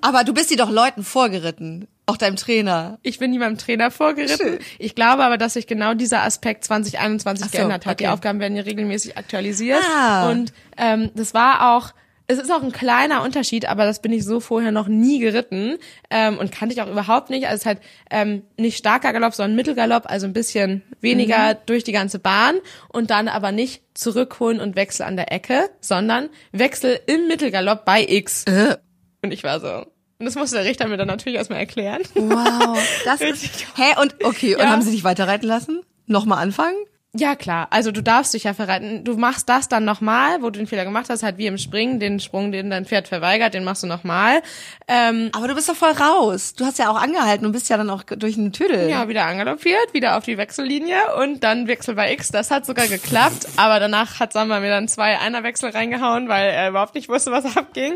Aber 0.01 0.25
du 0.25 0.35
bist 0.35 0.49
sie 0.49 0.57
doch 0.57 0.71
Leuten 0.71 1.03
vorgeritten. 1.03 1.89
Auch 2.07 2.17
deinem 2.17 2.37
Trainer. 2.37 2.99
Ich 3.03 3.19
bin 3.19 3.31
nie 3.31 3.39
meinem 3.39 3.57
Trainer 3.57 3.91
vorgeritten. 3.91 4.37
Schön. 4.37 4.59
Ich 4.79 4.95
glaube 4.95 5.25
aber, 5.25 5.39
dass 5.39 5.55
sich 5.55 5.69
genau 5.69 5.95
dieser 5.95 6.23
Aspekt 6.23 6.65
2021 6.65 7.47
so, 7.47 7.51
geändert 7.53 7.87
hat. 7.87 7.95
Okay. 7.95 8.05
Die 8.05 8.09
Aufgaben 8.09 8.41
werden 8.41 8.57
ja 8.57 8.65
regelmäßig 8.65 9.17
aktualisiert. 9.17 9.83
Ah. 9.95 10.29
Und 10.31 10.53
ähm, 10.77 11.11
das 11.15 11.33
war 11.33 11.77
auch 11.77 11.93
es 12.27 12.39
ist 12.39 12.51
auch 12.51 12.63
ein 12.63 12.73
kleiner 12.73 13.23
Unterschied, 13.23 13.67
aber 13.67 13.85
das 13.85 14.01
bin 14.01 14.13
ich 14.13 14.25
so 14.25 14.41
vorher 14.41 14.73
noch 14.73 14.89
nie 14.89 15.19
geritten 15.19 15.79
ähm, 16.11 16.39
und 16.39 16.53
kannte 16.53 16.75
ich 16.75 16.83
auch 16.83 16.91
überhaupt 16.91 17.31
nicht. 17.31 17.47
Also 17.47 17.55
es 17.55 17.61
ist 17.63 17.67
halt 17.67 17.81
ähm, 18.11 18.43
nicht 18.57 18.79
starker 18.79 19.13
Galopp, 19.13 19.35
sondern 19.35 19.57
Mittelgalopp, 19.57 20.05
also 20.07 20.27
ein 20.27 20.33
bisschen 20.33 20.83
weniger 21.01 21.55
mhm. 21.55 21.59
durch 21.67 21.85
die 21.85 21.93
ganze 21.93 22.19
Bahn 22.19 22.57
und 22.89 23.11
dann 23.11 23.29
aber 23.29 23.53
nicht 23.53 23.83
zurückholen 23.95 24.61
und 24.61 24.77
Wechsel 24.77 25.05
an 25.05 25.17
der 25.17 25.33
Ecke, 25.33 25.71
sondern 25.81 26.29
Wechsel 26.53 27.01
im 27.07 27.29
Mittelgalopp 27.29 27.85
bei 27.85 28.05
X. 28.09 28.45
Äh. 28.45 28.77
Und 29.23 29.33
ich 29.33 29.45
war 29.45 29.61
so, 29.61 29.87
und 30.19 30.27
das 30.27 30.37
musste 30.37 30.57
der 30.57 30.65
Richter 30.65 30.87
mir 30.87 30.97
dann 30.97 31.09
natürlich 31.09 31.37
erstmal 31.37 31.59
erklären. 31.59 32.03
Wow, 32.15 32.79
das 33.05 33.21
ist. 33.21 33.67
Hä? 33.77 34.01
Und 34.01 34.25
okay, 34.25 34.55
und 34.55 34.63
ja. 34.63 34.71
haben 34.71 34.83
sie 34.83 34.93
dich 34.93 35.05
weiterreiten 35.05 35.49
lassen? 35.49 35.83
Nochmal 36.07 36.39
anfangen? 36.39 36.77
Ja, 37.15 37.37
klar. 37.37 37.67
Also 37.69 37.93
du 37.93 38.03
darfst 38.03 38.33
dich 38.33 38.45
ja 38.45 38.55
verreiten. 38.55 39.05
Du 39.05 39.19
machst 39.19 39.47
das 39.51 39.69
dann 39.69 39.85
nochmal, 39.85 40.41
wo 40.41 40.49
du 40.49 40.59
den 40.59 40.67
Fehler 40.67 40.85
gemacht 40.85 41.11
hast, 41.11 41.23
halt 41.23 41.37
wie 41.37 41.47
im 41.47 41.59
Springen, 41.59 42.01
den 42.01 42.21
Sprung, 42.21 42.53
den 42.53 42.71
dein 42.71 42.87
Pferd 42.87 43.07
verweigert, 43.07 43.53
den 43.53 43.65
machst 43.65 43.83
du 43.83 43.87
nochmal. 43.87 44.41
Ähm, 44.89 45.29
Aber 45.35 45.47
du 45.47 45.55
bist 45.55 45.69
doch 45.69 45.77
voll 45.77 45.91
raus. 45.91 46.55
Du 46.55 46.65
hast 46.65 46.79
ja 46.79 46.91
auch 46.91 46.97
angehalten 46.97 47.45
und 47.45 47.53
bist 47.53 47.69
ja 47.69 47.77
dann 47.77 47.91
auch 47.91 48.03
durch 48.05 48.39
einen 48.39 48.53
Tüdel. 48.53 48.89
Ja, 48.89 49.09
wieder 49.09 49.27
angaloppiert, 49.27 49.93
wieder 49.93 50.17
auf 50.17 50.25
die 50.25 50.39
Wechsellinie 50.39 51.15
und 51.23 51.45
dann 51.45 51.69
Wechsel 51.69 51.97
bei 51.97 52.15
X. 52.15 52.31
Das 52.31 52.51
hat 52.51 52.65
sogar 52.65 52.89
geklappt. 52.89 53.47
Aber 53.59 53.79
danach 53.79 54.19
hat 54.19 54.33
Samba 54.33 54.61
mir 54.61 54.71
dann 54.71 54.89
zwei 54.89 55.19
Einerwechsel 55.19 55.69
reingehauen, 55.69 56.31
weil 56.31 56.49
er 56.49 56.71
überhaupt 56.71 56.95
nicht 56.95 57.11
wusste, 57.11 57.31
was 57.31 57.45
abging. 57.59 57.95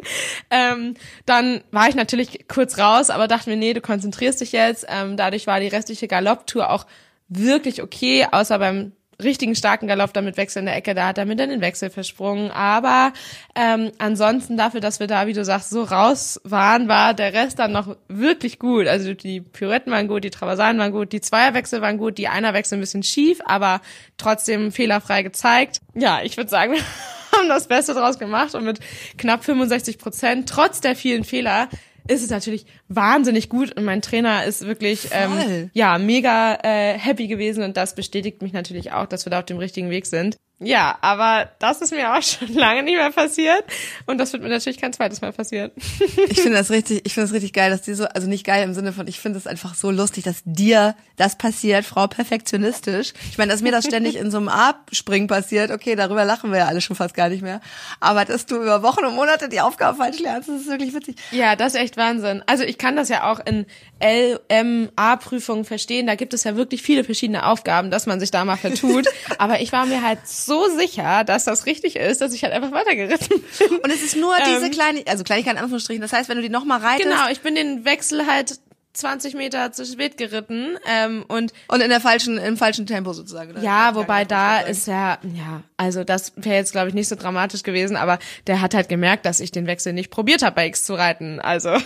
Ähm, 0.50 0.92
dann 1.24 1.62
war 1.70 1.88
ich 1.88 1.94
natürlich 1.94 2.48
kurz 2.48 2.76
raus, 2.76 3.08
aber 3.08 3.28
dachte 3.28 3.48
mir, 3.48 3.56
nee, 3.56 3.72
du 3.72 3.80
konzentrierst 3.80 4.42
dich 4.42 4.52
jetzt. 4.52 4.84
Ähm, 4.90 5.16
dadurch 5.16 5.46
war 5.46 5.58
die 5.58 5.68
restliche 5.68 6.06
Galopptour 6.06 6.68
auch 6.68 6.84
wirklich 7.28 7.82
okay, 7.82 8.26
außer 8.30 8.58
beim 8.58 8.92
richtigen 9.22 9.54
starken 9.54 9.86
Galopp 9.86 10.12
damit 10.12 10.36
Wechsel 10.36 10.60
in 10.60 10.66
der 10.66 10.76
Ecke, 10.76 10.94
da 10.94 11.08
hat 11.08 11.18
er 11.18 11.24
mir 11.24 11.36
dann 11.36 11.50
den 11.50 11.60
Wechsel 11.60 11.90
versprungen. 11.90 12.50
Aber 12.50 13.12
ähm, 13.54 13.92
ansonsten 13.98 14.56
dafür, 14.56 14.80
dass 14.80 15.00
wir 15.00 15.06
da, 15.06 15.26
wie 15.26 15.32
du 15.32 15.44
sagst, 15.44 15.70
so 15.70 15.82
raus 15.82 16.40
waren, 16.44 16.88
war 16.88 17.14
der 17.14 17.32
Rest 17.32 17.58
dann 17.58 17.72
noch 17.72 17.96
wirklich 18.08 18.58
gut. 18.58 18.86
Also 18.86 19.14
die 19.14 19.40
Pirouetten 19.40 19.92
waren 19.92 20.08
gut, 20.08 20.24
die 20.24 20.30
Traversalen 20.30 20.78
waren 20.78 20.92
gut, 20.92 21.12
die 21.12 21.20
Zweierwechsel 21.20 21.80
waren 21.80 21.98
gut, 21.98 22.18
die 22.18 22.28
Einerwechsel 22.28 22.78
ein 22.78 22.80
bisschen 22.80 23.02
schief, 23.02 23.40
aber 23.44 23.80
trotzdem 24.18 24.72
fehlerfrei 24.72 25.22
gezeigt. 25.22 25.80
Ja, 25.94 26.20
ich 26.22 26.36
würde 26.36 26.50
sagen, 26.50 26.72
wir 27.30 27.38
haben 27.38 27.48
das 27.48 27.68
Beste 27.68 27.94
draus 27.94 28.18
gemacht 28.18 28.54
und 28.54 28.64
mit 28.64 28.80
knapp 29.18 29.44
65 29.44 29.98
Prozent, 29.98 30.48
trotz 30.48 30.80
der 30.80 30.96
vielen 30.96 31.24
Fehler, 31.24 31.68
ist 32.08 32.22
es 32.22 32.30
natürlich 32.30 32.66
wahnsinnig 32.88 33.48
gut 33.48 33.76
und 33.76 33.84
mein 33.84 34.02
Trainer 34.02 34.44
ist 34.44 34.66
wirklich 34.66 35.08
ähm, 35.10 35.70
ja 35.72 35.98
mega 35.98 36.58
äh, 36.62 36.98
happy 36.98 37.26
gewesen 37.26 37.62
und 37.64 37.76
das 37.76 37.94
bestätigt 37.94 38.42
mich 38.42 38.52
natürlich 38.52 38.92
auch, 38.92 39.06
dass 39.06 39.26
wir 39.26 39.30
da 39.30 39.40
auf 39.40 39.46
dem 39.46 39.58
richtigen 39.58 39.90
Weg 39.90 40.06
sind. 40.06 40.36
Ja, 40.58 40.96
aber 41.02 41.50
das 41.58 41.82
ist 41.82 41.90
mir 41.90 42.14
auch 42.14 42.22
schon 42.22 42.54
lange 42.54 42.82
nicht 42.82 42.96
mehr 42.96 43.10
passiert 43.10 43.62
und 44.06 44.16
das 44.18 44.32
wird 44.32 44.42
mir 44.42 44.48
natürlich 44.48 44.80
kein 44.80 44.92
zweites 44.92 45.20
Mal 45.20 45.32
passieren. 45.32 45.70
Ich 46.28 46.40
finde 46.40 46.58
das 46.58 46.70
richtig, 46.70 47.02
ich 47.04 47.14
finde 47.14 47.28
das 47.28 47.34
richtig 47.34 47.52
geil, 47.52 47.70
dass 47.70 47.82
die 47.82 47.94
so, 47.94 48.04
also 48.04 48.28
nicht 48.28 48.44
geil 48.44 48.62
im 48.64 48.74
Sinne 48.74 48.92
von, 48.92 49.06
ich 49.06 49.20
finde 49.20 49.38
es 49.38 49.46
einfach 49.46 49.74
so 49.74 49.90
lustig, 49.90 50.24
dass 50.24 50.42
dir 50.44 50.94
das 51.16 51.36
passiert, 51.36 51.84
Frau 51.84 52.06
perfektionistisch. 52.06 53.12
Ich 53.30 53.38
meine, 53.38 53.52
dass 53.52 53.62
mir 53.62 53.72
das 53.72 53.84
ständig 53.84 54.16
in 54.16 54.30
so 54.30 54.38
einem 54.38 54.48
Abspringen 54.48 55.28
passiert, 55.28 55.70
okay, 55.70 55.94
darüber 55.94 56.24
lachen 56.24 56.50
wir 56.50 56.58
ja 56.58 56.66
alle 56.66 56.80
schon 56.80 56.96
fast 56.96 57.14
gar 57.14 57.28
nicht 57.28 57.42
mehr. 57.42 57.60
Aber 58.00 58.24
dass 58.24 58.46
du 58.46 58.56
über 58.56 58.82
Wochen 58.82 59.04
und 59.04 59.14
Monate 59.14 59.48
die 59.48 59.60
Aufgabe 59.60 59.96
falsch 59.96 60.20
lernst, 60.20 60.48
das 60.48 60.62
ist 60.62 60.68
wirklich 60.68 60.94
witzig. 60.94 61.16
Ja, 61.32 61.56
das 61.56 61.74
ist 61.74 61.80
echt 61.80 61.96
Wahnsinn. 61.96 62.42
Also 62.46 62.64
ich 62.64 62.75
kann 62.78 62.96
das 62.96 63.08
ja 63.08 63.30
auch 63.30 63.40
in 63.44 63.66
LMA-Prüfungen 64.02 65.64
verstehen. 65.64 66.06
Da 66.06 66.14
gibt 66.14 66.34
es 66.34 66.44
ja 66.44 66.56
wirklich 66.56 66.82
viele 66.82 67.04
verschiedene 67.04 67.46
Aufgaben, 67.46 67.90
dass 67.90 68.06
man 68.06 68.20
sich 68.20 68.30
da 68.30 68.44
mal 68.44 68.56
vertut. 68.56 69.06
Aber 69.38 69.60
ich 69.60 69.72
war 69.72 69.86
mir 69.86 70.02
halt 70.02 70.26
so 70.26 70.68
sicher, 70.76 71.24
dass 71.24 71.44
das 71.44 71.66
richtig 71.66 71.96
ist, 71.96 72.20
dass 72.20 72.32
ich 72.34 72.42
halt 72.42 72.52
einfach 72.52 72.72
weitergeritten 72.72 73.40
bin. 73.58 73.78
Und 73.78 73.90
es 73.90 74.02
ist 74.02 74.16
nur 74.16 74.34
diese 74.46 74.70
kleine, 74.70 75.02
also 75.06 75.24
Kleinigkeit 75.24 75.54
in 75.54 75.60
Anführungsstrichen. 75.60 76.02
Das 76.02 76.12
heißt, 76.12 76.28
wenn 76.28 76.36
du 76.36 76.42
die 76.42 76.48
nochmal 76.48 76.80
reitest. 76.80 77.08
Genau, 77.08 77.28
ich 77.30 77.40
bin 77.40 77.54
den 77.54 77.84
Wechsel 77.84 78.26
halt 78.26 78.58
20 78.96 79.34
Meter 79.34 79.72
zu 79.72 79.84
spät 79.84 80.16
geritten 80.16 80.78
ähm, 80.86 81.24
und 81.28 81.52
Und 81.68 81.80
in 81.80 81.90
der 81.90 82.00
falschen, 82.00 82.38
im 82.38 82.56
falschen 82.56 82.86
Tempo 82.86 83.12
sozusagen. 83.12 83.52
oder? 83.52 83.62
ja, 83.62 83.94
wobei 83.94 84.24
da 84.24 84.60
ist 84.60 84.86
ja, 84.86 85.18
ja, 85.34 85.62
also 85.76 86.04
das 86.04 86.32
wäre 86.36 86.56
jetzt 86.56 86.72
glaube 86.72 86.88
ich 86.88 86.94
nicht 86.94 87.08
so 87.08 87.16
dramatisch 87.16 87.62
gewesen, 87.62 87.96
aber 87.96 88.18
der 88.46 88.60
hat 88.60 88.74
halt 88.74 88.88
gemerkt, 88.88 89.26
dass 89.26 89.40
ich 89.40 89.50
den 89.50 89.66
Wechsel 89.66 89.92
nicht 89.92 90.10
probiert 90.10 90.42
habe 90.42 90.56
bei 90.56 90.66
X 90.66 90.84
zu 90.84 90.94
reiten, 90.94 91.40
also 91.40 91.76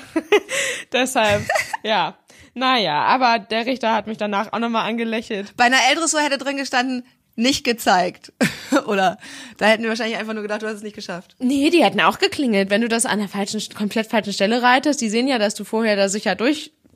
deshalb, 0.92 1.42
ja, 1.82 2.16
naja, 2.54 3.02
aber 3.02 3.38
der 3.38 3.66
Richter 3.66 3.94
hat 3.94 4.06
mich 4.06 4.18
danach 4.18 4.52
auch 4.52 4.58
nochmal 4.58 4.88
angelächelt. 4.88 5.56
Bei 5.56 5.64
einer 5.64 5.78
L-Dressur 5.90 6.20
hätte 6.20 6.38
drin 6.38 6.56
gestanden, 6.56 7.04
nicht 7.36 7.64
gezeigt. 7.64 8.32
Oder 8.86 9.18
da 9.56 9.66
hätten 9.66 9.82
wir 9.82 9.88
wahrscheinlich 9.88 10.18
einfach 10.18 10.34
nur 10.34 10.42
gedacht, 10.42 10.62
du 10.62 10.66
hast 10.66 10.76
es 10.76 10.82
nicht 10.82 10.96
geschafft. 10.96 11.36
Nee, 11.38 11.70
die 11.70 11.82
hätten 11.82 12.00
auch 12.00 12.18
geklingelt, 12.18 12.70
wenn 12.70 12.80
du 12.80 12.88
das 12.88 13.06
an 13.06 13.18
der 13.18 13.28
falschen, 13.28 13.62
komplett 13.74 14.08
falschen 14.08 14.32
Stelle 14.32 14.62
reitest. 14.62 15.00
Die 15.00 15.08
sehen 15.08 15.28
ja, 15.28 15.38
dass 15.38 15.54
du 15.54 15.64
vorher 15.64 15.96
da 15.96 16.08
sicher 16.08 16.34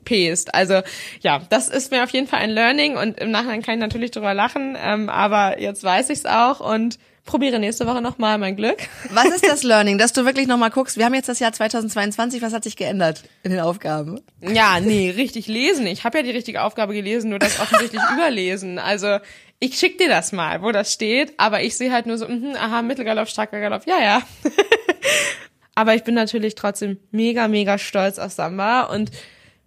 durchpest. 0.05 0.53
Also 0.53 0.81
ja, 1.21 1.41
das 1.49 1.69
ist 1.69 1.91
mir 1.91 2.03
auf 2.03 2.11
jeden 2.11 2.27
Fall 2.27 2.39
ein 2.39 2.51
Learning 2.51 2.97
und 2.97 3.19
im 3.19 3.31
Nachhinein 3.31 3.61
kann 3.61 3.75
ich 3.75 3.81
natürlich 3.81 4.11
drüber 4.11 4.33
lachen, 4.33 4.77
ähm, 4.81 5.09
aber 5.09 5.59
jetzt 5.59 5.83
weiß 5.83 6.09
ich's 6.09 6.25
auch 6.25 6.59
und 6.59 6.97
probiere 7.25 7.57
nächste 7.57 7.87
Woche 7.87 8.01
nochmal 8.01 8.37
mein 8.37 8.55
Glück. 8.55 8.77
Was 9.09 9.25
ist 9.25 9.47
das 9.47 9.63
Learning, 9.63 9.97
dass 9.97 10.13
du 10.13 10.25
wirklich 10.25 10.47
nochmal 10.47 10.69
guckst? 10.69 10.97
Wir 10.97 11.05
haben 11.05 11.15
jetzt 11.15 11.27
das 11.27 11.39
Jahr 11.39 11.51
2022, 11.51 12.41
was 12.43 12.53
hat 12.53 12.63
sich 12.63 12.75
geändert 12.75 13.23
in 13.41 13.49
den 13.49 13.61
Aufgaben? 13.61 14.21
Ja, 14.41 14.79
nee, 14.79 15.09
richtig 15.09 15.47
lesen. 15.47 15.87
Ich 15.87 16.03
habe 16.03 16.19
ja 16.19 16.23
die 16.23 16.31
richtige 16.31 16.61
Aufgabe 16.61 16.93
gelesen, 16.93 17.31
nur 17.31 17.39
das 17.39 17.59
offensichtlich 17.59 18.01
überlesen. 18.13 18.77
Also 18.77 19.17
ich 19.59 19.79
schick 19.79 19.97
dir 19.97 20.07
das 20.07 20.33
mal, 20.33 20.61
wo 20.61 20.71
das 20.71 20.93
steht, 20.93 21.33
aber 21.37 21.63
ich 21.63 21.75
sehe 21.75 21.91
halt 21.91 22.05
nur 22.05 22.19
so, 22.19 22.27
mh, 22.27 22.59
aha, 22.59 22.83
Mittelgalopp, 22.83 23.27
starker 23.27 23.59
Galopp, 23.59 23.87
ja, 23.87 23.99
ja. 23.99 24.21
aber 25.75 25.95
ich 25.95 26.03
bin 26.03 26.13
natürlich 26.13 26.53
trotzdem 26.53 26.99
mega, 27.09 27.47
mega 27.47 27.79
stolz 27.79 28.19
auf 28.19 28.33
Samba 28.33 28.83
und 28.83 29.09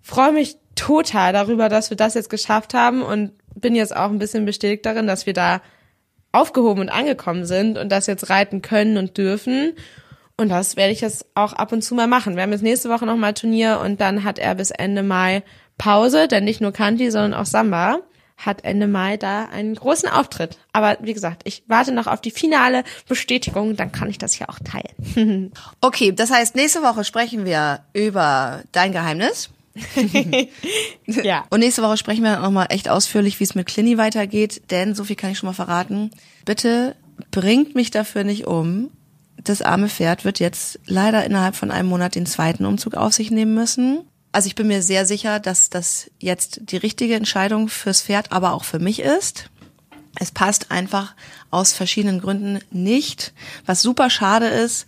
freue 0.09 0.33
mich 0.33 0.57
total 0.75 1.33
darüber, 1.33 1.69
dass 1.69 1.91
wir 1.91 1.97
das 1.97 2.15
jetzt 2.15 2.31
geschafft 2.31 2.73
haben 2.73 3.03
und 3.03 3.33
bin 3.55 3.75
jetzt 3.75 3.95
auch 3.95 4.11
ein 4.11 4.19
bisschen 4.19 4.47
bestätigt 4.47 4.87
darin, 4.87 5.07
dass 5.07 5.27
wir 5.27 5.35
da 5.35 5.61
aufgehoben 6.33 6.81
und 6.81 6.89
angekommen 6.89 7.45
sind 7.45 7.77
und 7.77 7.91
das 7.91 8.07
jetzt 8.07 8.31
reiten 8.31 8.63
können 8.63 8.97
und 8.97 9.19
dürfen. 9.19 9.75
Und 10.37 10.49
das 10.49 10.77
werde 10.77 10.93
ich 10.93 11.01
jetzt 11.01 11.27
auch 11.35 11.53
ab 11.53 11.73
und 11.73 11.83
zu 11.83 11.95
mal 11.95 12.07
machen. 12.07 12.37
Wir 12.37 12.43
haben 12.43 12.53
jetzt 12.53 12.63
nächste 12.63 12.89
Woche 12.89 13.07
nochmal 13.07 13.35
Turnier 13.35 13.81
und 13.85 14.01
dann 14.01 14.25
hat 14.25 14.39
er 14.39 14.55
bis 14.55 14.71
Ende 14.71 15.03
Mai 15.03 15.43
Pause, 15.77 16.27
denn 16.27 16.45
nicht 16.45 16.61
nur 16.61 16.73
Kanti, 16.73 17.11
sondern 17.11 17.35
auch 17.35 17.47
Samba 17.47 17.99
hat 18.37 18.65
Ende 18.65 18.87
Mai 18.87 19.17
da 19.17 19.47
einen 19.47 19.75
großen 19.75 20.09
Auftritt. 20.09 20.59
Aber 20.73 20.97
wie 21.01 21.13
gesagt, 21.13 21.43
ich 21.45 21.65
warte 21.67 21.93
noch 21.93 22.07
auf 22.07 22.21
die 22.21 22.31
finale 22.31 22.85
Bestätigung, 23.09 23.77
dann 23.77 23.91
kann 23.91 24.09
ich 24.09 24.19
das 24.19 24.39
ja 24.39 24.49
auch 24.49 24.59
teilen. 24.61 25.53
Okay, 25.81 26.13
das 26.13 26.31
heißt, 26.31 26.55
nächste 26.55 26.83
Woche 26.83 27.05
sprechen 27.05 27.45
wir 27.45 27.81
über 27.93 28.63
dein 28.73 28.93
Geheimnis. 28.93 29.51
ja. 31.07 31.45
Und 31.51 31.61
nächste 31.61 31.83
Woche 31.83 31.97
sprechen 31.97 32.25
wir 32.25 32.39
nochmal 32.39 32.67
echt 32.71 32.89
ausführlich, 32.89 33.41
wie 33.41 33.45
es 33.45 33.55
mit 33.55 33.67
Clini 33.67 33.99
weitergeht. 33.99 34.63
Denn, 34.71 34.95
so 34.95 35.05
viel 35.05 35.17
kann 35.17 35.31
ich 35.31 35.39
schon 35.39 35.49
mal 35.49 35.55
verraten, 35.55 36.11
bitte 36.45 36.97
bringt 37.31 37.75
mich 37.75 37.91
dafür 37.91 38.25
nicht 38.25 38.47
um. 38.47 38.91
Das 39.43 39.63
arme 39.63 39.89
Pferd 39.89 40.25
wird 40.25 40.41
jetzt 40.41 40.79
leider 40.87 41.25
innerhalb 41.25 41.57
von 41.57 41.71
einem 41.71 41.89
Monat 41.89 42.15
den 42.15 42.27
zweiten 42.27 42.65
Umzug 42.65 42.95
auf 42.95 43.13
sich 43.13 43.31
nehmen 43.31 43.55
müssen. 43.55 44.01
Also 44.33 44.47
ich 44.47 44.55
bin 44.55 44.67
mir 44.67 44.83
sehr 44.83 45.07
sicher, 45.07 45.41
dass 45.41 45.71
das 45.71 46.11
jetzt 46.19 46.61
die 46.71 46.77
richtige 46.77 47.15
Entscheidung 47.15 47.69
fürs 47.69 48.03
Pferd, 48.03 48.33
aber 48.33 48.53
auch 48.53 48.65
für 48.65 48.79
mich 48.79 49.01
ist. 49.01 49.51
Es 50.21 50.33
passt 50.33 50.71
einfach 50.71 51.15
aus 51.51 51.73
verschiedenen 51.73 52.21
Gründen 52.21 52.61
nicht, 52.71 53.33
was 53.67 53.83
super 53.83 54.11
schade 54.11 54.47
ist. 54.47 54.87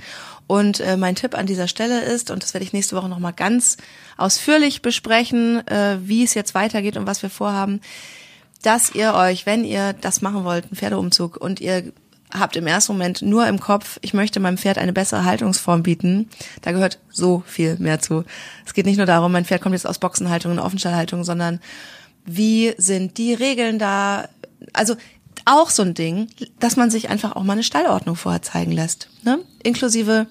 Und 0.50 0.80
äh, 0.80 0.96
mein 0.96 1.14
Tipp 1.14 1.38
an 1.38 1.46
dieser 1.46 1.68
Stelle 1.68 2.00
ist, 2.00 2.32
und 2.32 2.42
das 2.42 2.54
werde 2.54 2.64
ich 2.64 2.72
nächste 2.72 2.96
Woche 2.96 3.08
nochmal 3.08 3.32
ganz 3.32 3.76
ausführlich 4.16 4.82
besprechen, 4.82 5.64
äh, 5.68 5.98
wie 6.02 6.24
es 6.24 6.34
jetzt 6.34 6.56
weitergeht 6.56 6.96
und 6.96 7.06
was 7.06 7.22
wir 7.22 7.30
vorhaben, 7.30 7.80
dass 8.62 8.92
ihr 8.92 9.14
euch, 9.14 9.46
wenn 9.46 9.62
ihr 9.62 9.92
das 9.92 10.22
machen 10.22 10.42
wollt, 10.42 10.64
einen 10.64 10.74
Pferdeumzug 10.74 11.36
und 11.36 11.60
ihr 11.60 11.92
habt 12.32 12.56
im 12.56 12.66
ersten 12.66 12.94
Moment 12.94 13.22
nur 13.22 13.46
im 13.46 13.60
Kopf, 13.60 14.00
ich 14.02 14.12
möchte 14.12 14.40
meinem 14.40 14.58
Pferd 14.58 14.78
eine 14.78 14.92
bessere 14.92 15.24
Haltungsform 15.24 15.84
bieten, 15.84 16.28
da 16.62 16.72
gehört 16.72 16.98
so 17.10 17.44
viel 17.46 17.76
mehr 17.78 18.00
zu. 18.00 18.24
Es 18.66 18.74
geht 18.74 18.86
nicht 18.86 18.96
nur 18.96 19.06
darum, 19.06 19.30
mein 19.30 19.44
Pferd 19.44 19.62
kommt 19.62 19.74
jetzt 19.74 19.86
aus 19.86 20.00
Boxenhaltung 20.00 20.50
und 20.50 20.58
Offenstallhaltung, 20.58 21.22
sondern 21.22 21.60
wie 22.26 22.74
sind 22.76 23.18
die 23.18 23.34
Regeln 23.34 23.78
da? 23.78 24.28
Also 24.72 24.96
auch 25.44 25.70
so 25.70 25.82
ein 25.82 25.94
Ding, 25.94 26.28
dass 26.58 26.76
man 26.76 26.90
sich 26.90 27.10
einfach 27.10 27.36
auch 27.36 27.42
mal 27.42 27.54
eine 27.54 27.62
Stallordnung 27.62 28.16
vorher 28.16 28.42
zeigen 28.42 28.72
lässt, 28.72 29.08
ne? 29.22 29.40
Inklusive 29.62 30.26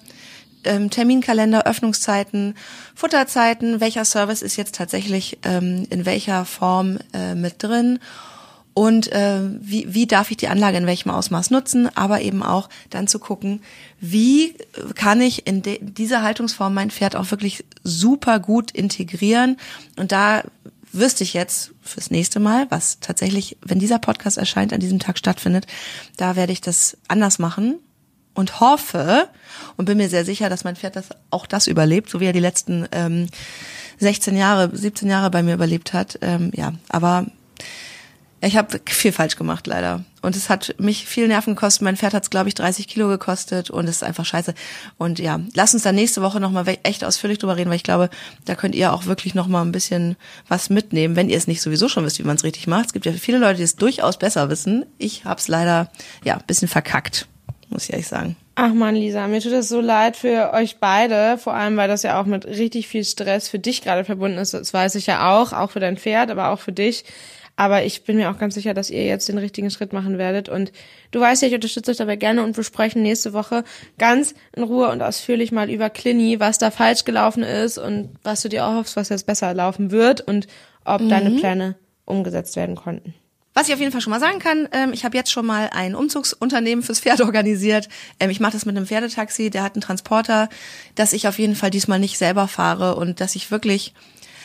ähm, 0.64 0.90
Terminkalender, 0.90 1.66
Öffnungszeiten, 1.66 2.54
Futterzeiten, 2.94 3.80
welcher 3.80 4.04
Service 4.04 4.42
ist 4.42 4.56
jetzt 4.56 4.74
tatsächlich 4.74 5.38
ähm, 5.44 5.86
in 5.90 6.04
welcher 6.06 6.44
Form 6.44 6.98
äh, 7.12 7.34
mit 7.34 7.62
drin? 7.62 7.98
Und 8.72 9.10
äh, 9.12 9.40
wie, 9.60 9.92
wie 9.92 10.06
darf 10.06 10.30
ich 10.30 10.36
die 10.36 10.48
Anlage 10.48 10.78
in 10.78 10.86
welchem 10.86 11.10
Ausmaß 11.10 11.50
nutzen, 11.50 11.94
aber 11.96 12.20
eben 12.20 12.42
auch 12.42 12.68
dann 12.88 13.08
zu 13.08 13.18
gucken, 13.18 13.62
wie 14.00 14.54
kann 14.94 15.20
ich 15.20 15.46
in 15.46 15.62
de 15.62 15.80
dieser 15.82 16.22
Haltungsform 16.22 16.72
mein 16.72 16.90
Pferd 16.90 17.16
auch 17.16 17.30
wirklich 17.32 17.64
super 17.82 18.38
gut 18.38 18.70
integrieren? 18.70 19.56
Und 19.98 20.12
da 20.12 20.44
wüsste 20.92 21.24
ich 21.24 21.34
jetzt 21.34 21.72
fürs 21.82 22.10
nächste 22.10 22.40
Mal, 22.40 22.66
was 22.70 22.98
tatsächlich, 23.00 23.56
wenn 23.62 23.78
dieser 23.78 23.98
Podcast 23.98 24.38
erscheint, 24.38 24.72
an 24.72 24.80
diesem 24.80 24.98
Tag 24.98 25.18
stattfindet, 25.18 25.66
da 26.16 26.36
werde 26.36 26.52
ich 26.52 26.60
das 26.60 26.96
anders 27.08 27.38
machen 27.38 27.78
und 28.34 28.60
hoffe 28.60 29.28
und 29.76 29.84
bin 29.84 29.98
mir 29.98 30.08
sehr 30.08 30.24
sicher, 30.24 30.48
dass 30.48 30.64
mein 30.64 30.76
Pferd 30.76 30.96
das 30.96 31.08
auch 31.30 31.46
das 31.46 31.66
überlebt, 31.66 32.10
so 32.10 32.20
wie 32.20 32.26
er 32.26 32.32
die 32.32 32.40
letzten 32.40 32.86
ähm, 32.92 33.28
16 33.98 34.36
Jahre, 34.36 34.70
17 34.74 35.08
Jahre 35.08 35.30
bei 35.30 35.42
mir 35.42 35.54
überlebt 35.54 35.92
hat. 35.92 36.18
Ähm, 36.22 36.50
ja, 36.54 36.72
aber 36.88 37.26
ich 38.42 38.56
habe 38.56 38.80
viel 38.88 39.12
falsch 39.12 39.36
gemacht 39.36 39.66
leider 39.66 40.04
und 40.22 40.34
es 40.34 40.48
hat 40.48 40.74
mich 40.78 41.04
viel 41.04 41.28
Nerven 41.28 41.54
gekostet. 41.54 41.82
Mein 41.82 41.96
Pferd 41.96 42.14
hat 42.14 42.22
es 42.22 42.30
glaube 42.30 42.48
ich 42.48 42.54
30 42.54 42.88
Kilo 42.88 43.08
gekostet 43.08 43.68
und 43.70 43.84
es 43.84 43.96
ist 43.96 44.02
einfach 44.02 44.24
scheiße. 44.24 44.54
Und 44.96 45.18
ja, 45.18 45.40
lass 45.54 45.74
uns 45.74 45.82
da 45.82 45.92
nächste 45.92 46.22
Woche 46.22 46.40
noch 46.40 46.50
mal 46.50 46.64
echt 46.82 47.04
ausführlich 47.04 47.38
drüber 47.38 47.56
reden, 47.56 47.68
weil 47.68 47.76
ich 47.76 47.82
glaube, 47.82 48.08
da 48.46 48.54
könnt 48.54 48.74
ihr 48.74 48.92
auch 48.92 49.04
wirklich 49.04 49.34
noch 49.34 49.46
mal 49.46 49.62
ein 49.62 49.72
bisschen 49.72 50.16
was 50.48 50.70
mitnehmen, 50.70 51.16
wenn 51.16 51.28
ihr 51.28 51.36
es 51.36 51.46
nicht 51.46 51.60
sowieso 51.60 51.88
schon 51.88 52.04
wisst, 52.04 52.18
wie 52.18 52.24
man 52.24 52.36
es 52.36 52.44
richtig 52.44 52.66
macht. 52.66 52.86
Es 52.86 52.92
gibt 52.94 53.04
ja 53.04 53.12
viele 53.12 53.38
Leute, 53.38 53.58
die 53.58 53.62
es 53.62 53.76
durchaus 53.76 54.18
besser 54.18 54.48
wissen. 54.48 54.86
Ich 54.96 55.24
habe 55.26 55.38
es 55.40 55.48
leider 55.48 55.90
ja 56.24 56.38
bisschen 56.46 56.68
verkackt, 56.68 57.26
muss 57.68 57.84
ich 57.84 57.92
ehrlich 57.92 58.08
sagen. 58.08 58.36
Ach 58.54 58.74
man, 58.74 58.94
Lisa, 58.94 59.26
mir 59.26 59.40
tut 59.40 59.52
es 59.52 59.68
so 59.68 59.80
leid 59.80 60.16
für 60.16 60.52
euch 60.52 60.78
beide, 60.78 61.38
vor 61.38 61.54
allem 61.54 61.76
weil 61.76 61.88
das 61.88 62.02
ja 62.02 62.20
auch 62.20 62.26
mit 62.26 62.46
richtig 62.46 62.88
viel 62.88 63.04
Stress 63.04 63.48
für 63.48 63.58
dich 63.58 63.80
gerade 63.82 64.04
verbunden 64.04 64.38
ist. 64.38 64.54
Das 64.54 64.74
weiß 64.74 64.96
ich 64.96 65.06
ja 65.06 65.30
auch, 65.32 65.52
auch 65.52 65.70
für 65.70 65.80
dein 65.80 65.96
Pferd, 65.96 66.30
aber 66.30 66.48
auch 66.48 66.58
für 66.58 66.72
dich. 66.72 67.04
Aber 67.60 67.84
ich 67.84 68.04
bin 68.04 68.16
mir 68.16 68.30
auch 68.30 68.38
ganz 68.38 68.54
sicher, 68.54 68.72
dass 68.72 68.88
ihr 68.88 69.04
jetzt 69.04 69.28
den 69.28 69.36
richtigen 69.36 69.70
Schritt 69.70 69.92
machen 69.92 70.16
werdet. 70.16 70.48
Und 70.48 70.72
du 71.10 71.20
weißt 71.20 71.42
ja, 71.42 71.48
ich 71.48 71.52
unterstütze 71.52 71.90
euch 71.90 71.98
dabei 71.98 72.16
gerne 72.16 72.42
und 72.42 72.56
wir 72.56 72.64
sprechen 72.64 73.02
nächste 73.02 73.34
Woche 73.34 73.64
ganz 73.98 74.34
in 74.56 74.62
Ruhe 74.62 74.88
und 74.88 75.02
ausführlich 75.02 75.52
mal 75.52 75.68
über 75.68 75.90
Clini, 75.90 76.40
was 76.40 76.56
da 76.56 76.70
falsch 76.70 77.04
gelaufen 77.04 77.42
ist 77.42 77.76
und 77.76 78.16
was 78.22 78.40
du 78.40 78.48
dir 78.48 78.64
auch 78.64 78.76
hoffst, 78.76 78.96
was 78.96 79.10
jetzt 79.10 79.26
besser 79.26 79.52
laufen 79.52 79.90
wird 79.90 80.22
und 80.22 80.46
ob 80.86 81.06
deine 81.06 81.32
Pläne 81.32 81.76
umgesetzt 82.06 82.56
werden 82.56 82.76
konnten. 82.76 83.12
Was 83.52 83.68
ich 83.68 83.74
auf 83.74 83.80
jeden 83.80 83.92
Fall 83.92 84.00
schon 84.00 84.12
mal 84.12 84.20
sagen 84.20 84.38
kann, 84.38 84.66
ähm, 84.72 84.94
ich 84.94 85.04
habe 85.04 85.18
jetzt 85.18 85.30
schon 85.30 85.44
mal 85.44 85.68
ein 85.70 85.94
Umzugsunternehmen 85.94 86.82
fürs 86.82 87.00
Pferd 87.00 87.20
organisiert. 87.20 87.90
Ähm, 88.20 88.30
ich 88.30 88.40
mache 88.40 88.52
das 88.52 88.64
mit 88.64 88.74
einem 88.74 88.86
Pferdetaxi, 88.86 89.50
der 89.50 89.64
hat 89.64 89.74
einen 89.74 89.82
Transporter, 89.82 90.48
dass 90.94 91.12
ich 91.12 91.28
auf 91.28 91.38
jeden 91.38 91.56
Fall 91.56 91.68
diesmal 91.68 91.98
nicht 91.98 92.16
selber 92.16 92.48
fahre 92.48 92.96
und 92.96 93.20
dass 93.20 93.36
ich 93.36 93.50
wirklich 93.50 93.92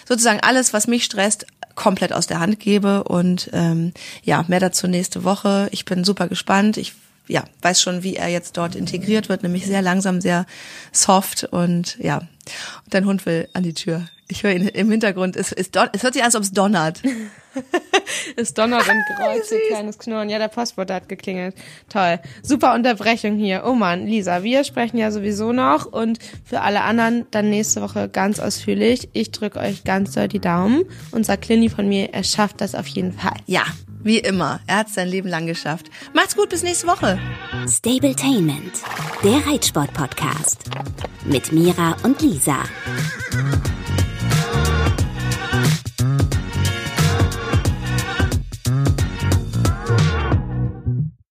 sozusagen 0.06 0.40
alles, 0.42 0.74
was 0.74 0.88
mich 0.88 1.04
stresst, 1.04 1.48
komplett 1.76 2.14
aus 2.14 2.28
der 2.28 2.40
Hand 2.40 2.60
gebe. 2.60 3.04
Und 3.04 3.50
ähm, 3.54 3.94
ja, 4.24 4.44
mehr 4.48 4.60
dazu 4.60 4.88
nächste 4.88 5.24
Woche. 5.24 5.68
Ich 5.72 5.86
bin 5.86 6.04
super 6.04 6.28
gespannt. 6.28 6.78
Ich 6.78 6.94
ja, 7.28 7.44
weiß 7.62 7.82
schon, 7.82 8.04
wie 8.04 8.16
er 8.16 8.30
jetzt 8.30 8.58
dort 8.58 8.76
integriert 8.76 9.30
wird, 9.30 9.44
nämlich 9.44 9.66
sehr 9.66 9.82
langsam, 9.82 10.22
sehr 10.22 10.46
soft 10.92 11.46
und 11.46 11.98
ja. 12.00 12.18
Und 12.18 12.94
dein 12.94 13.06
Hund 13.06 13.26
will 13.26 13.48
an 13.54 13.64
die 13.64 13.74
Tür. 13.74 14.08
Ich 14.28 14.42
höre 14.42 14.54
ihn 14.54 14.68
im 14.68 14.90
Hintergrund. 14.90 15.36
Es, 15.36 15.52
es, 15.52 15.70
es 15.94 16.04
hört 16.04 16.14
sich 16.14 16.24
an, 16.24 16.28
als 16.28 16.36
ob 16.36 16.42
es 16.42 16.52
donnert. 16.52 17.02
es 18.36 18.56
donnert 18.56 18.88
und 18.88 19.04
kreuzt, 19.18 19.54
ein 19.54 19.60
kleines 19.68 20.00
Knurren. 20.00 20.30
Ja, 20.30 20.40
der 20.40 20.48
Postbote 20.48 20.96
hat 20.96 21.08
geklingelt. 21.08 21.56
Toll. 21.90 22.20
Super 22.42 22.74
Unterbrechung 22.74 23.38
hier. 23.38 23.64
Oh 23.66 23.74
man, 23.74 24.08
Lisa, 24.08 24.42
wir 24.42 24.64
sprechen 24.64 24.98
ja 24.98 25.12
sowieso 25.12 25.54
noch 25.54 25.86
und 25.86 26.18
für 26.44 26.62
alle 26.62 26.82
anderen 26.82 27.28
dann 27.30 27.52
nächste 27.52 27.82
Woche 27.82 28.10
ganz 28.10 28.40
ausführlich. 28.40 29.10
Ich 29.14 29.30
drücke 29.30 29.60
euch 29.60 29.84
ganz 29.84 30.14
doll 30.14 30.28
die 30.28 30.40
Daumen 30.40 30.86
und 31.12 31.24
sag 31.24 31.42
Clini 31.42 31.70
von 31.70 31.88
mir, 31.88 32.12
er 32.12 32.24
schafft 32.24 32.62
das 32.62 32.74
auf 32.74 32.88
jeden 32.88 33.14
Fall. 33.14 33.38
Ja, 33.46 33.64
wie 34.06 34.20
immer. 34.20 34.62
Er 34.68 34.78
hat 34.78 34.90
sein 34.90 35.10
Leben 35.10 35.28
lang 35.28 35.48
geschafft. 35.48 35.90
Macht's 36.14 36.36
gut, 36.36 36.50
bis 36.50 36.64
nächste 36.64 36.88
Woche. 36.88 37.20
Stabletainment, 37.68 38.82
der 39.24 39.46
Reitsport-Podcast. 39.46 40.70
Mit 41.26 41.52
Mira 41.52 41.98
und 42.04 42.22
Lisa. 42.22 42.60